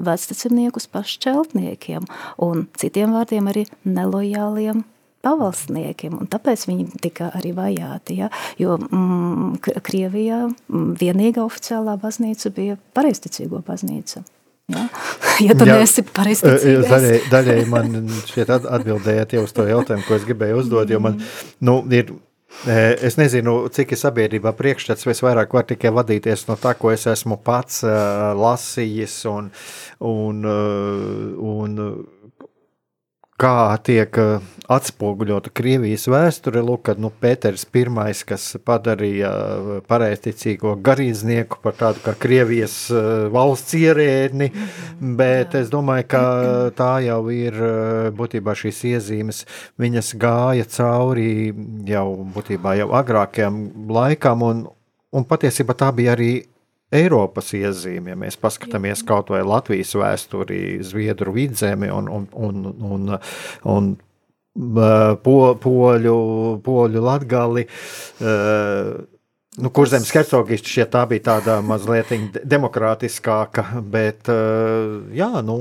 vectecimniekus 0.01 0.89
pašķeltniekiem 0.93 2.09
un 2.45 2.65
citiem 2.79 3.13
vārdiem 3.15 3.53
arī 3.53 3.67
nelojāliem 3.85 4.83
pavalsniekiem, 5.23 6.17
un 6.19 6.29
tāpēc 6.31 6.65
viņi 6.67 6.99
tika 7.03 7.29
arī 7.37 7.53
vajāti, 7.55 8.17
ja? 8.19 8.29
jo 8.59 8.75
mm, 8.81 9.61
Krievijā 9.63 10.43
mm, 10.49 10.95
vienīgā 10.99 11.45
oficiālā 11.45 11.95
baznīca 12.01 12.51
bija 12.55 12.77
pareizticīgo 12.97 13.63
baznīca. 13.63 14.25
Ja, 14.71 14.83
ja 15.47 15.55
tu 15.59 15.67
Jā, 15.67 15.79
neesi 15.79 16.03
pareizticīgais. 16.07 16.91
Daļai, 16.91 17.15
daļai 17.31 17.57
man 17.71 18.11
šķiet 18.27 18.53
atbildējāt 18.59 19.37
jau 19.37 19.47
uz 19.47 19.55
to 19.55 19.67
jautājumu, 19.67 20.05
ko 20.07 20.19
es 20.19 20.27
gribēju 20.27 20.61
uzdot, 20.63 20.91
jo 20.91 21.01
man, 21.03 21.19
nu, 21.63 21.79
ir 21.95 22.13
Es 22.63 23.17
nezinu, 23.19 23.57
cik 23.75 23.91
ir 23.91 23.99
sabiedrībā 23.99 24.53
priekšstats, 24.55 25.07
es 25.11 25.21
vairāk 25.25 25.51
varu 25.55 25.73
tikai 25.73 25.91
vadīties 25.91 26.45
no 26.47 26.55
tā, 26.55 26.71
ko 26.79 26.93
es 26.93 27.03
esmu 27.11 27.35
pats 27.43 27.81
uh, 27.83 28.31
lasījis 28.39 29.17
un, 29.27 29.49
un, 29.99 30.45
uh, 30.47 31.57
un 31.57 31.75
kā 33.41 33.73
tiek 33.83 34.17
uh, 34.21 34.43
atspoguļota 34.71 35.51
Krievijas 35.55 36.05
vēsture. 36.11 36.61
Lūk, 36.63 36.85
kad 36.89 37.01
nu, 37.01 37.09
Pēters 37.09 37.65
I, 37.65 37.85
kas 38.27 38.45
padarīja 38.65 39.31
uh, 39.31 39.71
pareizticīgo 39.87 40.75
garīdznieku 40.83 41.59
par 41.63 41.77
tādu 41.79 42.03
kā 42.05 42.13
Krievijas 42.19 42.75
uh, 42.93 43.27
valsts 43.33 43.73
ierēdni, 43.79 44.51
bet 45.17 45.55
es 45.59 45.71
domāju, 45.73 46.07
ka 46.13 46.23
tā 46.77 46.93
jau 47.07 47.21
ir 47.33 47.57
būtībā 48.15 48.55
šīs 48.55 48.83
iezīmes, 48.93 49.43
viņas 49.81 50.13
gāja 50.21 50.69
cauri 50.69 51.51
jau 51.89 52.07
būtībā 52.35 52.77
jau 52.79 52.89
agrākajam 52.95 53.59
laikam, 53.89 54.45
un, 54.45 54.65
un 55.13 55.27
patiesībā 55.27 55.75
tā 55.77 55.91
bija 55.95 56.17
arī 56.17 56.33
Eiropas 56.93 57.53
iezīme, 57.57 58.13
ja 58.13 58.19
mēs 58.19 58.37
paskatāmies 58.41 59.03
kaut 59.07 59.31
vai 59.33 59.41
Latvijas 59.45 59.95
vēsturi, 59.97 60.79
Zviedru 60.85 61.33
vidzemi 61.35 61.89
un, 61.93 62.09
un, 62.11 62.27
un, 62.33 62.59
un, 62.93 63.15
un 63.73 63.89
po, 65.23 65.37
poļu, 65.63 66.17
poļu 66.65 67.03
latgali. 67.03 67.65
Uh, 68.21 69.12
Nu, 69.53 69.69
Kurzemes 69.69 70.09
hercogišķi 70.09 70.71
šķiet 70.71 70.89
tā 70.95 71.03
bija 71.05 71.21
tāda 71.27 71.59
mazliet 71.61 72.09
demokrātiskāka, 72.49 73.61
bet 73.85 74.25
jā, 75.13 75.27
nu, 75.45 75.57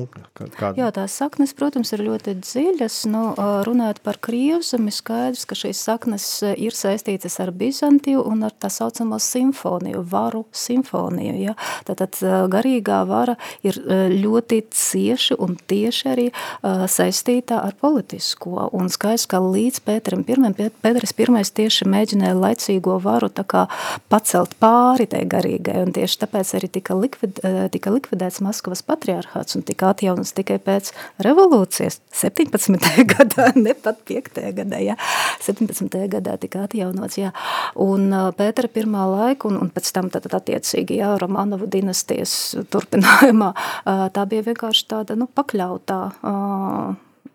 kā... 0.56 0.70
Jā, 0.78 0.86
tās 0.96 1.12
saknes, 1.20 1.52
protams, 1.52 1.92
ir 1.92 2.00
ļoti 2.06 2.38
dziļas. 2.40 2.96
Nu, 3.12 3.24
runājot 3.68 4.00
par 4.00 4.16
Krievzemi, 4.24 4.94
skaidrs, 4.96 5.44
ka 5.44 5.58
šīs 5.60 5.82
saknes 5.84 6.24
ir 6.56 6.72
saistītas 6.72 7.36
ar 7.44 7.52
Bizantiju 7.52 8.22
un 8.30 8.46
ar 8.48 8.54
tā 8.56 8.70
saucamo 8.72 9.18
simfoniju, 9.20 10.00
varu 10.08 10.46
simfoniju. 10.56 11.36
Ja? 11.42 11.56
Tātad 11.84 12.16
garīgā 12.54 13.02
vara 13.10 13.36
ir 13.60 13.76
ļoti 14.16 14.62
cieši 14.72 15.36
un 15.36 15.58
tieši 15.68 16.10
arī 16.14 16.26
saistītā 16.64 17.60
ar 17.60 17.76
politisko. 17.76 18.70
Un 18.72 18.88
skaidrs, 18.88 19.28
ka 19.28 19.44
līdz 19.44 19.84
Pēterim 19.84 20.24
pirmajam, 20.24 20.72
Pēteris 20.80 21.12
pirmais 21.12 21.52
tieši 21.52 21.92
mēģināja 21.92 22.40
laicīgo 22.40 22.96
varu 23.04 23.28
tā 23.28 23.44
kā 23.44 23.68
pacelt 24.12 24.54
pāri 24.62 25.06
tai 25.10 25.22
garīgai, 25.30 25.78
un 25.86 25.92
tieši 25.94 26.20
tāpēc 26.24 26.52
arī 26.58 26.70
tika, 26.78 26.96
likvid, 26.98 27.40
eh, 27.46 27.66
tika 27.72 27.92
likvidēts 27.94 28.42
Maskavas 28.44 28.82
patriarchāts 28.86 29.56
un 29.58 29.66
tika 29.66 29.92
atjaunots 29.92 30.34
tikai 30.36 30.58
pēc 30.62 30.92
revolūcijas 31.24 32.00
17. 32.22 33.04
gadā, 33.14 33.50
ne 33.56 33.74
pat 33.74 34.02
5. 34.08 34.42
gadā, 34.58 34.82
jā, 34.82 34.96
17. 35.44 35.98
gadā 36.12 36.38
tika 36.42 36.66
atjaunots, 36.66 37.20
jā, 37.20 37.32
un 37.76 38.08
eh, 38.10 38.28
Pētera 38.38 38.72
pirmā 38.72 39.06
laika, 39.10 39.50
un, 39.50 39.60
un 39.62 39.72
pēc 39.72 39.92
tam 39.94 40.10
tad 40.12 40.28
attiecīgi, 40.32 41.00
jā, 41.02 41.14
Romanovu 41.22 41.68
dinastijas 41.70 42.56
turpinājumā, 42.72 43.52
eh, 43.54 44.04
tā 44.14 44.26
bija 44.28 44.48
vienkārši 44.50 44.90
tāda, 44.94 45.18
nu, 45.18 45.30
pakļautā 45.30 46.02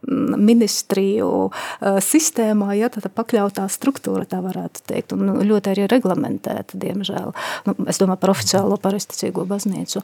ministriju 0.07 1.29
uh, 1.47 1.99
sistēmā, 2.03 2.73
ja 2.79 2.89
tāda 2.93 3.11
pakļautā 3.13 3.67
struktūra, 3.71 4.25
tā 4.29 4.39
varētu 4.43 4.83
teikt, 4.87 5.15
un 5.15 5.41
ļoti 5.47 5.73
arī 5.73 5.87
reglamentēta, 5.91 6.79
diemžēl. 6.79 7.33
Nu, 7.67 7.75
es 7.91 7.99
domāju 8.01 8.21
par 8.23 8.33
oficiālo 8.33 8.77
paristicīgo 8.81 9.45
baznīcu. 9.49 10.03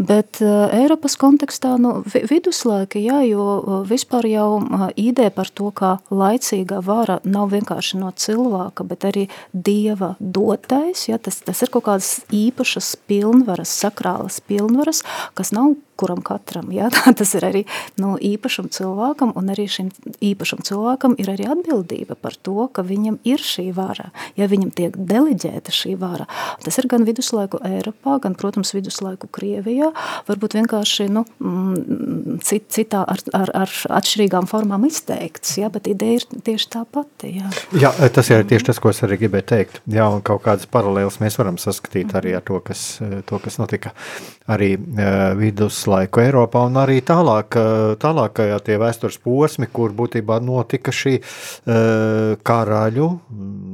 Bet 0.00 0.40
uh, 0.44 0.72
Eiropas 0.72 1.18
kontekstā, 1.20 1.74
nu, 1.80 1.98
viduslaika, 2.12 3.00
jā, 3.02 3.20
jo 3.28 3.46
uh, 3.58 3.78
vispār 3.88 4.28
jau 4.30 4.48
ideja 4.96 5.32
par 5.34 5.50
to, 5.52 5.70
kā 5.76 5.96
laicīga 6.12 6.80
vara 6.84 7.20
nav 7.24 7.52
vienkārši 7.52 8.00
no 8.00 8.12
cilvēka, 8.16 8.86
bet 8.88 9.06
arī 9.08 9.28
dieva 9.52 10.14
dotais, 10.18 11.06
ja, 11.10 11.20
tas, 11.22 11.42
tas 11.44 11.62
ir 11.64 11.72
kaut 11.72 11.86
kādas 11.88 12.12
īpašas 12.32 12.94
pilnvaras, 13.10 13.72
sakrālas 13.82 14.40
pilnvaras, 14.48 15.02
kas 15.38 15.52
nav 15.54 15.74
kuram 15.96 16.22
katram. 16.24 16.72
Ja? 16.72 16.88
Tas 17.18 17.34
ir 17.38 17.46
arī 17.46 17.62
no 18.00 18.16
īpašam 18.20 18.70
cilvēkam, 18.72 19.34
un 19.38 19.52
arī 19.52 19.68
šim 19.70 19.90
īpašam 20.24 20.62
cilvēkam 20.66 21.16
ir 21.22 21.32
arī 21.32 21.48
atbildība 21.52 22.16
par 22.18 22.36
to, 22.36 22.68
ka 22.72 22.84
viņam 22.86 23.18
ir 23.28 23.42
šī 23.42 23.68
vara, 23.76 24.10
ja 24.38 24.48
viņam 24.50 24.72
tiek 24.76 24.96
deleģēta 24.96 25.74
šī 25.74 25.94
vara. 26.00 26.26
Tas 26.64 26.78
ir 26.80 26.88
gan 26.90 27.06
viduslaiku 27.08 27.60
Eiropā, 27.66 28.18
gan, 28.24 28.36
protams, 28.38 28.72
viduslaiku 28.76 29.30
Krievijā, 29.32 29.92
varbūt 30.28 30.56
vienkārši 30.58 31.08
nu, 31.12 31.24
mm, 31.42 32.40
cit, 32.46 32.68
citā 32.72 33.04
ar, 33.08 33.22
ar, 33.36 33.52
ar 33.64 33.76
atšķirīgām 34.00 34.48
formām 34.50 34.86
izteikts, 34.88 35.56
ja? 35.60 35.70
bet 35.72 35.90
ideja 35.90 36.22
ir 36.22 36.42
tieši 36.48 36.70
tā 36.72 36.84
pati. 36.88 37.36
Ja? 37.38 37.52
Jā, 37.76 37.92
tas 38.14 38.30
ir 38.32 38.46
tieši 38.48 38.70
tas, 38.70 38.82
ko 38.82 38.92
es 38.92 39.02
arī 39.04 39.20
gribēju 39.24 39.48
teikt. 39.52 39.82
Jā, 39.92 40.08
un 40.12 40.24
kaut 40.24 40.44
kādas 40.46 40.68
paralēlas 40.70 41.20
mēs 41.22 41.38
varam 41.40 41.60
saskatīt 41.60 42.14
arī 42.18 42.36
ar 42.38 42.44
to, 42.46 42.58
kas, 42.64 42.96
to, 43.28 43.42
kas 43.42 43.58
notika 43.60 43.92
arī 44.50 44.74
uh, 44.76 45.32
viduslaiku 45.38 45.81
viduslaiku 45.82 46.20
Eiropā 46.22 46.66
un 46.66 46.76
arī 46.78 47.00
tālāk, 47.02 47.56
eh, 47.56 47.96
tālākajā 47.98 48.58
tie 48.62 48.78
vēstures 48.78 49.18
posmi, 49.18 49.66
kur 49.66 49.90
būtībā 49.90 50.40
notika 50.42 50.92
šī 50.92 51.18
uh, 51.18 52.36
karaļu, 52.42 53.08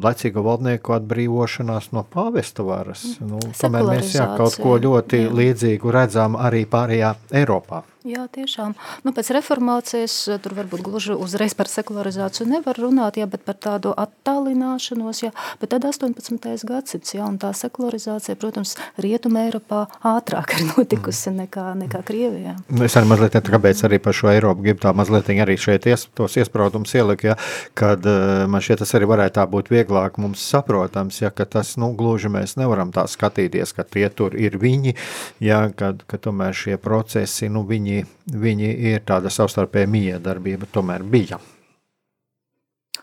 laicīgo 0.03 0.43
valdnieku 0.43 0.95
atbrīvošanās 0.97 1.93
no 1.93 2.05
pāvesta 2.05 2.65
varas. 2.65 3.19
Nu, 3.21 3.39
tomēr 3.39 3.85
mēs 3.85 4.15
jā, 4.15 4.27
kaut 4.37 4.57
ko 4.61 4.79
ļoti 4.79 5.25
jā. 5.25 5.33
līdzīgu 5.33 5.93
redzam 5.93 6.37
arī 6.37 6.65
pārējā 6.67 7.15
Eiropā. 7.33 7.83
Jā, 8.07 8.28
tiešām. 8.30 8.76
Nu, 9.03 9.11
pēc 9.11 9.32
reformācijas 9.34 10.12
eh, 10.30 10.36
tur 10.38 10.53
varbūt 10.55 10.84
gluži 10.86 11.16
uzreiz 11.18 11.57
par 11.59 11.66
sekularizāciju 11.66 12.46
nevar 12.46 12.78
runāt, 12.78 13.16
jā, 13.18 13.26
bet 13.26 13.42
par 13.42 13.57
tādu 13.59 13.90
attālināšanos, 13.99 15.24
jā, 15.24 15.32
bet 15.59 15.72
tad 15.72 15.82
18. 15.88 16.62
gadsimts, 16.68 17.16
jā, 17.16 17.26
un 17.26 17.40
tā 17.42 17.51
sekularizācija, 17.59 18.38
protams, 18.38 18.76
Rietuma 19.03 19.42
Eiropā 19.49 19.80
ātrāk 20.07 20.55
ir 20.55 20.68
notikusi 20.68 21.32
nekā, 21.40 21.64
nekā 21.80 22.05
Krievijā. 22.07 22.55
Nu, 22.70 22.84
es 22.86 22.94
arī 23.01 23.11
mazliet, 23.11 23.34
kāpēc 23.51 23.82
arī 23.88 23.99
par 24.05 24.14
šo 24.14 24.30
Eiropu 24.30 24.62
gribu 24.68 24.84
tā 24.86 24.94
mazliet 24.94 25.32
arī 25.34 25.59
šeit 25.59 25.90
ies, 25.90 26.07
tos 26.14 26.38
iespraudums 26.38 26.94
ielikt, 26.94 27.26
ja, 27.26 27.34
kad 27.74 28.07
eh, 28.07 28.46
man 28.46 28.62
šķiet 28.62 28.84
tas 28.84 28.94
arī 28.94 29.11
varētu 29.11 29.40
tā 29.40 29.49
būt 29.51 29.72
vieglāk 29.74 30.22
mums 30.22 30.46
saprotams, 30.55 31.18
ja, 31.24 31.32
ka 31.34 31.49
tas, 31.51 31.74
nu, 31.82 31.90
gluži 31.99 32.30
mēs 32.30 32.55
nevaram 32.62 32.94
tā 32.94 33.09
skatīties, 33.11 33.74
ka 33.74 33.82
tie 33.82 34.07
tur 34.07 34.38
ir 34.38 34.55
viņi, 34.62 34.94
ja, 35.42 35.64
kad, 35.74 36.07
ka 36.07 36.22
tomēr 36.22 36.55
šie 36.55 36.78
procesi, 36.78 37.51
nu, 37.51 37.66
viņi 37.66 37.88
viņi, 37.89 38.05
viņi 38.28 38.72
ir 38.93 39.05
tāda 39.09 39.32
savstarpēja 39.32 39.89
miedarbība, 39.91 40.68
tomēr 40.72 41.05
bija. 41.05 41.39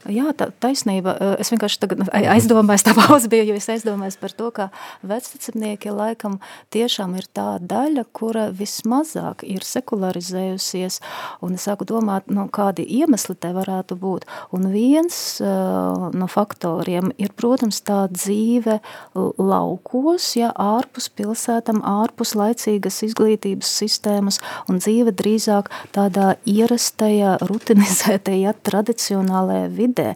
Jā, 0.05 0.29
tā 0.37 0.51
taisnība. 0.61 1.15
Es 1.41 1.49
vienkārši 1.49 1.79
tagad 1.81 2.03
aizdomājos, 2.13 2.83
tā 2.85 2.93
pauze 2.99 3.29
bija, 3.31 3.47
jo 3.47 3.55
es 3.57 3.65
aizdomājos 3.73 4.19
par 4.21 4.33
to, 4.37 4.51
ka 4.53 4.67
vecticamnieki 5.01 5.89
laikam 5.89 6.37
tiešām 6.75 7.15
ir 7.17 7.25
tā 7.33 7.55
daļa, 7.57 8.03
kura 8.13 8.45
vismazāk 8.53 9.41
ir 9.49 9.65
sekularizējusies, 9.65 10.99
un 11.45 11.57
es 11.57 11.65
sāku 11.65 11.87
domāt, 11.89 12.29
nu, 12.29 12.45
kādi 12.53 12.85
iemesli 12.99 13.33
te 13.41 13.49
varētu 13.55 13.97
būt. 13.97 14.27
Un 14.53 14.67
viens 14.73 15.17
uh, 15.41 16.11
no 16.13 16.29
faktoriem 16.29 17.09
ir, 17.17 17.33
protams, 17.33 17.81
tā 17.85 18.03
dzīve 18.13 18.77
laukos, 19.15 20.29
ja 20.37 20.51
ārpus 20.53 21.09
pilsētam, 21.17 21.81
ārpus 21.81 22.35
laicīgas 22.37 23.01
izglītības 23.09 23.73
sistēmas, 23.81 24.37
un 24.69 24.83
dzīve 24.83 25.15
drīzāk 25.17 25.73
tādā 25.97 26.35
ierastajā, 26.45 27.39
rutinizētajā, 27.49 28.53
tradicionālajā 28.69 29.73
vidē, 29.73 29.94
vidē. 29.95 30.15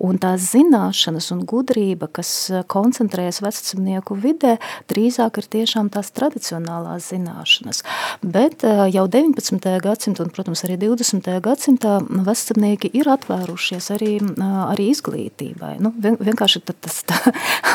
Un 0.00 0.18
tās 0.18 0.50
zināšanas 0.52 1.30
un 1.32 1.44
gudrība, 1.46 2.08
kas 2.10 2.50
eh, 2.50 2.62
koncentrējas 2.66 3.40
vecumnieku 3.42 4.14
vidē, 4.14 4.58
drīzāk 4.88 5.38
ir 5.38 5.46
tiešām 5.50 5.90
tās 5.90 6.10
tradicionālās 6.10 7.10
zināšanas. 7.12 7.82
Bet 8.22 8.64
eh, 8.64 8.88
jau 8.90 9.06
19. 9.08 9.80
gadsimta 9.82 10.24
un, 10.24 10.30
protams, 10.30 10.64
arī 10.64 10.78
20. 10.78 11.40
gadsimtā 11.40 12.00
vecumnieki 12.08 12.90
ir 12.92 13.08
atvērušies 13.08 13.90
arī, 13.96 14.18
eh, 14.20 14.60
arī 14.72 14.90
izglītībai. 14.94 15.78
Nu, 15.80 15.92
vien, 15.96 16.16
vienkārši 16.18 16.62
tas 16.80 17.02
tā, 17.04 17.18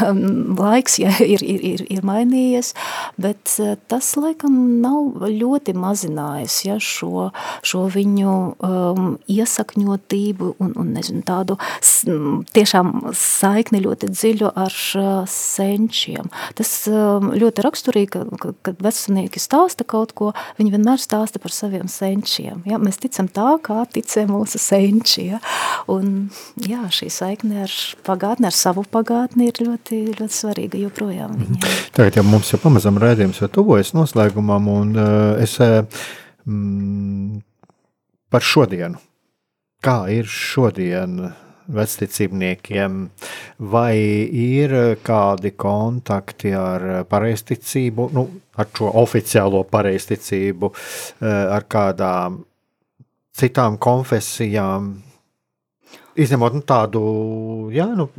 laiks 0.66 1.00
ja, 1.00 1.14
ir, 1.20 1.44
ir, 1.44 1.62
ir, 1.64 1.86
ir 1.90 2.06
mainījies, 2.06 2.74
bet 3.22 3.58
tas 3.88 4.12
laikam 4.18 4.82
nav 4.82 5.26
ļoti 5.30 5.76
mazinājis 5.78 6.58
ja, 6.66 6.78
šo, 6.82 7.30
šo 7.66 7.86
viņu 7.92 8.36
um, 8.66 9.10
iesakņotību 9.32 10.56
un, 10.62 10.74
un 10.80 10.94
nezinu, 10.96 11.24
tādu 11.26 11.45
tādu 11.46 11.58
tiešām 12.56 13.12
saikni 13.16 13.82
ļoti 13.84 14.10
dziļu 14.12 14.52
ar 14.58 14.76
senčiem. 15.30 16.30
Tas 16.58 16.72
ļoti 16.90 17.66
raksturīgi, 17.66 18.24
ka, 18.42 18.54
kad 18.66 18.82
vecunieki 18.84 19.42
stāsta 19.42 19.86
kaut 19.88 20.14
ko, 20.18 20.32
viņi 20.60 20.76
vienmēr 20.76 21.02
stāsta 21.02 21.42
par 21.42 21.54
saviem 21.54 21.88
senčiem. 21.92 22.64
Ja? 22.70 22.80
Mēs 22.82 23.00
ticam 23.02 23.30
tā, 23.32 23.56
kā 23.64 23.86
ticē 23.92 24.26
mūsu 24.30 24.62
senči. 24.62 25.30
Ja? 25.34 25.42
Un, 25.92 26.30
jā, 26.62 26.84
šī 26.94 27.10
saikne 27.14 27.66
ar 27.66 27.74
pagātni, 28.06 28.50
ar 28.50 28.56
savu 28.56 28.86
pagātni 28.90 29.50
ir 29.52 29.62
ļoti, 29.66 30.02
ļoti 30.20 30.40
svarīga 30.42 30.82
joprojām. 30.86 31.36
Viņiem. 31.42 31.74
Tagad 31.96 32.20
jau 32.20 32.28
mums 32.28 32.54
jau 32.54 32.62
pamazam 32.62 33.00
rēdījums 33.02 33.42
jau 33.44 33.52
tuvojas 33.60 33.94
noslēgumam, 33.98 34.70
un 34.72 34.96
uh, 34.96 35.44
es 35.44 35.58
mm, 35.62 37.42
par 38.34 38.46
šodienu 38.46 39.02
kā 39.86 39.98
ir 40.14 40.30
šodien 40.30 41.20
vecticībniekiem, 41.76 42.98
vai 43.72 43.96
ir 44.40 44.74
kādi 45.06 45.52
kontakti 45.58 46.54
ar 46.58 47.06
pareizticību, 47.10 48.10
nu, 48.14 48.26
ar 48.58 48.70
šo 48.78 48.92
oficiālo 49.02 49.64
pareizticību, 49.72 50.72
eh, 50.72 51.28
ar 51.58 51.66
kādām 51.70 52.44
citām 53.36 53.78
konfesijām, 53.78 54.94
izņemot 56.16 56.54
nu, 56.54 56.62
tādu, 56.62 57.04
jā, 57.74 57.88
nu, 57.98 58.10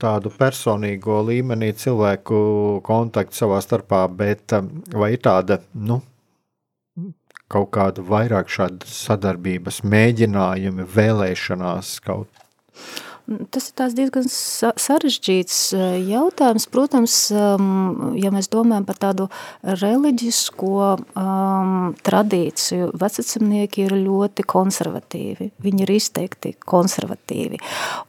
tādu 0.00 0.30
personīgo 0.38 1.22
līmenī 1.24 1.72
cilvēku 1.72 2.80
kontaktu 2.84 3.44
savā 3.44 3.60
starpā, 3.64 4.06
bet 4.08 4.52
eh, 4.52 4.72
vai 4.92 5.14
ir 5.16 5.24
tāda, 5.24 5.60
nu, 5.74 6.02
kaut 7.52 7.70
kāda 7.76 8.04
vairāk 8.06 8.50
šāda 8.52 8.88
sadarbības 8.88 9.82
mēģinājumi, 9.86 10.86
vēlēšanās 10.94 11.98
kaut 12.04 12.30
Tas 13.24 13.70
ir 13.72 13.92
diezgan 13.96 14.26
sarežģīts 14.28 15.58
e, 15.72 15.84
jautājums. 16.10 16.66
Protams, 16.68 17.14
ja 17.32 18.32
mēs 18.34 18.50
domājam 18.52 18.84
par 18.84 18.98
tādu 19.00 19.26
reliģisko 19.64 20.72
um, 21.16 21.94
tradīciju, 22.04 22.90
vecacimnieki 23.00 23.86
ir 23.86 23.94
ļoti 23.96 24.44
konservatīvi. 24.44 25.48
Viņi 25.64 25.84
ir 25.86 25.92
izteikti 25.94 26.52
konservatīvi. 26.68 27.62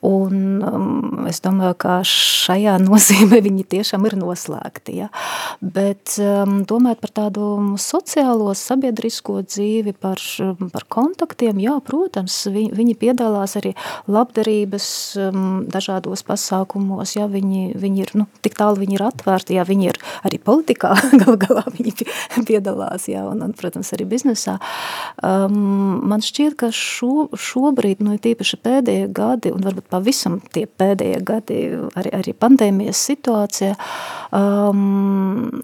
Un 0.09 0.59
um, 0.67 1.29
es 1.31 1.39
domāju, 1.45 1.77
ka 1.85 1.95
šajā 2.03 2.75
nozīmē 2.89 3.39
viņi 3.45 3.65
tiešām 3.71 4.09
ir 4.09 4.17
noslēgti. 4.19 4.97
Ja? 4.99 5.09
Bet 5.61 6.17
um, 6.19 6.59
domājot 6.67 7.05
par 7.05 7.15
tādu 7.21 7.53
sociālo, 7.79 8.51
sabiedrisko 8.51 9.39
dzīvi, 9.47 9.95
par, 9.95 10.19
par 10.75 10.89
kontaktiem, 10.91 11.63
jā, 11.63 11.79
protams, 11.87 12.41
viņi, 12.51 12.75
viņi 12.75 12.99
piedalās 12.99 13.55
arī 13.61 13.75
labdarības 14.11 14.91
um, 15.19 15.65
dažādos 15.71 16.23
pasākumos, 16.27 17.15
ja 17.17 17.27
viņi, 17.31 17.75
viņi 17.79 18.03
ir, 18.03 18.11
nu, 18.19 18.25
tik 18.45 18.57
tālu 18.59 18.81
viņi 18.81 18.97
ir 18.97 19.03
atvērti, 19.05 19.57
ja 19.57 19.65
viņi 19.67 19.89
ir 19.91 19.99
arī 20.27 20.39
politikā, 20.41 20.93
gal 21.21 21.37
galā 21.41 21.63
viņi 21.75 22.07
piedalās, 22.47 23.07
ja, 23.11 23.25
un, 23.29 23.43
un, 23.45 23.53
protams, 23.57 23.91
arī 23.95 24.07
biznesā. 24.15 24.57
Um, 25.25 26.01
man 26.09 26.23
šķiet, 26.25 26.57
ka 26.59 26.71
šo, 26.75 27.29
šobrīd, 27.31 28.03
nu, 28.05 28.17
tīpaši 28.21 28.61
pēdējie 28.65 29.07
gadi, 29.15 29.53
un 29.55 29.65
varbūt 29.65 29.89
pavisam 29.93 30.39
tie 30.55 30.65
pēdējie 30.65 31.21
gadi, 31.25 31.61
arī, 31.95 32.13
arī 32.19 32.35
pandēmijas 32.35 33.05
situācija, 33.11 33.75
um, 34.35 35.63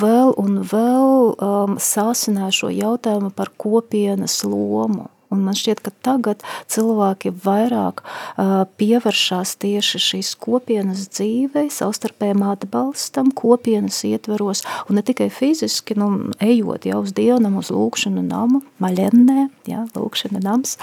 vēl 0.00 0.34
un 0.42 0.62
vēl 0.66 1.34
um, 1.34 1.76
sāsināja 1.82 2.54
šo 2.62 2.72
jautājumu 2.74 3.32
par 3.36 3.52
kopienas 3.56 4.42
lomu. 4.46 5.08
Un 5.32 5.42
man 5.46 5.56
šķiet, 5.58 5.82
ka 5.82 5.90
tagad 6.06 6.44
cilvēki 6.70 7.32
vairāk 7.42 8.02
uh, 8.04 8.62
pievēršās 8.78 9.56
tieši 9.62 10.00
šīs 10.02 10.32
kopienas 10.38 11.08
dzīvei, 11.10 11.66
savstarpējiem 11.72 12.44
atbalstam, 12.46 13.32
kopienas 13.34 14.02
ietveros, 14.06 14.62
un 14.86 15.00
ne 15.00 15.04
tikai 15.06 15.28
fiziski, 15.34 15.96
nu, 15.98 16.30
ejot 16.42 16.86
jau 16.86 17.02
uz 17.02 17.14
dievnam, 17.16 17.58
uz 17.58 17.72
lūkšanu 17.74 18.22
namu, 18.26 18.62
maļennē, 18.82 19.48
ja, 19.70 19.84
lūkšana 19.96 20.42
nams, 20.44 20.76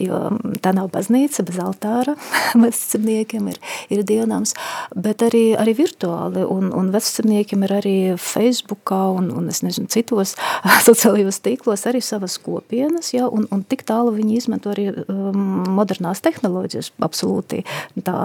jo 0.00 0.20
tā 0.64 0.74
nav 0.76 0.90
baznīca 0.94 1.46
bez 1.46 1.60
altāra, 1.62 2.16
vecumniekiem 2.66 3.48
ir, 3.52 3.60
ir 3.92 4.04
dievnams, 4.06 4.54
bet 4.92 5.24
arī, 5.24 5.46
arī 5.56 5.76
virtuāli, 5.80 6.44
un, 6.44 6.68
un 6.76 6.92
vecumniekiem 6.94 7.64
ir 7.66 7.76
arī 7.80 7.96
Facebookā 8.20 9.02
un, 9.16 9.32
un 9.40 9.48
es 9.52 9.62
nezinu, 9.64 9.88
citos 9.92 10.36
sociālajos 10.88 11.40
tīklos 11.44 11.86
arī 11.88 12.02
savas 12.04 12.36
kopienas, 12.42 13.14
ja, 13.16 13.30
un, 13.32 13.48
un 13.54 13.64
tik 13.64 13.85
tālu 13.88 14.14
viņi 14.16 14.36
izmanto 14.40 14.72
arī 14.72 14.88
um, 15.06 15.64
modernās 15.76 16.22
tehnoloģijas, 16.24 16.92
absolūti 17.02 17.62
tā 18.06 18.16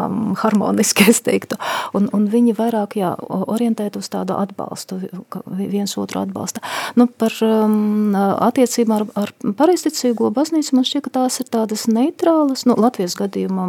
harmoniski, 0.41 1.07
es 1.11 1.21
teiktu. 1.25 1.59
Un, 1.97 2.09
un 2.15 2.27
viņi 2.31 2.55
vairāk 2.57 2.97
jā, 2.99 3.13
orientēt 3.29 3.97
uz 3.99 4.09
tādu 4.11 4.35
atbalstu, 4.37 4.99
viens 5.47 5.95
otru 5.99 6.23
atbalsta. 6.23 6.63
Nu, 6.99 7.07
par 7.07 7.35
um, 7.45 8.15
attiecībām 8.15 8.95
ar, 8.97 9.07
ar 9.23 9.33
pareizticīgo 9.57 10.31
baznīcu 10.35 10.77
man 10.77 10.87
šķiet, 10.87 11.05
ka 11.07 11.15
tās 11.21 11.39
ir 11.43 11.49
tādas 11.53 11.87
neitrālas. 11.91 12.65
Nu, 12.69 12.75
Latvijas 12.79 13.15
gadījumā 13.19 13.67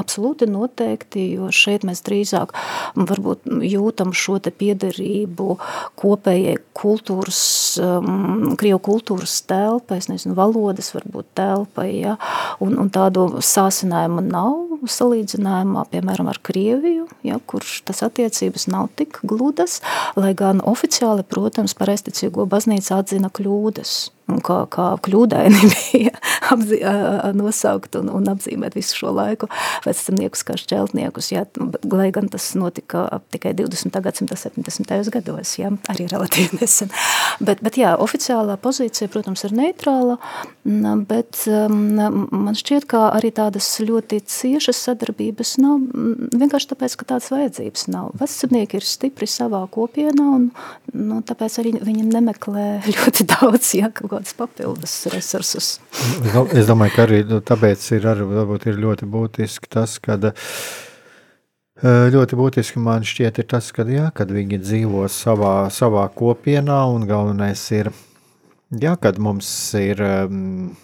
absolūti 0.00 0.48
noteikti, 0.50 1.28
jo 1.38 1.50
šeit 1.54 1.86
mēs 1.86 2.04
drīzāk 2.06 2.54
varbūt 2.98 3.48
jūtam 3.64 4.14
šo 4.16 4.38
te 4.42 4.52
piederību 4.54 5.58
kopējai 6.00 6.58
kultūras, 6.76 7.40
um, 7.82 8.54
Krievu 8.60 8.80
kultūras 8.84 9.38
telpa, 9.48 9.98
es 9.98 10.10
nezinu, 10.10 10.36
valodas 10.38 10.92
varbūt 10.94 11.30
telpai, 11.38 11.88
ja, 12.02 12.16
un, 12.64 12.76
un 12.80 12.90
tādu 12.94 13.26
sāsinājumu 13.44 14.24
nav, 14.26 14.73
salīdzinājumā, 14.90 15.86
piemēram, 15.92 16.30
ar 16.32 16.40
Krieviju, 16.44 17.06
ja, 17.26 17.38
kurš 17.50 17.80
tas 17.88 18.02
attiecības 18.06 18.68
nav 18.72 18.90
tik 18.98 19.20
gludas, 19.26 19.80
lai 20.18 20.34
gan 20.38 20.62
oficiāli, 20.64 21.26
protams, 21.28 21.76
pareisticīgo 21.78 22.48
baznīca 22.50 23.00
atzina 23.02 23.32
kļūdas 23.34 23.96
un 24.30 24.40
kā, 24.44 24.56
kā 24.72 24.86
kļūdaini 25.04 25.68
bija 25.72 26.12
apzi, 26.52 26.80
nosaukt 27.36 27.98
un, 27.98 28.10
un 28.14 28.28
apzīmēt 28.32 28.76
visu 28.78 28.96
šo 29.00 29.12
laiku 29.14 29.48
vecamniekus 29.84 30.44
kā 30.48 30.56
šķeltniekus, 30.60 31.30
ja, 31.34 31.44
nu, 31.60 31.68
bet, 31.74 31.84
lai 31.92 32.08
gan 32.14 32.30
tas 32.32 32.50
notika 32.58 33.06
tikai 33.34 33.54
20. 33.58 34.00
gadsimta 34.04 34.38
70. 34.40 34.94
gados, 35.14 35.56
ja, 35.60 35.72
arī 35.92 36.08
relatīvi 36.10 36.60
nesen. 36.60 36.92
Bet, 37.44 37.60
bet 37.64 37.78
jā, 37.80 37.94
oficiālā 38.00 38.56
pozīcija, 38.60 39.10
protams, 39.12 39.44
ir 39.46 39.56
neitrāla, 39.56 40.16
bet 41.08 41.44
um, 41.50 41.76
man 42.32 42.56
šķiet, 42.56 42.88
ka 42.90 43.06
arī 43.18 43.32
tādas 43.34 43.68
ļoti 43.84 44.22
ciešas 44.30 44.73
sadarbības 44.76 45.54
nav, 45.62 45.82
vienkārši 46.34 46.70
tāpēc, 46.72 46.96
ka 47.00 47.08
tādas 47.14 47.30
vajadzības 47.32 47.86
nav. 47.92 48.12
Vecamnieki 48.20 48.78
ir 48.80 48.86
stipri 48.88 49.28
savā 49.30 49.62
kopienā 49.74 50.26
un 50.36 50.48
nu, 50.92 51.20
tāpēc 51.26 51.58
arī 51.62 51.74
viņi 51.84 52.08
nemeklē 52.10 52.66
ļoti 52.96 53.28
daudz, 53.34 53.74
ja, 53.78 53.90
kaut 53.94 54.12
kādus 54.14 54.36
papildus 54.38 54.96
resursus. 55.14 55.76
Es 56.52 56.70
domāju, 56.70 56.96
ka 56.96 57.06
arī 57.08 57.22
nu, 57.28 57.40
tāpēc 57.44 57.86
ir, 57.96 58.08
arī, 58.14 58.26
ir 58.70 58.82
ļoti 58.86 59.08
būtiski 59.10 59.70
tas, 59.72 59.98
ka 60.02 60.18
ļoti 61.82 62.38
būtiski 62.38 62.80
man 62.80 63.04
šķiet 63.04 63.38
ir 63.42 63.48
tas, 63.50 63.72
ka, 63.74 63.84
jā, 63.88 64.10
kad 64.14 64.30
viņi 64.30 64.60
dzīvo 64.62 65.08
savā, 65.10 65.70
savā 65.74 66.06
kopienā 66.14 66.84
un 66.94 67.06
galvenais 67.08 67.60
ir, 67.74 67.90
jā, 68.70 68.94
kad 68.96 69.18
mums 69.18 69.48
ir 69.74 70.00
um, 70.00 70.76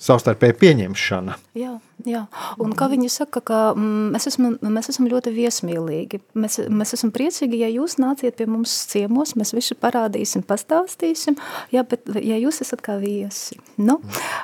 savstarpēja 0.00 0.58
pieņemšana. 0.60 1.40
Jā. 1.58 1.78
Jā, 2.04 2.24
un 2.60 2.74
kā 2.76 2.88
viņi 2.90 3.06
saka, 3.08 3.40
ka 3.40 3.58
mm, 3.72 4.08
mēs, 4.12 4.26
esam, 4.28 4.56
mēs 4.60 4.90
esam 4.92 5.06
ļoti 5.08 5.30
viesmīlīgi. 5.32 6.18
Mēs, 6.36 6.58
mēs 6.68 6.92
esam 6.96 7.12
priecīgi, 7.14 7.62
ja 7.62 7.70
jūs 7.70 7.94
nāciet 8.02 8.36
pie 8.36 8.44
mums 8.50 8.72
ciemos, 8.90 9.32
mēs 9.38 9.54
visu 9.56 9.76
parādīsim, 9.80 10.42
pastāstīsim, 10.44 11.38
jā, 11.72 11.84
bet 11.88 12.10
ja 12.18 12.36
jūs 12.42 12.60
esat 12.66 12.82
kā 12.84 12.98
viesi. 13.00 13.56
Nu, 13.80 14.00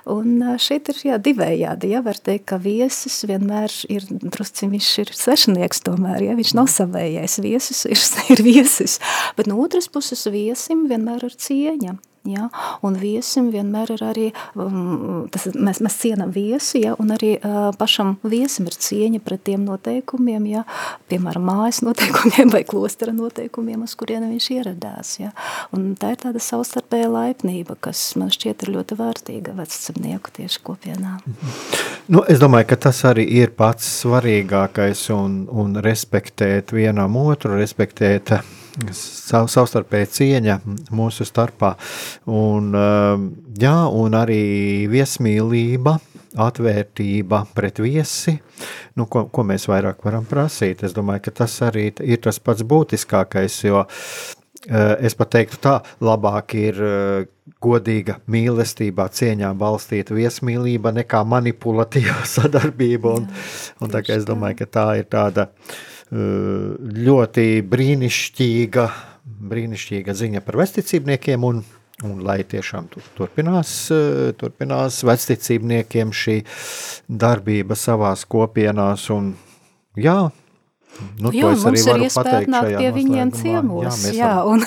un 0.09 0.41
šeit 0.63 0.89
ir 0.95 1.03
jā, 1.11 1.21
divējādi, 1.21 1.93
jā, 1.93 2.01
var 2.07 2.23
teikt, 2.23 2.47
ka 2.49 2.61
viesis 2.63 3.19
vienmēr 3.29 3.75
ir, 3.93 4.07
drusci 4.09 4.71
viņš 4.71 4.93
ir 5.05 5.13
svešinieks 5.21 5.85
tomēr, 5.91 6.31
jā, 6.31 6.39
viņš 6.41 6.55
nav 6.57 6.71
savējais, 6.73 7.41
viesis 7.45 7.85
ir, 7.91 8.07
ir 8.39 8.47
viesis, 8.47 9.01
bet 9.37 9.51
no 9.51 9.61
otras 9.61 9.91
puses 9.93 10.25
viesim 10.33 10.87
vienmēr 10.89 11.29
ir 11.29 11.37
cieņa. 11.37 11.99
Ja? 12.29 12.51
Un 12.85 12.99
viesim 13.01 13.49
vienmēr 13.49 13.95
ir 13.95 14.03
arī, 14.05 14.27
um, 14.53 15.25
tas, 15.33 15.47
mēs, 15.57 15.79
mēs 15.81 15.97
cienam 16.03 16.33
viesi, 16.35 16.83
ja? 16.85 16.93
un 17.01 17.15
arī 17.15 17.33
uh, 17.39 17.71
pašam 17.81 18.19
viesim 18.29 18.69
ir 18.69 18.77
cieņa 18.77 19.23
pret 19.25 19.47
tiem 19.49 19.65
noteikumiem, 19.65 20.51
ja? 20.51 20.67
piemēram, 21.09 21.49
mājas 21.49 21.81
noteikumiem 21.87 22.53
vai 22.53 22.61
klostera 22.69 23.15
noteikumiem, 23.17 23.87
uz 23.89 23.97
kurieni 23.97 24.35
viņš 24.35 24.51
ieradās. 24.59 25.15
Ja? 25.23 25.33
Un 25.77 25.95
tā 26.01 26.13
ir 26.13 26.21
tāda 26.27 26.45
savstarpēja 26.45 27.09
laipnība, 27.09 27.79
kas 27.81 28.03
man 28.21 28.29
šķiet 28.35 28.67
ir 28.67 28.75
ļoti 28.77 29.01
vērtīga 29.01 29.57
vecamnieku 29.57 30.37
tieši 30.43 30.65
kopienā. 30.69 31.17
Nu, 32.13 32.25
es 32.29 32.41
domāju, 32.43 32.69
ka 32.75 32.83
tas 32.89 33.01
arī 33.09 33.25
ir 33.41 33.57
pats 33.57 33.89
svarīgākais 34.03 35.09
un, 35.17 35.45
un 35.49 35.81
respektēt 35.81 36.77
vienam 36.77 37.17
otru, 37.17 37.57
respektēt 37.57 38.37
sav, 38.97 39.49
savstarpēja 39.51 40.09
cieņa 40.17 40.59
mūsu 40.95 41.27
starpā. 41.29 41.75
Un, 42.31 42.71
um, 42.75 43.27
jā, 43.61 43.77
un 43.89 44.17
arī 44.19 44.87
viesmīlība, 44.91 45.99
atvērtība 46.41 47.45
pret 47.57 47.81
viesi, 47.83 48.37
nu, 48.99 49.07
ko, 49.11 49.25
ko 49.33 49.45
mēs 49.47 49.67
vairāk 49.71 50.05
varam 50.07 50.27
prasīt. 50.29 50.85
Es 50.87 50.95
domāju, 50.97 51.27
ka 51.27 51.41
tas 51.43 51.57
arī 51.67 51.91
ir 52.07 52.23
tas 52.23 52.39
pats 52.39 52.63
būtiskākais, 52.63 53.59
jo 53.67 53.83
uh, 53.83 54.95
es 55.03 55.19
pat 55.19 55.35
teiktu 55.35 55.61
tā, 55.65 55.77
labāk 56.05 56.55
ir 56.61 56.81
uh, 56.87 57.29
godīga 57.61 58.21
mīlestībā, 58.31 59.09
cieņā 59.13 59.53
balstīta 59.59 60.17
viesmīlība 60.17 60.95
nekā 61.03 61.25
manipulatīva 61.27 62.23
sadarbība. 62.37 63.17
Un, 63.21 63.31
un 63.81 63.95
tā 63.95 64.05
kā 64.07 64.21
es 64.21 64.29
domāju, 64.29 64.63
ka 64.63 64.75
tā 64.79 64.91
ir 65.03 65.11
tāda 65.11 65.51
uh, 65.51 65.81
ļoti 66.11 67.47
brīnišķīga, 67.71 68.87
brīnišķīga 69.51 70.15
ziņa 70.19 70.43
par 70.47 70.59
vecticībniekiem 70.59 71.45
un, 71.47 71.63
un 72.07 72.25
lai 72.27 72.41
tiešām 72.51 72.89
turpinās, 73.19 73.75
turpinās 74.41 75.03
vecticībniekiem 75.07 76.11
šī 76.11 76.41
darbība 77.07 77.79
savās 77.79 78.27
kopienās 78.27 79.07
un 79.15 79.35
jā, 79.95 80.19
Nu, 81.21 81.33
jā, 81.35 81.51
mums 81.61 81.85
ir 81.85 82.05
iespēja 82.07 82.47
nākt 82.51 82.77
pie 82.79 82.91
viņiem 82.95 83.33
ciemos. 83.37 84.05
Jā, 84.15 84.33
un 84.49 84.65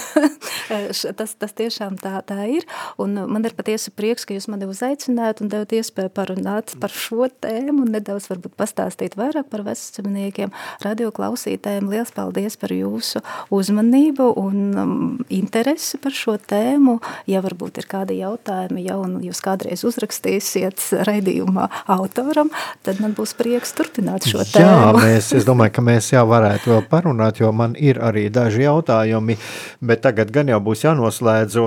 tas, 1.20 1.34
tas 1.40 1.56
tiešām 1.58 1.98
tā, 2.02 2.20
tā 2.28 2.46
ir. 2.52 2.68
Un 3.02 3.16
man 3.30 3.46
ir 3.48 3.56
patiesi 3.58 3.94
prieks, 3.94 4.26
ka 4.28 4.36
jūs 4.36 4.48
mani 4.52 4.68
uzaicināt 4.70 5.42
un 5.44 5.52
devat 5.52 5.74
iespēju 5.76 6.12
parunāt 6.14 6.76
par 6.82 6.94
šo 6.94 7.28
tēmu 7.44 7.86
un 7.86 7.94
nedaudz 7.96 8.30
varbūt 8.32 8.56
pastāstīt 8.60 9.18
vairāk 9.20 9.50
par 9.52 9.66
vecumniekiem. 9.66 10.54
Radio 10.86 11.12
klausītājiem 11.16 11.90
liels 11.92 12.14
paldies 12.16 12.58
par 12.62 12.74
jūsu 12.76 13.24
uzmanību 13.54 14.30
un 14.42 14.60
um, 14.78 14.96
interesi 15.34 16.00
par 16.02 16.16
šo 16.16 16.38
tēmu. 16.38 17.00
Ja 17.30 17.44
varbūt 17.46 17.82
ir 17.82 17.90
kādi 17.90 18.20
jautājumi, 18.22 18.86
ja 18.88 18.98
un 19.02 19.20
jūs 19.24 19.42
kādreiz 19.44 19.86
uzrakstīsiet 19.88 20.86
raidījumā 21.08 21.70
autoram, 21.94 22.52
tad 22.86 23.02
man 23.04 23.16
būs 23.18 23.36
prieks 23.38 23.76
turpināt 23.78 24.28
šo 24.30 24.46
tēmu. 24.48 24.68
Jā, 24.68 24.94
mēs, 24.98 25.32
es 25.38 25.48
domāju, 25.48 25.76
ka 25.78 25.86
mēs 25.86 26.12
jā, 26.14 26.23
varētu 26.30 26.74
vēl 26.74 26.86
parunāt, 26.92 27.40
jo 27.42 27.52
man 27.56 27.78
ir 27.80 28.02
arī 28.04 28.30
daži 28.34 28.66
jautājumi, 28.66 29.38
bet 29.82 30.04
tagad 30.06 30.32
gan 30.34 30.52
jau 30.52 30.62
būs 30.64 30.86
jānoslēdz. 30.88 31.60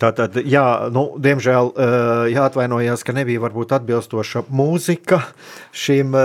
Tātad, 0.00 0.38
jā, 0.48 0.88
nu, 0.88 1.02
diemžēl 1.20 1.68
jāatvainojas, 2.32 3.02
ka 3.04 3.12
nebija 3.12 3.42
varbūt 3.42 3.74
atbilstoša 3.76 4.46
mūzika. 4.48 5.18
Šim 5.76 6.16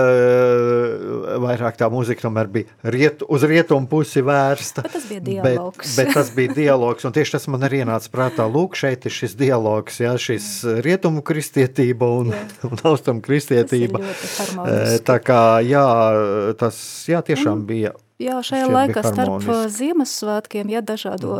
vairāk 1.44 1.76
tā 1.76 1.90
mūzika 1.92 2.24
tomēr 2.24 2.48
bija 2.52 2.94
riet, 2.94 3.20
uz 3.28 3.44
rietumu 3.44 3.90
pusi 3.90 4.24
vērsta. 4.24 4.86
Bet 4.86 4.96
tas 4.96 5.04
bija 5.10 5.24
dialogs. 5.26 5.92
Bet, 5.92 6.08
bet 6.08 6.16
tas 6.16 6.32
bija 6.34 6.56
dialogs, 6.56 7.04
un 7.04 7.14
tieši 7.16 7.36
tas 7.36 7.48
man 7.52 7.68
arī 7.68 7.82
ienāca 7.84 8.12
prātā. 8.14 8.48
Lūk, 8.48 8.78
šeit 8.80 9.04
ir 9.04 9.14
šis 9.14 9.36
dialogs, 9.36 10.00
jā, 10.00 10.16
šis 10.16 10.48
rietumu 10.84 11.20
kristietība 11.20 12.08
un, 12.22 12.32
jā. 12.32 12.42
un 12.72 12.84
austrumu 12.88 13.20
kristietība. 13.24 14.00
Tā 15.04 15.20
kā, 15.20 15.42
jā, 15.68 15.88
tas, 16.56 16.80
jā, 17.12 17.20
tiešām 17.20 17.60
un, 17.60 17.66
bija 17.68 17.92
Jā, 18.18 18.40
šajā 18.42 18.66
laikā 18.66 19.02
starp 19.06 19.44
Ziemassvētkiem, 19.70 20.72
ja 20.72 20.80
dažādo, 20.82 21.36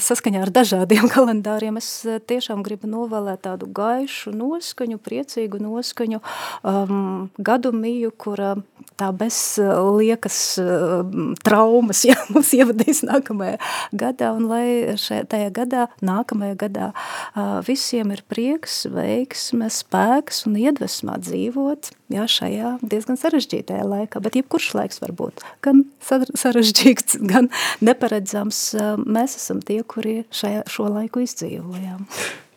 saskaņā 0.00 0.40
ar 0.46 0.50
dažādiem 0.56 1.04
kalendāriem, 1.12 1.76
es 1.76 1.88
tiešām 2.30 2.62
gribu 2.64 2.88
novēlēt 2.88 3.42
tādu 3.44 3.68
gaišu 3.68 4.32
noskaņu, 4.32 4.96
priecīgu 5.04 5.60
noskaņu, 5.60 6.22
um, 6.64 7.28
gadu 7.36 7.74
miju, 7.76 8.08
kura 8.16 8.54
tā 8.96 9.10
bez 9.12 9.36
liekas 9.60 10.38
um, 10.62 11.34
traumas, 11.44 12.04
ja 12.08 12.16
mums 12.30 12.54
ievadīs 12.56 13.02
nākamajā 13.04 13.58
gadā, 13.92 14.32
un 14.32 14.48
lai 14.48 14.96
šajā, 14.96 15.26
tajā 15.28 15.52
gadā, 15.60 15.86
nākamajā 16.00 16.56
gadā 16.64 16.88
uh, 16.94 17.60
visiem 17.68 18.16
ir 18.16 18.24
prieks, 18.32 18.86
veiksme, 18.88 19.68
spēks 19.68 20.46
un 20.48 20.56
iedvesmā 20.62 21.20
dzīvot, 21.20 21.92
jā, 22.12 22.26
šajā 22.30 22.76
diezgan 22.84 23.18
sarežģītajā 23.20 23.84
laikā, 23.88 24.22
bet 24.24 24.38
jebkurš 24.38 24.70
laiks 24.78 25.02
var 25.02 25.14
būt, 25.16 25.44
gan 25.64 25.84
sarežģīts, 26.04 27.20
gan 27.32 27.50
neparedzams. 27.84 28.62
Mēs 29.04 29.38
esam 29.40 29.62
tie, 29.64 29.82
kuri 29.86 30.22
šajā, 30.34 30.64
šo 30.70 30.88
laiku 30.92 31.24
izdzīvojām. 31.24 32.06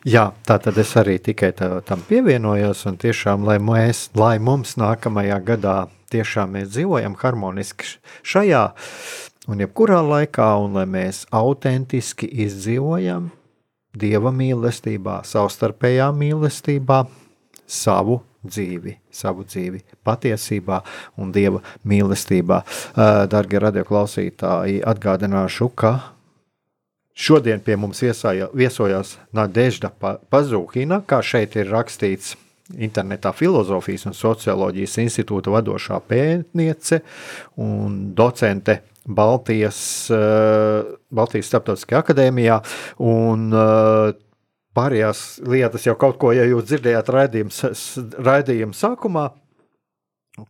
Jā, 0.08 0.28
tā 0.46 0.56
tad 0.62 0.78
es 0.78 0.92
arī 0.96 1.18
tikai 1.20 1.50
tā, 1.58 1.72
tam 1.84 2.04
pievienojos, 2.06 2.84
un 2.88 2.98
tiešām, 3.00 3.42
lai, 3.48 3.58
mēs, 3.60 4.08
lai 4.16 4.36
mums 4.38 4.76
nākamajā 4.78 5.40
gadā 5.44 5.78
tiešām 6.12 6.54
mēs 6.56 6.70
dzīvojam 6.72 7.16
harmoniski 7.20 7.98
šajā 8.26 8.62
un 9.50 9.64
jebkurā 9.64 9.98
laikā, 10.04 10.52
un 10.62 10.78
lai 10.78 10.86
mēs 10.88 11.24
autentiski 11.34 12.30
izdzīvojam 12.46 13.32
Dieva 13.98 14.30
mīlestībā, 14.30 15.22
savstarpējā 15.26 16.10
mīlestībā, 16.14 16.98
savu 17.66 18.20
dzīvi, 18.46 18.94
savu 19.10 19.44
dzīvi 19.48 19.82
patiesībā 20.06 20.80
un 21.18 21.32
dieva 21.34 21.62
mīlestībā. 21.88 22.60
Darbie 23.30 23.62
radioklausītāji, 23.64 24.82
atgādināšu, 24.86 25.70
ka 25.74 25.94
šodien 27.18 27.62
pie 27.64 27.78
mums 27.80 28.02
viesāja, 28.04 28.50
viesojās 28.54 29.16
Nadežda 29.34 29.90
Pazūhina, 30.30 31.02
kā 31.06 31.22
šeit 31.22 31.58
ir 31.58 31.72
rakstīts. 31.74 32.36
Internetā 32.68 33.30
filozofijas 33.32 34.02
un 34.10 34.12
socioloģijas 34.12 34.98
institūta 35.00 35.48
vadošā 35.54 36.02
pētniece 36.04 36.98
un 37.64 38.12
docente 38.12 38.82
Baltijas, 39.08 39.78
Baltijas 41.08 41.48
Startautiskajā 41.48 42.02
akadēmijā. 42.04 42.58
Un, 43.08 43.48
pārējās 44.78 45.26
lietas 45.48 45.86
jau 45.88 45.96
kaut 45.98 46.20
ko, 46.22 46.32
ja 46.36 46.46
jūs 46.46 46.70
dzirdējāt 46.70 47.10
raidījuma 47.12 48.78
sākumā, 48.78 49.26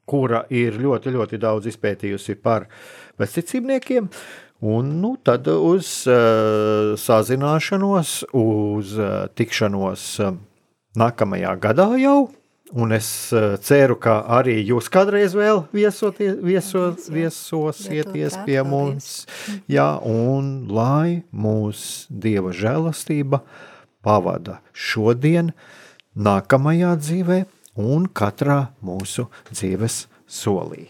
kura 0.08 0.44
ir 0.52 0.76
ļoti, 0.80 1.14
ļoti 1.14 1.40
daudz 1.40 1.70
izpētījusi 1.72 2.36
par 2.42 2.68
pesticīdniekiem. 3.20 4.10
Un 4.68 4.90
nu, 4.98 5.12
tad 5.22 5.46
uz 5.52 5.88
uh, 6.10 6.96
sazināšanos, 6.98 8.24
uz 8.34 8.96
uh, 8.98 9.12
tikšanos 9.38 10.06
uh, 10.24 10.34
nākamajā 10.98 11.54
gadā 11.62 11.92
jau. 12.02 12.18
Un 12.74 12.92
es 12.92 13.06
uh, 13.32 13.54
ceru, 13.64 13.94
ka 14.02 14.18
arī 14.40 14.58
jūs 14.66 14.90
kādreiz 14.92 15.32
vēl 15.38 15.62
viesoties, 15.72 16.34
viesos, 16.42 17.06
viesosieties 17.14 18.36
pie 18.44 18.58
mums. 18.66 19.22
Jā, 19.70 19.94
un 20.04 20.66
lai 20.74 21.22
mūsu 21.30 22.10
dieva 22.26 22.52
žēlastība 22.52 23.40
pavada 24.04 24.60
šodien, 24.72 25.52
nākamajā 26.18 26.94
dzīvē 27.00 27.40
un 27.78 28.06
katrā 28.10 28.60
mūsu 28.84 29.28
dzīves 29.50 30.06
solī. 30.26 30.88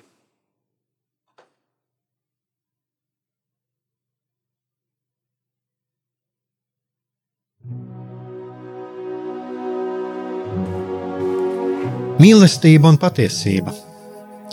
Mīlestība 12.18 12.90
un 12.90 12.96
patiesība. 12.98 13.70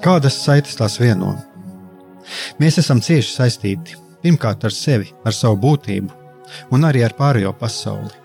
Kādas 0.05 0.35
saites 0.37 0.75
tās 0.77 0.99
vieno? 1.01 1.31
Mēs 2.61 2.77
esam 2.77 2.99
cieši 3.01 3.31
saistīti 3.31 3.95
pirmkārt 4.21 4.67
ar 4.67 4.73
sevi, 4.73 5.09
ar 5.25 5.33
savu 5.33 5.57
būtību, 5.63 6.11
un 6.77 6.85
arī 6.85 7.01
ar 7.05 7.15
pārējo 7.17 7.55
pasauli, 7.57 8.13